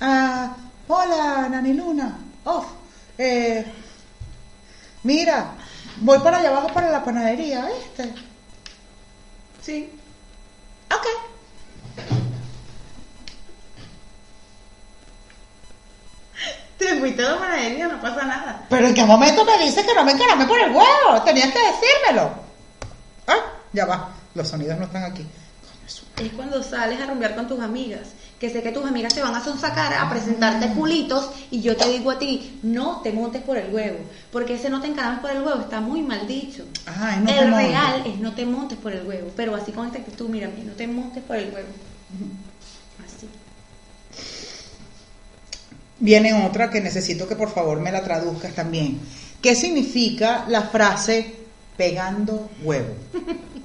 ah, 0.00 0.54
hola, 0.88 1.48
Nani 1.50 1.72
Luna. 1.72 2.18
Off. 2.44 2.66
Eh, 3.18 3.64
mira, 5.02 5.52
voy 6.00 6.18
para 6.18 6.38
allá 6.38 6.48
abajo 6.50 6.68
para 6.74 6.90
la 6.90 7.02
panadería, 7.04 7.66
¿viste? 7.66 8.12
Sí. 9.62 9.90
Ok. 10.94 11.06
Te 16.78 16.98
fuiste 17.00 17.24
a 17.24 17.30
la 17.30 17.38
panadería, 17.38 17.88
no 17.88 18.00
pasa 18.00 18.24
nada. 18.24 18.66
Pero 18.68 18.86
en 18.86 18.94
qué 18.94 19.04
momento 19.04 19.44
me 19.44 19.58
dices 19.64 19.84
que 19.84 19.94
no 19.94 20.04
me 20.04 20.12
encarame 20.12 20.46
por 20.46 20.60
el 20.60 20.70
huevo. 20.70 21.22
Tenías 21.24 21.52
que 21.52 21.58
decírmelo. 21.58 22.30
Ah, 23.26 23.38
ya 23.72 23.86
va. 23.86 24.10
Los 24.34 24.48
sonidos 24.48 24.78
no 24.78 24.84
están 24.84 25.04
aquí. 25.04 25.26
Es 25.86 26.32
cuando 26.32 26.62
sales 26.62 27.00
a 27.00 27.06
rumbear 27.06 27.36
con 27.36 27.46
tus 27.46 27.60
amigas, 27.60 28.08
que 28.40 28.50
sé 28.50 28.62
que 28.62 28.72
tus 28.72 28.84
amigas 28.84 29.14
te 29.14 29.22
van 29.22 29.34
a 29.34 29.44
sonsacar 29.44 29.92
a 29.94 30.08
presentarte 30.10 30.68
culitos 30.72 31.30
y 31.50 31.60
yo 31.60 31.76
te 31.76 31.88
digo 31.88 32.10
a 32.10 32.18
ti, 32.18 32.58
no 32.62 33.00
te 33.02 33.12
montes 33.12 33.42
por 33.42 33.56
el 33.56 33.72
huevo, 33.72 33.98
porque 34.32 34.54
ese 34.54 34.68
no 34.68 34.80
te 34.80 34.88
encarames 34.88 35.20
por 35.20 35.30
el 35.30 35.42
huevo 35.42 35.60
está 35.60 35.80
muy 35.80 36.02
mal 36.02 36.26
dicho. 36.26 36.64
Ah, 36.86 37.16
es 37.16 37.22
no 37.22 37.30
el 37.30 37.54
real 37.54 38.02
es 38.06 38.18
no 38.18 38.32
te 38.34 38.46
montes 38.46 38.78
por 38.78 38.92
el 38.92 39.06
huevo, 39.06 39.30
pero 39.36 39.54
así 39.54 39.72
con 39.72 39.86
esta 39.86 39.98
actitud, 39.98 40.28
mira, 40.28 40.48
no 40.48 40.72
te 40.72 40.86
montes 40.86 41.22
por 41.22 41.36
el 41.36 41.52
huevo. 41.52 41.68
Así. 42.10 42.55
Viene 45.98 46.44
otra 46.46 46.70
que 46.70 46.80
necesito 46.80 47.26
que 47.26 47.36
por 47.36 47.52
favor 47.52 47.80
me 47.80 47.90
la 47.92 48.02
traduzcas 48.02 48.52
también. 48.54 49.00
¿Qué 49.42 49.54
significa 49.54 50.44
la 50.48 50.62
frase 50.62 51.34
pegando 51.76 52.50
huevo? 52.62 52.94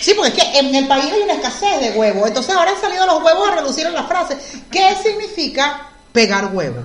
Sí, 0.00 0.12
porque 0.16 0.30
es 0.30 0.34
que 0.44 0.58
en 0.58 0.74
el 0.74 0.88
país 0.88 1.04
hay 1.12 1.20
una 1.22 1.34
escasez 1.34 1.80
de 1.80 1.92
huevos. 1.96 2.26
Entonces 2.26 2.52
ahora 2.52 2.72
han 2.72 2.80
salido 2.80 3.06
los 3.06 3.22
huevos 3.22 3.48
a 3.48 3.54
reducir 3.56 3.86
en 3.86 3.94
la 3.94 4.02
frase. 4.04 4.36
¿Qué 4.72 4.96
significa 5.00 5.88
pegar 6.12 6.52
huevo? 6.52 6.82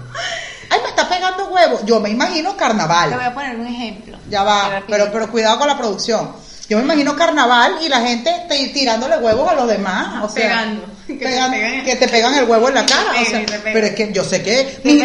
Ay, 0.69 0.79
me 0.83 0.89
está 0.89 1.09
pegando 1.09 1.47
huevo. 1.49 1.79
Yo 1.85 1.99
me 1.99 2.09
imagino 2.11 2.49
Te 2.51 2.55
voy 2.55 2.59
carnaval. 2.59 3.13
a 3.19 3.33
poner 3.33 3.55
un 3.55 3.65
ejemplo. 3.65 4.17
Ya 4.29 4.43
va, 4.43 4.83
pero, 4.87 5.11
pero 5.11 5.31
cuidado 5.31 5.57
con 5.57 5.67
la 5.67 5.75
producción. 5.77 6.33
Yo 6.69 6.77
me 6.77 6.83
imagino 6.83 7.15
carnaval 7.15 7.77
y 7.83 7.89
la 7.89 7.99
gente 8.01 8.31
te- 8.47 8.67
tirándole 8.67 9.17
huevos 9.17 9.49
a 9.49 9.55
los 9.55 9.67
demás. 9.67 10.23
O 10.23 10.29
sea, 10.29 10.43
Pegando. 10.49 10.85
Que 11.07 11.15
te 11.15 11.25
pegan- 11.25 11.51
pegan- 11.51 11.83
que 11.85 11.95
te 11.95 12.07
pegan 12.07 12.35
el 12.35 12.45
huevo 12.45 12.69
en 12.69 12.75
la 12.75 12.85
cara. 12.85 13.11
o 13.21 13.25
sea, 13.25 13.45
pero 13.63 13.87
es 13.87 13.95
que 13.95 14.11
yo 14.13 14.23
sé 14.23 14.41
que 14.43 14.79
mi- 14.83 15.01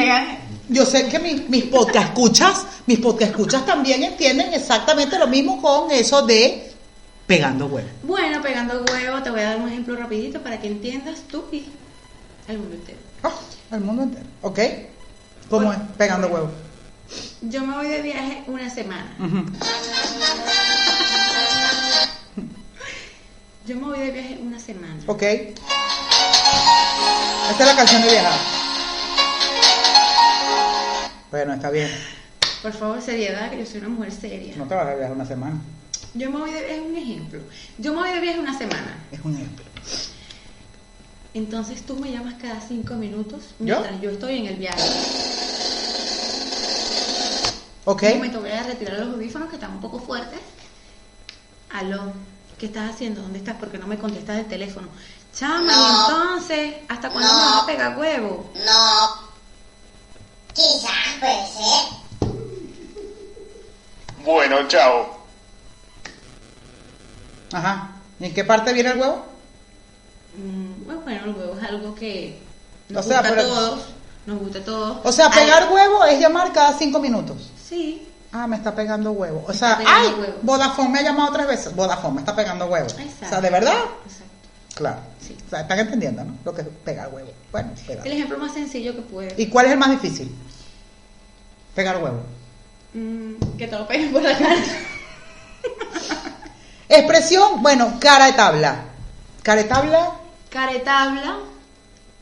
yo 0.71 0.85
sé 0.85 1.09
que 1.09 1.19
mi- 1.19 1.47
mis 1.49 1.65
podcast 1.65 2.09
escuchas, 2.09 2.67
mis 2.87 2.99
podcast 2.99 3.31
escuchas 3.33 3.65
también 3.67 4.03
entienden 4.03 4.53
exactamente 4.55 5.19
lo 5.19 5.27
mismo 5.27 5.61
con 5.63 5.91
eso 5.91 6.23
de 6.27 6.73
pegando 7.27 7.67
huevos. 7.67 7.91
Bueno, 8.03 8.41
pegando 8.43 8.85
huevo, 8.93 9.23
te 9.23 9.31
voy 9.31 9.41
a 9.41 9.45
dar 9.51 9.57
un 9.59 9.69
ejemplo 9.69 9.97
rapidito 9.97 10.41
para 10.43 10.61
que 10.61 10.67
entiendas 10.69 11.21
tú 11.31 11.45
y 11.53 11.65
el 12.49 12.59
mundo 12.59 12.75
entero. 12.77 12.99
Ah, 13.23 13.33
el 13.73 13.81
mundo 13.81 14.03
entero, 14.05 14.25
¿ok? 14.43 14.59
¿Cómo 15.51 15.73
es? 15.73 15.79
Pegando 15.97 16.29
huevos. 16.29 16.51
Yo 17.43 17.63
me 17.65 17.75
voy 17.75 17.89
de 17.89 18.03
viaje 18.03 18.43
una 18.47 18.69
semana. 18.69 19.17
Yo 23.67 23.77
me 23.77 23.83
voy 23.83 23.99
de 23.99 24.11
viaje 24.11 24.39
una 24.43 24.59
semana. 24.59 24.97
¿Ok? 25.07 25.23
Esta 27.51 27.63
es 27.63 27.71
la 27.71 27.77
canción 27.77 28.03
de 28.03 28.11
viajar. 28.11 28.39
Bueno, 31.31 31.55
está 31.55 31.71
bien. 31.71 31.91
Por 32.63 32.73
favor, 32.73 33.01
seriedad, 33.01 33.51
que 33.51 33.59
yo 33.59 33.67
soy 33.67 33.81
una 33.81 33.89
mujer 33.89 34.13
seria. 34.13 34.55
No 34.57 34.67
te 34.67 34.75
vas 34.75 34.87
a 34.87 34.95
viajar 34.95 35.13
una 35.15 35.25
semana. 35.25 35.61
Yo 36.15 36.31
me 36.31 36.41
voy 36.41 36.53
de 36.53 36.75
es 36.75 36.81
un 36.81 36.97
ejemplo. 36.97 37.41
Yo 37.79 37.93
me 37.95 38.01
voy 38.01 38.11
de 38.11 38.21
viaje 38.21 38.39
una 38.39 38.57
semana. 38.57 38.99
Es 39.11 39.21
un 39.25 39.35
ejemplo. 39.35 39.65
Entonces 41.35 41.83
tú 41.83 41.97
me 41.97 42.11
llamas 42.11 42.35
cada 42.41 42.61
cinco 42.61 42.95
minutos 42.95 43.55
mientras 43.59 44.01
yo 44.01 44.11
estoy 44.11 44.39
en 44.39 44.47
el 44.47 44.57
viaje. 44.57 44.83
¿Ok? 47.85 48.03
Un 48.03 48.15
momento, 48.17 48.41
voy 48.41 48.51
a 48.51 48.63
retirar 48.63 48.99
los 48.99 49.15
audífonos 49.15 49.49
que 49.49 49.55
están 49.55 49.73
un 49.73 49.81
poco 49.81 49.99
fuertes. 49.99 50.41
Aló, 51.71 52.13
¿qué 52.59 52.67
estás 52.67 52.95
haciendo? 52.95 53.23
¿Dónde 53.23 53.39
estás? 53.39 53.57
Porque 53.59 53.79
no 53.79 53.87
me 53.87 53.99
contestas 53.99 54.39
el 54.39 54.47
teléfono. 54.47 54.89
Chama, 55.35 55.73
y 55.73 55.77
No. 55.77 56.09
entonces, 56.09 56.75
¿hasta 56.89 57.11
cuándo 57.11 57.29
No. 57.33 57.39
me 57.39 57.45
vas 57.45 57.63
a 57.63 57.67
pegar 57.67 57.99
huevo? 57.99 58.51
No. 58.67 59.29
Quizás 60.53 60.91
puede 61.21 61.47
ser. 61.47 61.99
Bueno, 64.25 64.67
chao. 64.69 65.19
Ajá. 67.53 67.91
¿Y 68.21 68.27
en 68.27 68.35
qué 68.35 68.45
parte 68.45 68.73
viene 68.73 68.91
el 68.91 68.99
huevo? 68.99 69.25
Mm, 70.37 70.85
bueno, 70.85 71.01
bueno, 71.03 71.25
el 71.25 71.31
huevo 71.35 71.59
es 71.59 71.65
algo 71.69 71.95
que 71.95 72.43
nos 72.89 73.05
O 73.07 73.09
sea, 73.09 73.19
gusta 73.21 73.35
pero- 73.35 73.43
a 73.43 73.45
todos. 73.55 73.81
Nos 74.27 74.39
gusta 74.41 74.59
a 74.59 74.65
todos. 74.65 74.99
O 75.05 75.13
sea, 75.13 75.31
Ay, 75.33 75.41
pegar 75.45 75.73
huevo 75.73 76.05
es 76.05 76.21
llamar 76.21 76.53
cada 76.53 76.77
cinco 76.77 76.99
minutos. 76.99 77.51
Sí, 77.67 78.05
Ah, 78.31 78.47
me 78.47 78.57
está 78.57 78.75
pegando 78.75 79.13
huevo. 79.13 79.43
O 79.47 79.49
Me 79.49 79.55
sea, 79.55 79.79
ay, 79.87 80.09
huevo. 80.09 80.35
Vodafone 80.43 80.91
me 80.91 80.99
ha 80.99 81.03
llamado 81.03 81.33
tres 81.33 81.47
veces. 81.47 81.75
Vodafone 81.75 82.17
me 82.17 82.21
está 82.21 82.37
pegando 82.37 82.67
huevo. 82.67 82.87
exacto. 82.87 83.25
O 83.25 83.29
sea, 83.31 83.41
¿de 83.41 83.49
verdad? 83.51 83.79
Exacto. 84.05 84.28
Claro. 84.79 85.01
Sí. 85.21 85.37
O 85.45 85.51
sea, 85.51 85.63
están 85.63 85.81
entendiendo, 85.81 86.23
¿no? 86.23 86.39
Lo 86.45 86.55
que 86.55 86.63
es 86.63 86.69
pegar 86.85 87.13
huevo. 87.13 87.33
Bueno, 87.51 87.73
pegar. 87.85 88.07
El 88.07 88.13
ejemplo 88.13 88.39
más 88.39 88.55
sencillo 88.55 88.95
que 88.95 89.03
puede. 89.03 89.35
¿Y 89.37 89.49
cuál 89.49 89.67
es 89.67 89.73
el 89.73 89.79
más 89.79 89.91
difícil? 89.91 90.33
Pegar 91.75 92.01
huevo. 92.01 92.23
Mm, 92.95 93.57
que 93.59 93.67
te 93.67 93.77
lo 93.77 93.89
peguen 93.89 94.13
por 94.13 94.23
la 94.23 94.39
cara. 94.39 94.55
Expresión, 96.89 97.61
bueno, 97.61 97.99
cara 97.99 98.27
de 98.27 98.35
tabla. 98.35 98.85
Cara 99.43 99.63
de 99.63 99.69
tabla, 99.69 100.13
Caretabla 100.49 101.39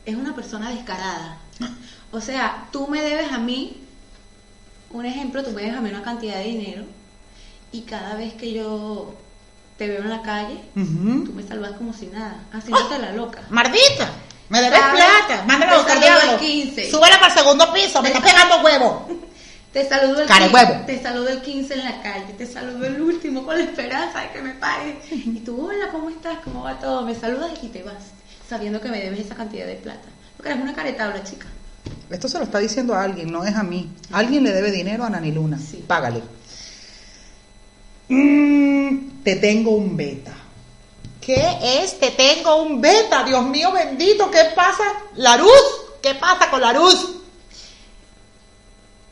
es 0.03 0.15
una 0.15 0.33
persona 0.33 0.71
descarada. 0.71 1.37
O 2.11 2.21
sea, 2.21 2.67
tú 2.71 2.87
me 2.87 3.03
debes 3.03 3.31
a 3.31 3.37
mí, 3.37 3.83
un 4.89 5.05
ejemplo, 5.05 5.43
tú 5.43 5.51
me 5.51 5.61
debes 5.61 5.77
a 5.77 5.81
mí 5.81 5.91
una 5.91 6.01
cantidad 6.01 6.37
de 6.37 6.45
dinero 6.45 6.85
y 7.71 7.81
cada 7.81 8.15
vez 8.15 8.33
que 8.33 8.51
yo 8.51 9.13
te 9.77 9.87
veo 9.87 10.01
en 10.01 10.09
la 10.09 10.21
calle, 10.21 10.59
Ujú. 10.75 11.25
tú 11.25 11.33
me 11.33 11.43
saludas 11.43 11.73
como 11.77 11.93
si 11.93 12.07
nada, 12.07 12.43
haciéndote 12.53 12.99
la 12.99 13.11
loca. 13.13 13.41
Mardita, 13.49 14.09
me 14.49 14.61
debes 14.61 14.79
¿Sabes? 14.79 15.01
plata. 15.27 15.43
Mándala 15.45 15.71
a 15.71 15.75
Te 15.75 15.81
buscar 15.81 15.97
saludo 16.01 16.19
diablo. 16.21 16.31
el 16.33 16.39
15. 16.39 16.91
Súbela 16.91 17.19
para 17.19 17.33
el 17.33 17.39
segundo 17.39 17.73
piso, 17.73 18.01
me 18.01 18.09
está 18.09 18.21
pegando 18.21 18.61
huevo. 18.63 19.07
Te 19.73 19.87
saludo 19.87 20.21
el 20.21 20.27
Care 20.27 20.47
15, 20.47 20.55
huevo. 20.65 20.85
te 20.87 21.03
saludo 21.03 21.27
el 21.29 21.41
15 21.41 21.73
en 21.75 21.83
la 21.83 22.01
calle, 22.01 22.33
te 22.37 22.45
saludo 22.47 22.85
el 22.87 22.99
último 23.01 23.45
con 23.45 23.57
la 23.57 23.63
esperanza 23.63 24.21
de 24.21 24.31
que 24.31 24.41
me 24.41 24.51
pagues. 24.55 24.95
Y 25.11 25.39
tú, 25.41 25.67
hola, 25.69 25.89
¿cómo 25.91 26.09
estás? 26.09 26.37
¿Cómo 26.43 26.63
va 26.63 26.79
todo? 26.79 27.03
Me 27.03 27.13
saludas 27.13 27.51
y 27.61 27.67
te 27.67 27.83
vas, 27.83 27.95
sabiendo 28.49 28.81
que 28.81 28.89
me 28.89 28.99
debes 28.99 29.19
esa 29.19 29.35
cantidad 29.35 29.65
de 29.67 29.75
plata. 29.75 30.07
Porque 30.35 30.51
eres 30.51 30.63
una 30.63 30.73
caretabla, 30.73 31.23
chica. 31.23 31.45
Esto 32.09 32.27
se 32.29 32.37
lo 32.37 32.45
está 32.45 32.59
diciendo 32.59 32.95
a 32.95 33.03
alguien, 33.03 33.31
no 33.31 33.43
es 33.43 33.55
a 33.55 33.63
mí. 33.63 33.89
Alguien 34.11 34.43
le 34.43 34.51
debe 34.53 34.71
dinero 34.71 35.03
a 35.03 35.09
Nani 35.09 35.31
Luna. 35.31 35.59
Sí. 35.59 35.83
Págale. 35.85 36.21
Mm, 38.09 39.23
te 39.23 39.35
tengo 39.37 39.71
un 39.71 39.97
beta. 39.97 40.33
¿Qué 41.21 41.81
es? 41.83 41.99
Te 41.99 42.11
tengo 42.11 42.61
un 42.63 42.79
beta. 42.79 43.23
Dios 43.23 43.43
mío 43.45 43.71
bendito, 43.71 44.29
¿qué 44.31 44.45
pasa? 44.55 44.83
La 45.15 45.35
luz. 45.37 45.51
¿Qué 46.01 46.15
pasa 46.15 46.49
con 46.49 46.61
la 46.61 46.71
luz? 46.73 47.15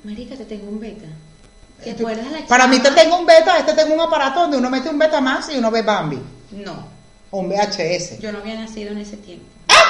Marica, 0.04 0.36
te 0.36 0.46
tengo 0.46 0.70
un 0.70 0.80
beta. 0.80 1.08
¿Te 1.84 1.92
acuerdas 1.92 2.32
de 2.32 2.40
la 2.40 2.46
Para 2.48 2.68
mí 2.68 2.80
te 2.80 2.92
tengo 2.92 3.18
un 3.20 3.26
beta, 3.26 3.58
este 3.58 3.74
tengo 3.74 3.94
un 3.96 4.00
aparato 4.00 4.40
donde 4.42 4.58
uno 4.58 4.70
mete 4.70 4.88
un 4.90 4.98
beta 4.98 5.20
más 5.20 5.50
y 5.50 5.58
uno 5.58 5.70
ve 5.72 5.82
Bambi. 5.82 6.18
No, 6.52 6.88
O 7.32 7.40
un 7.40 7.50
VHS. 7.50 8.20
yo 8.20 8.32
no 8.32 8.38
había 8.40 8.56
nacido 8.56 8.92
en 8.92 9.00
ese 9.00 9.18
tiempo. 9.18 9.46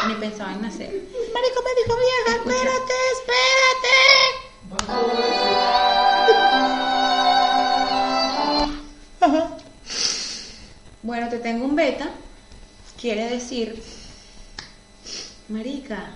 Ni 0.07 0.15
pensaba 0.15 0.53
en 0.53 0.61
nacer. 0.61 0.87
Marico 0.89 1.61
me 1.63 1.75
dijo 1.83 1.95
vieja, 1.99 2.37
espérate, 2.37 2.93
espérate. 4.73 6.84
Ajá. 9.25 9.57
Bueno, 11.03 11.29
te 11.29 11.37
tengo 11.39 11.65
un 11.65 11.75
beta. 11.75 12.09
Quiere 12.99 13.29
decir, 13.29 13.81
Marica, 15.49 16.11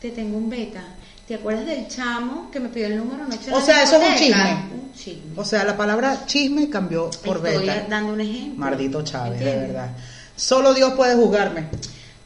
te 0.00 0.10
tengo 0.10 0.36
un 0.36 0.48
beta. 0.50 0.84
¿Te 1.26 1.34
acuerdas 1.34 1.66
del 1.66 1.88
chamo 1.88 2.50
que 2.50 2.60
me 2.60 2.68
pidió 2.68 2.86
el 2.86 2.96
número 2.96 3.24
anoche? 3.24 3.48
en 3.48 3.54
O 3.54 3.60
sea, 3.60 3.82
eso 3.82 4.00
es 4.00 4.08
un 4.10 4.16
chisme. 4.16 4.52
Un 4.72 4.92
chisme. 4.94 5.32
O 5.36 5.44
sea, 5.44 5.64
la 5.64 5.76
palabra 5.76 6.24
chisme 6.26 6.70
cambió 6.70 7.10
por 7.24 7.36
Estoy 7.46 7.66
beta. 7.66 7.86
dando 7.88 8.12
un 8.14 8.20
ejemplo. 8.20 8.58
Maldito 8.58 9.02
Chávez, 9.02 9.40
de 9.40 9.56
verdad. 9.56 9.90
Solo 10.36 10.72
Dios 10.72 10.92
puede 10.94 11.16
juzgarme. 11.16 11.66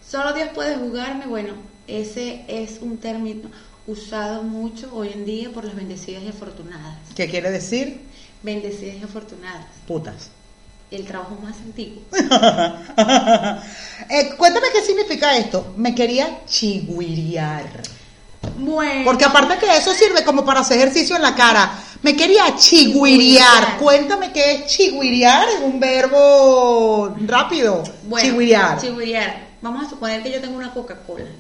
Solo 0.09 0.33
Dios 0.35 0.51
puede 0.55 0.77
juzgarme. 0.77 1.27
Bueno, 1.27 1.55
ese 1.89 2.45
es 2.47 2.79
un 2.81 2.99
término 2.99 3.51
usado 3.87 4.43
mucho 4.45 4.95
hoy 4.95 5.11
en 5.13 5.25
día 5.25 5.51
por 5.51 5.65
las 5.65 5.75
bendecidas 5.75 6.23
y 6.23 6.29
afortunadas. 6.29 6.97
¿Qué 7.17 7.29
quiere 7.29 7.51
decir? 7.51 8.03
Bendecidas 8.43 8.97
y 8.97 9.05
afortunadas. 9.05 9.67
Putas. 9.87 10.31
El 10.91 11.07
trabajo 11.07 11.39
más 11.43 11.57
antiguo. 11.57 12.03
Eh, 14.09 14.35
cuéntame 14.37 14.67
qué 14.73 14.83
significa 14.83 15.37
esto. 15.37 15.75
Me 15.77 15.95
quería 15.95 16.45
chigüiriar. 16.45 17.83
Bueno. 18.59 19.05
Porque 19.05 19.25
aparte 19.25 19.57
que 19.59 19.77
eso 19.77 19.95
sirve 19.95 20.25
como 20.25 20.45
para 20.45 20.61
hacer 20.61 20.79
ejercicio 20.79 21.17
en 21.17 21.23
la 21.23 21.35
cara. 21.35 21.73
Me 22.03 22.17
quería 22.17 22.57
chigüiriar. 22.57 23.79
Cuéntame 23.79 24.33
qué 24.33 24.55
es 24.55 24.67
chigüiriar. 24.67 25.49
Es 25.49 25.61
un 25.61 25.79
verbo 25.79 27.15
rápido. 27.27 27.85
Bueno, 28.05 28.29
chigüiriar. 28.29 28.81
chigüiriar. 28.81 29.53
Vamos 29.63 29.87
a 29.87 29.91
suponer 29.91 30.23
que 30.23 30.33
yo 30.33 30.41
tengo 30.41 30.57
una 30.57 30.75
Coca-Cola. 30.75 31.31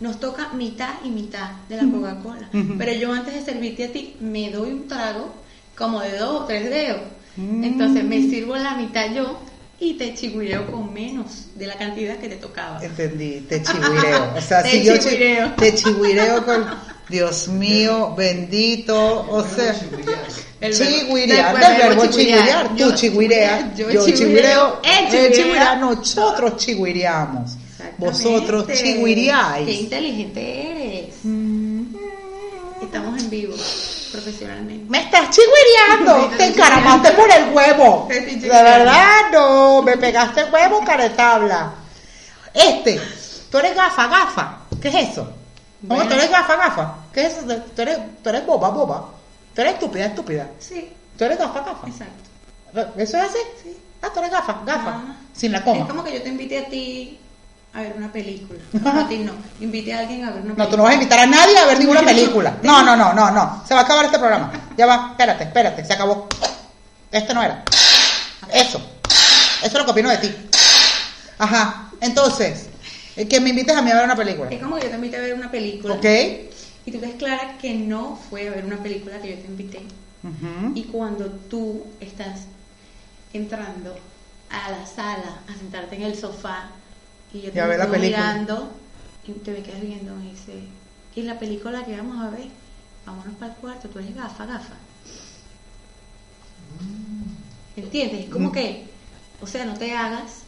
Nos 0.00 0.18
toca 0.18 0.48
mitad 0.54 0.94
y 1.04 1.10
mitad 1.10 1.50
de 1.68 1.76
la 1.76 1.84
Coca-Cola. 1.84 2.48
Pero 2.78 2.92
yo 2.92 3.12
antes 3.12 3.34
de 3.34 3.44
servirte 3.44 3.84
a 3.84 3.92
ti, 3.92 4.16
me 4.20 4.50
doy 4.50 4.70
un 4.70 4.88
trago 4.88 5.45
como 5.76 6.00
de 6.00 6.16
dos 6.18 6.42
o 6.42 6.44
tres 6.44 6.70
dedos. 6.70 7.00
Mm. 7.36 7.64
Entonces 7.64 8.04
me 8.04 8.20
sirvo 8.22 8.56
la 8.56 8.74
mitad 8.76 9.12
yo 9.14 9.38
y 9.78 9.94
te 9.94 10.14
chigüireo 10.14 10.70
con 10.70 10.92
menos 10.94 11.48
de 11.54 11.66
la 11.66 11.74
cantidad 11.74 12.16
que 12.16 12.28
te 12.28 12.36
tocaba. 12.36 12.82
Entendí, 12.82 13.40
te 13.48 13.62
chigüireo. 13.62 14.32
O 14.36 14.40
sea, 14.40 14.62
Te 14.62 14.70
si 14.70 14.82
yo 14.84 14.94
chi- 14.96 15.00
chigüireo. 15.10 15.52
te 15.52 15.74
chigüireo 15.74 16.44
con 16.46 16.64
Dios 17.10 17.48
mío, 17.48 18.14
bendito. 18.16 19.26
O 19.30 19.44
sea, 19.44 19.74
El 20.60 20.72
chigüirear, 20.72 21.54
del 21.58 21.76
verbo 21.76 22.06
chigüirear. 22.06 22.68
Tú 22.70 22.76
Yo- 22.76 22.94
chigüireas, 22.94 23.76
yo 23.76 23.90
yo 23.90 24.06
chigüireo, 24.06 24.80
él 24.82 25.06
chigüirea. 25.10 25.32
chigüirea, 25.32 25.76
nosotros 25.76 26.56
chigüireamos. 26.56 27.50
Vosotros 27.98 28.62
Exactamente. 28.68 28.72
Qué 28.82 28.92
chigüireáis. 28.94 29.80
inteligente 29.80 30.70
eres. 30.70 31.14
Mm. 31.22 31.82
Estamos 32.82 33.22
en 33.22 33.30
vivo, 33.30 33.54
profesionalmente. 34.16 34.86
Me 34.90 34.98
estás 35.00 35.30
chigüireando, 35.30 36.22
Sí, 36.22 36.28
te 36.30 36.36
te 36.36 36.46
encaramaste 36.46 37.10
por 37.12 37.30
el 37.30 37.52
huevo. 37.54 38.08
De 38.10 38.48
verdad, 38.48 39.30
no, 39.32 39.82
me 39.82 39.96
pegaste 39.96 40.40
el 40.42 40.52
huevo, 40.52 40.82
caretabla. 40.84 41.72
Este, 42.54 43.00
tú 43.50 43.58
eres 43.58 43.74
gafa, 43.76 44.06
gafa. 44.08 44.58
¿Qué 44.80 44.88
es 44.88 45.10
eso? 45.10 45.28
Bueno. 45.80 46.06
tú 46.08 46.14
eres 46.14 46.30
gafa, 46.30 46.56
gafa. 46.56 46.94
¿Qué 47.12 47.26
es 47.26 47.36
eso? 47.36 47.56
Tú 47.74 47.82
eres, 47.82 47.98
tú 48.22 48.28
eres 48.30 48.46
boba, 48.46 48.70
boba. 48.70 49.08
Tú 49.54 49.60
eres 49.60 49.74
estúpida, 49.74 50.06
estúpida. 50.06 50.48
Sí, 50.58 50.92
Tú 51.16 51.24
eres 51.24 51.38
gafa, 51.38 51.60
gafa. 51.60 51.86
exacto. 51.86 52.92
¿Eso 53.00 53.16
es 53.16 53.22
así? 53.24 53.38
Sí. 53.62 53.76
Ah, 54.02 54.08
tú 54.12 54.18
eres 54.20 54.30
gafa, 54.30 54.60
gafa. 54.66 54.90
Ah. 54.90 55.16
Sin 55.34 55.52
la 55.52 55.58
Es 55.58 55.64
coma. 55.64 55.86
como 55.86 56.04
que 56.04 56.12
yo 56.14 56.22
te 56.22 56.28
invite 56.28 56.58
a 56.58 56.66
ti 56.68 57.18
a 57.76 57.82
ver 57.82 57.94
una 57.96 58.10
película. 58.10 58.58
No, 58.72 59.00
a 59.00 59.08
ti 59.08 59.18
no. 59.18 59.32
Invite 59.60 59.92
a 59.92 59.98
alguien 60.00 60.24
a 60.24 60.30
ver 60.30 60.42
una 60.42 60.54
película. 60.54 60.64
No, 60.64 60.70
tú 60.70 60.76
no 60.76 60.82
vas 60.84 60.92
a 60.92 60.94
invitar 60.94 61.18
a 61.18 61.26
nadie 61.26 61.58
a 61.58 61.66
ver 61.66 61.78
ninguna 61.78 62.02
película. 62.04 62.56
No, 62.62 62.82
no, 62.82 62.96
no, 62.96 63.12
no, 63.12 63.30
no. 63.30 63.62
Se 63.66 63.74
va 63.74 63.80
a 63.80 63.84
acabar 63.84 64.06
este 64.06 64.18
programa. 64.18 64.50
Ya 64.76 64.86
va, 64.86 65.08
espérate, 65.10 65.44
espérate, 65.44 65.84
se 65.84 65.92
acabó. 65.92 66.26
Este 67.12 67.34
no 67.34 67.42
era. 67.42 67.62
Eso. 68.52 68.78
Eso 68.78 69.66
es 69.66 69.72
lo 69.74 69.84
que 69.84 69.90
opino 69.90 70.08
de 70.08 70.18
ti. 70.18 70.34
Ajá. 71.38 71.90
Entonces, 72.00 72.68
eh, 73.16 73.28
que 73.28 73.40
me 73.40 73.50
invites 73.50 73.76
a 73.76 73.82
mí 73.82 73.90
a 73.90 73.94
ver 73.96 74.04
una 74.04 74.16
película. 74.16 74.50
Es 74.50 74.62
como 74.62 74.76
que 74.76 74.84
yo 74.84 74.88
te 74.88 74.96
invite 74.96 75.16
a 75.16 75.20
ver 75.20 75.34
una 75.34 75.50
película. 75.50 75.94
¿Ok? 75.94 76.04
Y 76.86 76.92
tú 76.92 77.00
ves 77.00 77.14
clara 77.18 77.58
que 77.60 77.74
no 77.74 78.18
fue 78.30 78.48
a 78.48 78.52
ver 78.52 78.64
una 78.64 78.78
película 78.78 79.18
que 79.20 79.30
yo 79.30 79.36
te 79.36 79.46
invité. 79.46 79.82
Y 80.74 80.84
cuando 80.84 81.26
tú 81.26 81.84
estás 82.00 82.46
entrando 83.32 83.96
a 84.50 84.70
la 84.72 84.84
sala 84.86 85.40
a 85.48 85.56
sentarte 85.56 85.94
en 85.94 86.02
el 86.02 86.16
sofá 86.16 86.70
y 87.32 87.40
yo 87.42 87.52
te 87.52 87.60
a 87.60 87.66
ver 87.66 87.78
la 87.78 87.84
estoy 87.84 87.98
película. 88.00 88.32
mirando 88.32 88.72
y 89.26 89.32
te 89.32 89.50
me 89.50 89.62
quedas 89.62 89.80
viendo 89.80 90.12
y 90.22 90.30
dice, 90.30 90.52
¿y 91.14 91.22
la 91.22 91.38
película 91.38 91.84
que 91.84 91.96
vamos 91.96 92.24
a 92.24 92.30
ver? 92.30 92.46
Vámonos 93.04 93.34
para 93.36 93.52
el 93.52 93.58
cuarto, 93.58 93.88
tú 93.88 93.98
eres 93.98 94.14
gafa, 94.14 94.46
gafa. 94.46 94.74
¿Entiendes? 97.76 98.24
Es 98.24 98.30
como 98.30 98.48
Mm. 98.48 98.52
que, 98.52 98.86
o 99.40 99.46
sea, 99.46 99.64
no 99.64 99.74
te 99.74 99.92
hagas. 99.94 100.42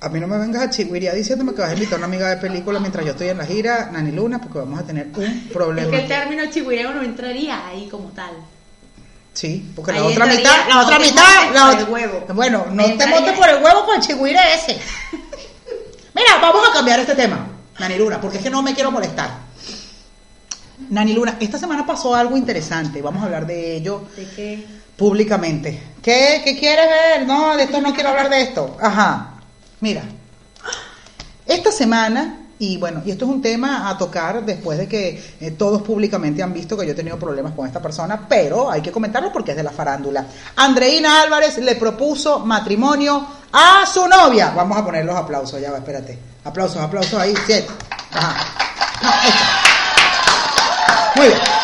A 0.00 0.08
mí 0.08 0.20
no 0.20 0.26
me 0.26 0.38
vengas 0.38 0.62
a 0.62 0.70
chigüiría 0.70 1.14
diciéndome 1.14 1.54
que 1.54 1.62
vas 1.62 1.70
a 1.70 1.74
invitar 1.74 1.94
a 1.94 1.96
una 1.98 2.06
amiga 2.06 2.28
de 2.28 2.36
película 2.36 2.78
mientras 2.78 3.04
yo 3.04 3.12
estoy 3.12 3.28
en 3.28 3.38
la 3.38 3.46
gira, 3.46 3.90
Nani 3.90 4.12
Luna, 4.12 4.38
porque 4.40 4.58
vamos 4.58 4.78
a 4.80 4.84
tener 4.84 5.08
un 5.16 5.24
Es 5.46 5.52
problema. 5.52 5.90
que 5.90 6.00
el 6.02 6.08
término 6.08 6.44
chigüireo 6.50 6.92
no 6.94 7.02
entraría 7.02 7.66
ahí 7.66 7.88
como 7.88 8.10
tal. 8.10 8.32
Sí, 9.32 9.72
porque 9.74 9.92
la 9.92 10.04
otra 10.04 10.26
mitad, 10.26 10.68
la 10.68 10.82
otra 10.84 10.98
mitad, 10.98 11.52
la 11.52 11.70
otra- 11.72 11.84
huevo. 11.90 12.24
Bueno, 12.34 12.66
no 12.70 12.84
te 12.96 13.06
montes 13.06 13.36
por 13.36 13.48
el 13.48 13.62
huevo 13.64 13.84
con 13.84 13.96
el 13.96 14.02
chigüire 14.06 14.38
ese. 14.54 14.78
Mira, 16.24 16.38
vamos 16.40 16.66
a 16.66 16.72
cambiar 16.72 17.00
este 17.00 17.14
tema, 17.14 17.46
Nani 17.78 17.98
Luna, 17.98 18.18
porque 18.18 18.38
es 18.38 18.42
que 18.42 18.48
no 18.48 18.62
me 18.62 18.74
quiero 18.74 18.90
molestar. 18.90 19.30
Nani 20.88 21.12
Luna, 21.12 21.36
esta 21.38 21.58
semana 21.58 21.84
pasó 21.84 22.14
algo 22.14 22.36
interesante, 22.36 23.02
vamos 23.02 23.22
a 23.22 23.26
hablar 23.26 23.46
de 23.46 23.76
ello 23.76 24.08
De 24.16 24.26
que 24.30 24.66
públicamente. 24.96 25.82
¿Qué, 26.02 26.40
¿Qué 26.42 26.58
quieres 26.58 26.86
ver? 26.88 27.26
No, 27.26 27.56
de 27.56 27.64
esto 27.64 27.80
no 27.80 27.92
quiero 27.92 28.08
hablar 28.10 28.30
de 28.30 28.40
esto. 28.40 28.76
Ajá. 28.80 29.34
Mira, 29.80 30.02
esta 31.46 31.70
semana, 31.70 32.43
y 32.58 32.76
bueno, 32.76 33.02
y 33.04 33.10
esto 33.10 33.24
es 33.24 33.30
un 33.30 33.42
tema 33.42 33.88
a 33.88 33.98
tocar 33.98 34.44
después 34.44 34.78
de 34.78 34.86
que 34.86 35.22
eh, 35.40 35.50
todos 35.52 35.82
públicamente 35.82 36.42
han 36.42 36.52
visto 36.52 36.76
que 36.76 36.86
yo 36.86 36.92
he 36.92 36.94
tenido 36.94 37.18
problemas 37.18 37.52
con 37.52 37.66
esta 37.66 37.82
persona, 37.82 38.26
pero 38.28 38.70
hay 38.70 38.80
que 38.80 38.92
comentarlo 38.92 39.32
porque 39.32 39.50
es 39.52 39.56
de 39.56 39.62
la 39.62 39.72
farándula. 39.72 40.26
Andreina 40.56 41.22
Álvarez 41.22 41.58
le 41.58 41.74
propuso 41.74 42.40
matrimonio 42.40 43.26
a 43.52 43.84
su 43.86 44.06
novia. 44.06 44.52
Vamos 44.54 44.78
a 44.78 44.84
poner 44.84 45.04
los 45.04 45.16
aplausos, 45.16 45.60
ya 45.60 45.72
va, 45.72 45.78
espérate. 45.78 46.18
Aplausos, 46.44 46.80
aplausos 46.82 47.18
ahí, 47.20 47.34
siete. 47.46 47.68
Ajá. 48.12 48.64
Muy 51.16 51.26
bien. 51.26 51.63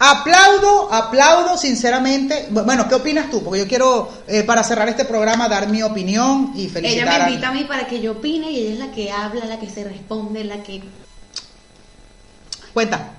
Aplaudo, 0.00 0.92
aplaudo 0.92 1.58
sinceramente. 1.58 2.48
Bu- 2.50 2.64
Bueno, 2.64 2.88
¿qué 2.88 2.94
opinas 2.94 3.30
tú? 3.30 3.42
Porque 3.42 3.60
yo 3.60 3.66
quiero, 3.66 4.08
eh, 4.28 4.44
para 4.44 4.62
cerrar 4.62 4.88
este 4.88 5.04
programa, 5.04 5.48
dar 5.48 5.68
mi 5.68 5.82
opinión 5.82 6.52
y 6.54 6.68
felicitar 6.68 7.08
Ella 7.08 7.18
me 7.18 7.24
a- 7.24 7.28
invita 7.30 7.48
a 7.48 7.52
mí 7.52 7.64
para 7.64 7.86
que 7.88 8.00
yo 8.00 8.12
opine 8.12 8.50
y 8.50 8.58
ella 8.60 8.72
es 8.74 8.78
la 8.78 8.90
que 8.92 9.10
habla, 9.10 9.44
la 9.46 9.58
que 9.58 9.68
se 9.68 9.82
responde, 9.84 10.44
la 10.44 10.62
que... 10.62 10.82
Cuenta. 12.72 13.10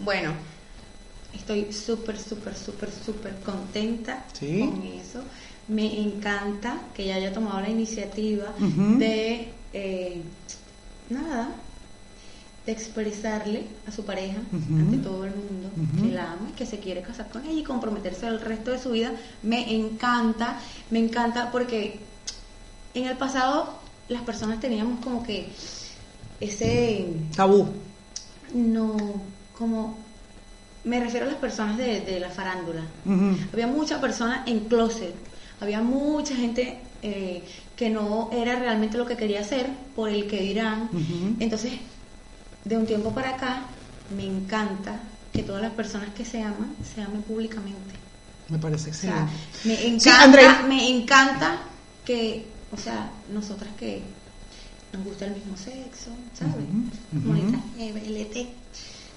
Bueno, 0.00 0.32
estoy 1.34 1.72
súper, 1.72 2.18
súper, 2.18 2.54
súper, 2.54 2.90
súper 3.04 3.34
contenta 3.40 4.24
Sí. 4.38 4.60
con 4.60 4.82
eso. 4.82 5.22
Me 5.66 6.00
encanta 6.00 6.78
que 6.94 7.02
ella 7.04 7.16
haya 7.16 7.32
tomado 7.32 7.60
la 7.60 7.68
iniciativa 7.68 8.46
de, 8.58 9.52
eh, 9.72 10.22
nada, 11.10 11.50
de 12.68 12.72
expresarle 12.72 13.64
a 13.86 13.90
su 13.90 14.04
pareja 14.04 14.36
ante 14.52 14.98
todo 14.98 15.24
el 15.24 15.32
mundo 15.34 15.70
que 16.02 16.12
la 16.12 16.32
ama 16.32 16.50
y 16.50 16.52
que 16.52 16.66
se 16.66 16.78
quiere 16.78 17.00
casar 17.00 17.30
con 17.30 17.42
ella 17.46 17.60
y 17.60 17.62
comprometerse 17.62 18.26
al 18.26 18.42
resto 18.42 18.72
de 18.72 18.78
su 18.78 18.90
vida. 18.90 19.10
Me 19.42 19.74
encanta, 19.74 20.60
me 20.90 20.98
encanta 20.98 21.50
porque 21.50 21.98
en 22.92 23.06
el 23.06 23.16
pasado 23.16 23.72
las 24.10 24.20
personas 24.20 24.60
teníamos 24.60 25.02
como 25.02 25.22
que 25.22 25.48
ese 26.40 27.06
Tabú. 27.34 27.68
no, 28.52 28.98
como 29.56 29.96
me 30.84 31.00
refiero 31.00 31.24
a 31.24 31.30
las 31.30 31.38
personas 31.38 31.78
de, 31.78 32.02
de 32.02 32.20
la 32.20 32.28
farándula. 32.28 32.82
Había 33.50 33.66
muchas 33.66 33.98
personas 33.98 34.46
en 34.46 34.60
closet, 34.60 35.14
había 35.58 35.80
mucha 35.80 36.36
gente 36.36 36.80
eh, 37.00 37.42
que 37.76 37.88
no 37.88 38.28
era 38.30 38.58
realmente 38.58 38.98
lo 38.98 39.06
que 39.06 39.16
quería 39.16 39.40
hacer 39.40 39.70
por 39.96 40.10
el 40.10 40.26
que 40.26 40.42
dirán. 40.42 40.90
Entonces, 41.40 41.72
de 42.68 42.76
un 42.76 42.86
tiempo 42.86 43.12
para 43.12 43.30
acá, 43.30 43.62
me 44.16 44.24
encanta 44.24 45.00
que 45.32 45.42
todas 45.42 45.62
las 45.62 45.72
personas 45.72 46.08
que 46.16 46.24
se 46.24 46.42
aman 46.42 46.74
se 46.94 47.00
amen 47.02 47.22
públicamente. 47.22 47.94
Me 48.48 48.58
parece 48.58 48.90
O 48.90 48.94
sea, 48.94 49.26
excelente. 49.62 49.92
me 49.92 50.00
Sí, 50.00 50.08
encanta, 50.08 50.24
Andrea. 50.24 50.64
me 50.68 50.88
encanta 50.90 51.58
que, 52.04 52.46
o 52.72 52.76
sea, 52.76 53.10
nosotras 53.32 53.70
que 53.78 54.02
nos 54.92 55.04
gusta 55.04 55.26
el 55.26 55.32
mismo 55.32 55.56
sexo, 55.56 56.10
¿sabes? 56.38 56.64
Eh, 57.78 57.92
LT. 58.06 58.48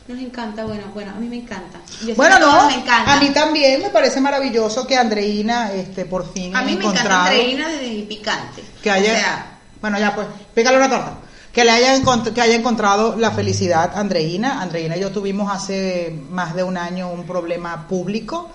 Nos 0.07 0.19
encanta, 0.19 0.65
bueno, 0.65 0.83
bueno, 0.93 1.11
a 1.11 1.19
mí 1.19 1.27
me 1.29 1.37
encanta. 1.37 1.79
Yo 2.05 2.15
Bueno, 2.15 2.39
no, 2.39 2.67
me 2.67 2.73
encanta. 2.75 3.13
a 3.13 3.19
mí 3.21 3.29
también 3.29 3.81
me 3.81 3.89
parece 3.89 4.19
maravilloso 4.19 4.85
que 4.85 4.97
Andreina, 4.97 5.71
este, 5.71 6.05
por 6.05 6.33
fin 6.33 6.53
A 6.55 6.61
mí 6.63 6.73
me 6.75 6.79
encanta 6.79 6.99
encontrado 6.99 7.21
Andreina 7.27 7.67
desde 7.69 7.95
el 7.99 8.03
picante. 8.03 8.63
que 8.81 8.91
haya, 8.91 9.13
O 9.13 9.15
sea, 9.15 9.57
bueno, 9.79 9.99
ya 9.99 10.13
pues, 10.15 10.27
pícale 10.53 10.77
una 10.77 10.89
torta. 10.89 11.17
Que 11.53 11.65
le 11.65 11.71
haya, 11.71 11.99
que 12.33 12.41
haya 12.41 12.55
encontrado 12.55 13.15
la 13.17 13.31
felicidad 13.31 13.91
Andreina. 13.95 14.61
Andreina 14.61 14.95
y 14.95 15.01
yo 15.01 15.11
tuvimos 15.11 15.51
hace 15.51 16.15
más 16.29 16.55
de 16.55 16.63
un 16.63 16.77
año 16.77 17.09
un 17.09 17.25
problema 17.25 17.87
público. 17.87 18.49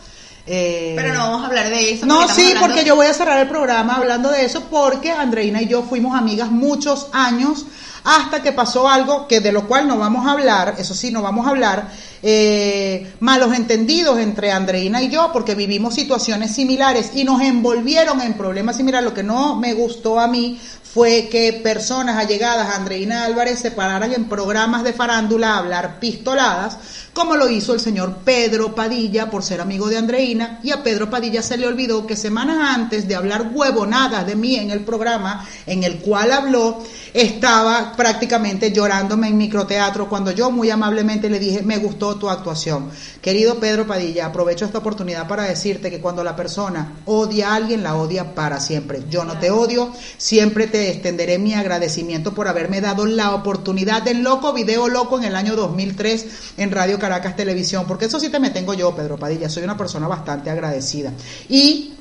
eh, 0.46 0.94
pero 0.96 1.12
no 1.12 1.18
vamos 1.20 1.42
a 1.42 1.46
hablar 1.48 1.68
de 1.70 1.90
eso. 1.92 2.06
No, 2.06 2.20
porque 2.20 2.32
sí, 2.34 2.42
hablando- 2.48 2.66
porque 2.68 2.84
yo 2.84 2.94
voy 2.96 3.06
a 3.06 3.12
cerrar 3.14 3.38
el 3.40 3.48
programa 3.48 3.96
hablando 3.96 4.30
de 4.30 4.44
eso 4.44 4.62
porque 4.70 5.10
Andreina 5.10 5.60
y 5.60 5.66
yo 5.68 5.82
fuimos 5.82 6.16
amigas 6.16 6.50
muchos 6.50 7.08
años 7.12 7.66
hasta 8.06 8.40
que 8.40 8.52
pasó 8.52 8.88
algo 8.88 9.26
que 9.26 9.40
de 9.40 9.50
lo 9.50 9.66
cual 9.66 9.88
no 9.88 9.98
vamos 9.98 10.26
a 10.26 10.30
hablar, 10.30 10.76
eso 10.78 10.94
sí, 10.94 11.10
no 11.10 11.22
vamos 11.22 11.44
a 11.44 11.50
hablar, 11.50 11.90
eh, 12.22 13.14
malos 13.18 13.52
entendidos 13.52 14.20
entre 14.20 14.52
Andreina 14.52 15.02
y 15.02 15.10
yo 15.10 15.30
porque 15.32 15.56
vivimos 15.56 15.94
situaciones 15.94 16.54
similares 16.54 17.10
y 17.14 17.24
nos 17.24 17.42
envolvieron 17.42 18.20
en 18.20 18.34
problemas 18.34 18.76
similares. 18.76 19.08
Lo 19.08 19.14
que 19.14 19.24
no 19.24 19.56
me 19.56 19.74
gustó 19.74 20.20
a 20.20 20.28
mí 20.28 20.56
fue 20.96 21.28
que 21.30 21.52
personas 21.52 22.16
allegadas 22.16 22.70
a 22.70 22.76
Andreina 22.76 23.24
Álvarez 23.24 23.58
se 23.58 23.70
pararan 23.70 24.14
en 24.14 24.30
programas 24.30 24.82
de 24.82 24.94
farándula 24.94 25.50
a 25.50 25.58
hablar 25.58 26.00
pistoladas, 26.00 26.78
como 27.12 27.36
lo 27.36 27.50
hizo 27.50 27.74
el 27.74 27.80
señor 27.80 28.20
Pedro 28.24 28.74
Padilla 28.74 29.28
por 29.30 29.42
ser 29.42 29.60
amigo 29.60 29.88
de 29.88 29.98
Andreina, 29.98 30.58
y 30.62 30.70
a 30.70 30.82
Pedro 30.82 31.10
Padilla 31.10 31.42
se 31.42 31.58
le 31.58 31.66
olvidó 31.66 32.06
que 32.06 32.16
semanas 32.16 32.58
antes 32.74 33.06
de 33.06 33.14
hablar 33.14 33.50
huevonadas 33.52 34.26
de 34.26 34.36
mí 34.36 34.56
en 34.56 34.70
el 34.70 34.84
programa 34.84 35.46
en 35.66 35.84
el 35.84 35.98
cual 35.98 36.32
habló, 36.32 36.82
estaba 37.12 37.92
prácticamente 37.96 38.72
llorándome 38.72 39.28
en 39.28 39.38
microteatro 39.38 40.08
cuando 40.08 40.30
yo 40.30 40.50
muy 40.50 40.70
amablemente 40.70 41.30
le 41.30 41.38
dije, 41.38 41.62
me 41.62 41.78
gustó 41.78 42.16
tu 42.16 42.28
actuación. 42.28 42.90
Querido 43.20 43.58
Pedro 43.58 43.86
Padilla, 43.86 44.26
aprovecho 44.26 44.64
esta 44.64 44.78
oportunidad 44.78 45.26
para 45.26 45.44
decirte 45.44 45.90
que 45.90 46.00
cuando 46.00 46.22
la 46.22 46.36
persona 46.36 47.00
odia 47.06 47.50
a 47.50 47.54
alguien, 47.56 47.82
la 47.82 47.96
odia 47.96 48.34
para 48.34 48.60
siempre. 48.60 49.04
Yo 49.10 49.24
no 49.24 49.38
te 49.38 49.50
odio, 49.50 49.92
siempre 50.18 50.66
te 50.66 50.90
extenderé 50.90 51.38
mi 51.38 51.54
agradecimiento 51.54 52.34
por 52.34 52.48
haberme 52.48 52.80
dado 52.80 53.06
la 53.06 53.34
oportunidad 53.34 54.02
del 54.02 54.22
loco 54.22 54.52
video 54.52 54.88
loco 54.88 55.18
en 55.18 55.24
el 55.24 55.36
año 55.36 55.56
2003 55.56 56.26
en 56.58 56.70
Radio 56.70 56.98
Caracas 56.98 57.36
Televisión, 57.36 57.84
porque 57.88 58.04
eso 58.04 58.20
sí 58.20 58.28
te 58.28 58.38
me 58.38 58.50
tengo 58.50 58.74
yo, 58.74 58.94
Pedro 58.94 59.16
Padilla, 59.16 59.48
soy 59.48 59.64
una 59.64 59.76
persona 59.76 60.06
bastante 60.06 60.50
agradecida. 60.50 61.12
Y 61.48 61.94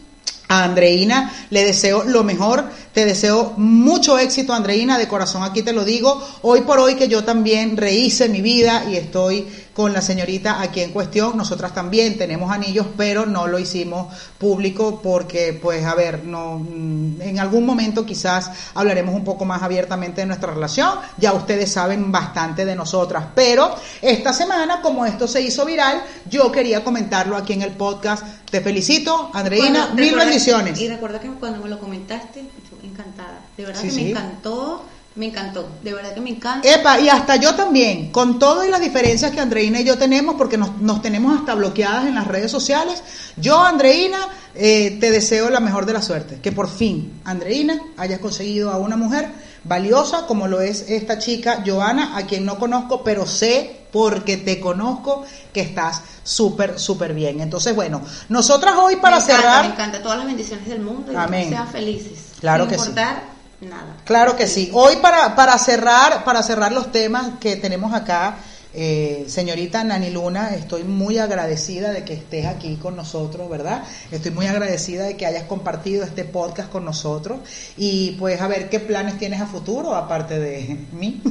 a 0.48 0.64
Andreina 0.64 1.32
le 1.50 1.64
deseo 1.64 2.04
lo 2.04 2.24
mejor, 2.24 2.66
te 2.96 3.06
deseo 3.06 3.54
mucho 3.58 4.18
éxito 4.18 4.54
Andreina, 4.54 4.98
de 4.98 5.10
corazón 5.10 5.44
aquí 5.44 5.62
te 5.62 5.74
lo 5.74 5.84
digo, 5.84 6.26
hoy 6.44 6.62
por 6.62 6.80
hoy 6.80 6.96
que 6.96 7.10
yo 7.10 7.26
también 7.26 7.76
rehice 7.76 8.30
mi 8.30 8.40
vida 8.40 8.86
y 8.90 8.96
estoy 8.96 9.46
con 9.74 9.92
la 9.92 10.02
señorita 10.02 10.62
aquí 10.62 10.80
en 10.80 10.92
cuestión, 10.92 11.36
nosotras 11.36 11.74
también 11.74 12.18
tenemos 12.18 12.50
anillos, 12.50 12.88
pero 12.96 13.26
no 13.26 13.48
lo 13.48 13.60
hicimos 13.60 14.08
público 14.38 15.02
porque 15.04 15.60
pues 15.62 15.86
a 15.86 15.94
ver, 15.94 16.24
no 16.24 16.58
mm, 16.60 17.22
en 17.22 17.40
algún 17.40 17.66
momento 17.66 18.06
quizás 18.06 18.50
hablaremos 18.74 19.14
un 19.14 19.26
poco 19.26 19.44
más 19.44 19.62
abiertamente 19.62 20.22
de 20.22 20.28
nuestra 20.28 20.54
relación, 20.54 20.92
ya 21.18 21.34
ustedes 21.34 21.70
saben 21.74 22.10
bastante 22.14 22.64
de 22.64 22.78
nosotras, 22.78 23.26
pero 23.36 23.76
esta 24.02 24.32
semana 24.32 24.80
como 24.82 25.06
esto 25.06 25.28
se 25.28 25.42
hizo 25.42 25.66
viral, 25.66 26.02
yo 26.30 26.50
quería 26.50 26.82
comentarlo 26.82 27.36
aquí 27.36 27.52
en 27.52 27.62
el 27.62 27.72
podcast. 27.72 28.24
Te 28.50 28.62
felicito, 28.62 29.32
Andreina, 29.34 29.90
mil 29.96 30.16
bendiciones. 30.16 30.80
Y 30.80 30.88
recuerda 30.88 31.20
que 31.20 31.28
cuando 31.28 31.62
me 31.62 31.68
lo 31.68 31.78
comentaste, 31.78 32.46
encantada. 32.86 33.40
De 33.58 33.66
verdad 33.66 33.82
Sí, 33.82 33.88
que 33.88 33.94
sí. 33.94 34.04
me 34.06 34.10
encantó, 34.12 34.84
me 35.16 35.26
encantó. 35.28 35.70
De 35.84 35.94
verdad 35.94 36.14
que 36.14 36.22
me 36.22 36.30
encanta. 36.32 36.68
Epa, 36.68 37.00
y 37.00 37.10
hasta 37.10 37.36
yo 37.38 37.56
también, 37.56 38.12
con 38.12 38.38
todas 38.40 38.68
las 38.70 38.80
diferencias 38.82 39.32
que 39.32 39.40
Andreina 39.40 39.80
y 39.80 39.84
yo 39.86 39.98
tenemos, 39.98 40.36
porque 40.36 40.58
nos, 40.58 40.78
nos 40.82 41.02
tenemos 41.02 41.38
hasta 41.38 41.56
bloqueadas 41.56 42.06
en 42.08 42.16
las 42.16 42.28
redes 42.28 42.52
sociales, 42.52 43.02
yo, 43.38 43.62
Andreina, 43.62 44.20
eh, 44.54 44.98
te 45.00 45.12
deseo 45.12 45.50
la 45.50 45.60
mejor 45.60 45.86
de 45.86 45.94
la 45.94 46.02
suerte. 46.02 46.40
Que 46.42 46.52
por 46.52 46.70
fin, 46.70 47.22
Andreina, 47.24 47.80
hayas 47.98 48.20
conseguido 48.20 48.72
a 48.72 48.78
una 48.78 48.98
mujer 48.98 49.30
valiosa 49.64 50.28
como 50.28 50.48
lo 50.48 50.62
es 50.62 50.90
esta 50.90 51.18
chica, 51.18 51.64
Joana, 51.66 52.16
a 52.18 52.26
quien 52.28 52.46
no 52.46 52.60
conozco, 52.60 53.04
pero 53.04 53.26
sé, 53.26 53.85
porque 53.96 54.36
te 54.36 54.60
conozco, 54.60 55.24
que 55.54 55.62
estás 55.62 56.02
súper, 56.22 56.78
súper 56.78 57.14
bien. 57.14 57.40
Entonces, 57.40 57.74
bueno, 57.74 58.02
nosotras 58.28 58.76
hoy 58.78 58.98
para 58.98 59.20
me 59.20 59.24
encanta, 59.24 59.42
cerrar... 59.42 59.66
Me 59.68 59.72
encanta 59.72 60.04
todas 60.04 60.18
las 60.18 60.28
bendiciones 60.28 60.68
del 60.68 60.82
mundo 60.82 61.14
y 61.14 61.16
Amén. 61.16 61.46
que 61.46 61.50
sean 61.52 61.68
felices. 61.70 62.20
Claro 62.42 62.68
que 62.68 62.76
sí. 62.76 62.82
importar 62.82 63.24
nada. 63.62 63.96
Claro 64.04 64.36
que 64.36 64.48
sí. 64.48 64.70
Hoy 64.74 64.98
para, 64.98 65.34
para 65.34 65.58
cerrar, 65.58 66.26
para 66.26 66.44
cerrar 66.44 66.74
los 66.74 66.92
temas 66.92 67.40
que 67.40 67.56
tenemos 67.56 67.94
acá, 67.94 68.36
eh, 68.74 69.24
señorita 69.30 69.82
Nani 69.86 70.10
Luna, 70.10 70.50
estoy 70.50 70.84
muy 70.84 71.18
agradecida 71.18 71.94
de 71.94 72.04
que 72.04 72.16
estés 72.16 72.48
aquí 72.48 72.76
con 72.76 72.98
nosotros, 72.98 73.50
¿verdad? 73.50 73.86
Estoy 74.12 74.32
muy 74.32 74.48
agradecida 74.48 75.06
de 75.06 75.16
que 75.16 75.26
hayas 75.26 75.44
compartido 75.44 76.04
este 76.04 76.26
podcast 76.26 76.70
con 76.70 76.84
nosotros 76.84 77.40
y 77.78 78.12
pues 78.20 78.42
a 78.42 78.48
ver 78.50 78.68
qué 78.68 78.82
planes 78.82 79.18
tienes 79.18 79.40
a 79.40 79.48
futuro 79.48 79.96
aparte 79.96 80.38
de 80.38 80.86
mí. 80.92 81.24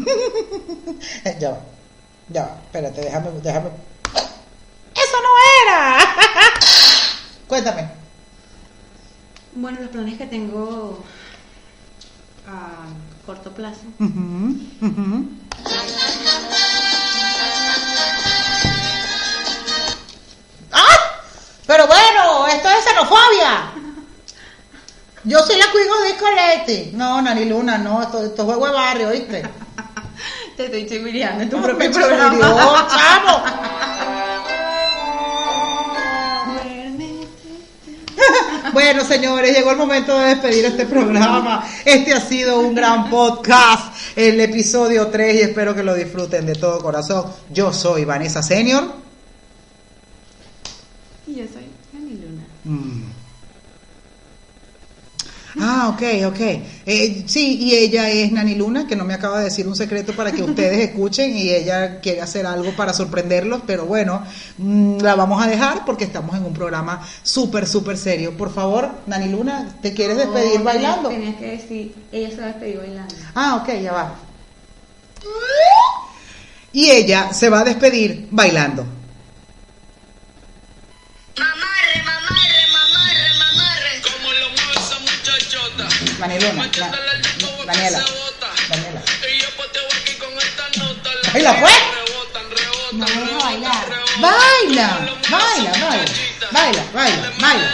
ya 1.39 1.51
va, 1.51 1.74
ya 2.29 2.59
espérate, 2.64 3.01
déjame, 3.03 3.31
déjame. 3.43 3.70
Eso 4.95 5.16
no 5.22 5.31
era. 5.62 5.99
Cuéntame. 7.49 7.89
Bueno, 9.55 9.81
los 9.81 9.91
planes 9.91 10.18
que 10.18 10.27
tengo 10.27 11.05
a 12.47 12.87
corto 13.27 13.53
plazo. 13.53 13.83
¡Ah! 20.72 20.97
Pero 21.66 21.87
bueno, 21.87 22.47
esto 22.49 22.68
es 22.68 22.85
xenofobia. 22.85 23.72
Yo 25.25 25.39
soy 25.43 25.57
la 25.57 25.70
cuigo 25.70 26.01
de 26.01 26.16
Colete. 26.16 26.91
No, 26.95 27.22
Nani 27.22 27.47
Luna, 27.47 27.79
no, 27.79 28.03
esto, 28.03 28.22
esto 28.22 28.43
es 28.43 28.47
juego 28.47 28.66
de 28.66 28.72
barrio, 28.72 29.09
¿oíste? 29.09 29.43
Te 30.57 30.66
estoy 30.66 30.86
chiviriando 30.86 31.42
en 31.42 31.50
tu 31.50 31.57
No, 31.59 31.62
propio 31.64 31.90
programa. 31.90 32.30
chivirió, 32.30 32.86
chamo. 32.88 33.42
Bueno, 38.72 39.05
señores, 39.05 39.57
llegó 39.57 39.70
el 39.70 39.76
momento 39.76 40.18
de 40.18 40.28
despedir 40.30 40.64
este 40.64 40.86
programa. 40.86 41.64
Este 41.84 42.12
ha 42.12 42.20
sido 42.20 42.59
un 42.61 42.74
gran 42.74 43.09
podcast, 43.11 43.94
el 44.16 44.40
episodio 44.40 45.09
3, 45.09 45.34
y 45.36 45.40
espero 45.42 45.74
que 45.74 45.82
lo 45.82 45.94
disfruten 45.94 46.46
de 46.46 46.55
todo 46.55 46.80
corazón. 46.80 47.26
Yo 47.52 47.72
soy 47.72 48.05
Vanessa 48.05 48.42
Senior. 48.42 48.84
Y 51.26 51.36
yo 51.36 51.44
soy 51.52 51.66
Ani 51.96 52.14
Luna. 52.14 52.44
Mm. 52.64 53.03
Ah, 55.61 55.88
ok, 55.94 56.02
ok. 56.26 56.40
Eh, 56.86 57.24
sí, 57.26 57.59
y 57.61 57.74
ella 57.74 58.11
es 58.11 58.32
Nani 58.32 58.57
Luna, 58.57 58.86
que 58.86 58.96
no 58.96 59.05
me 59.05 59.14
acaba 59.14 59.38
de 59.38 59.44
decir 59.44 59.68
un 59.68 59.76
secreto 59.76 60.12
para 60.14 60.32
que 60.32 60.42
ustedes 60.42 60.88
escuchen 60.88 61.36
y 61.36 61.50
ella 61.50 62.00
quiere 62.00 62.20
hacer 62.22 62.46
algo 62.46 62.72
para 62.72 62.92
sorprenderlos, 62.92 63.62
pero 63.66 63.86
bueno, 63.86 64.22
mm, 64.59 64.98
la 64.98 65.14
vamos 65.14 65.42
a 65.42 65.46
dejar 65.46 65.84
porque 65.84 66.05
estamos 66.05 66.36
en 66.36 66.44
un 66.44 66.52
programa 66.52 67.07
súper, 67.22 67.66
súper 67.66 67.96
serio. 67.96 68.36
Por 68.36 68.52
favor, 68.52 68.90
Nani 69.07 69.28
Luna, 69.28 69.76
¿te 69.80 69.92
quieres 69.94 70.16
despedir 70.16 70.61
bailando? 70.62 71.09
Tenías 71.09 71.36
que 71.36 71.46
decir, 71.46 71.94
ella 72.11 72.30
se 72.30 72.36
va 72.36 72.44
a 72.44 72.48
despedir 72.48 72.78
bailando. 72.78 73.14
Ah, 73.34 73.61
ok, 73.62 73.80
ya 73.80 73.92
va. 73.92 74.14
Y 76.72 76.90
ella 76.90 77.32
se 77.32 77.48
va 77.48 77.61
a 77.61 77.64
despedir 77.64 78.26
bailando. 78.30 78.84
Con 90.19 90.39
esta 90.39 90.69
nota. 90.79 91.11
La 91.23 91.33
Baila, 91.33 91.61
pues. 91.61 91.75
No 92.93 93.07
deja 93.07 93.39
bailar. 93.39 93.85
Baila, 94.21 95.07
baila, 95.31 95.73
baila, 95.73 96.05
baila, 96.53 96.85
baila, 96.93 97.33
baila. 97.41 97.69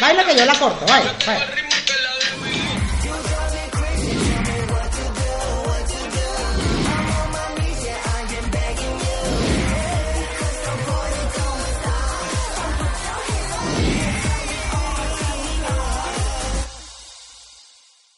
Baila 0.00 0.24
que 0.24 0.36
yo 0.36 0.44
la 0.46 0.58
corto, 0.58 0.86
baila, 0.86 1.12
baila. 1.26 1.67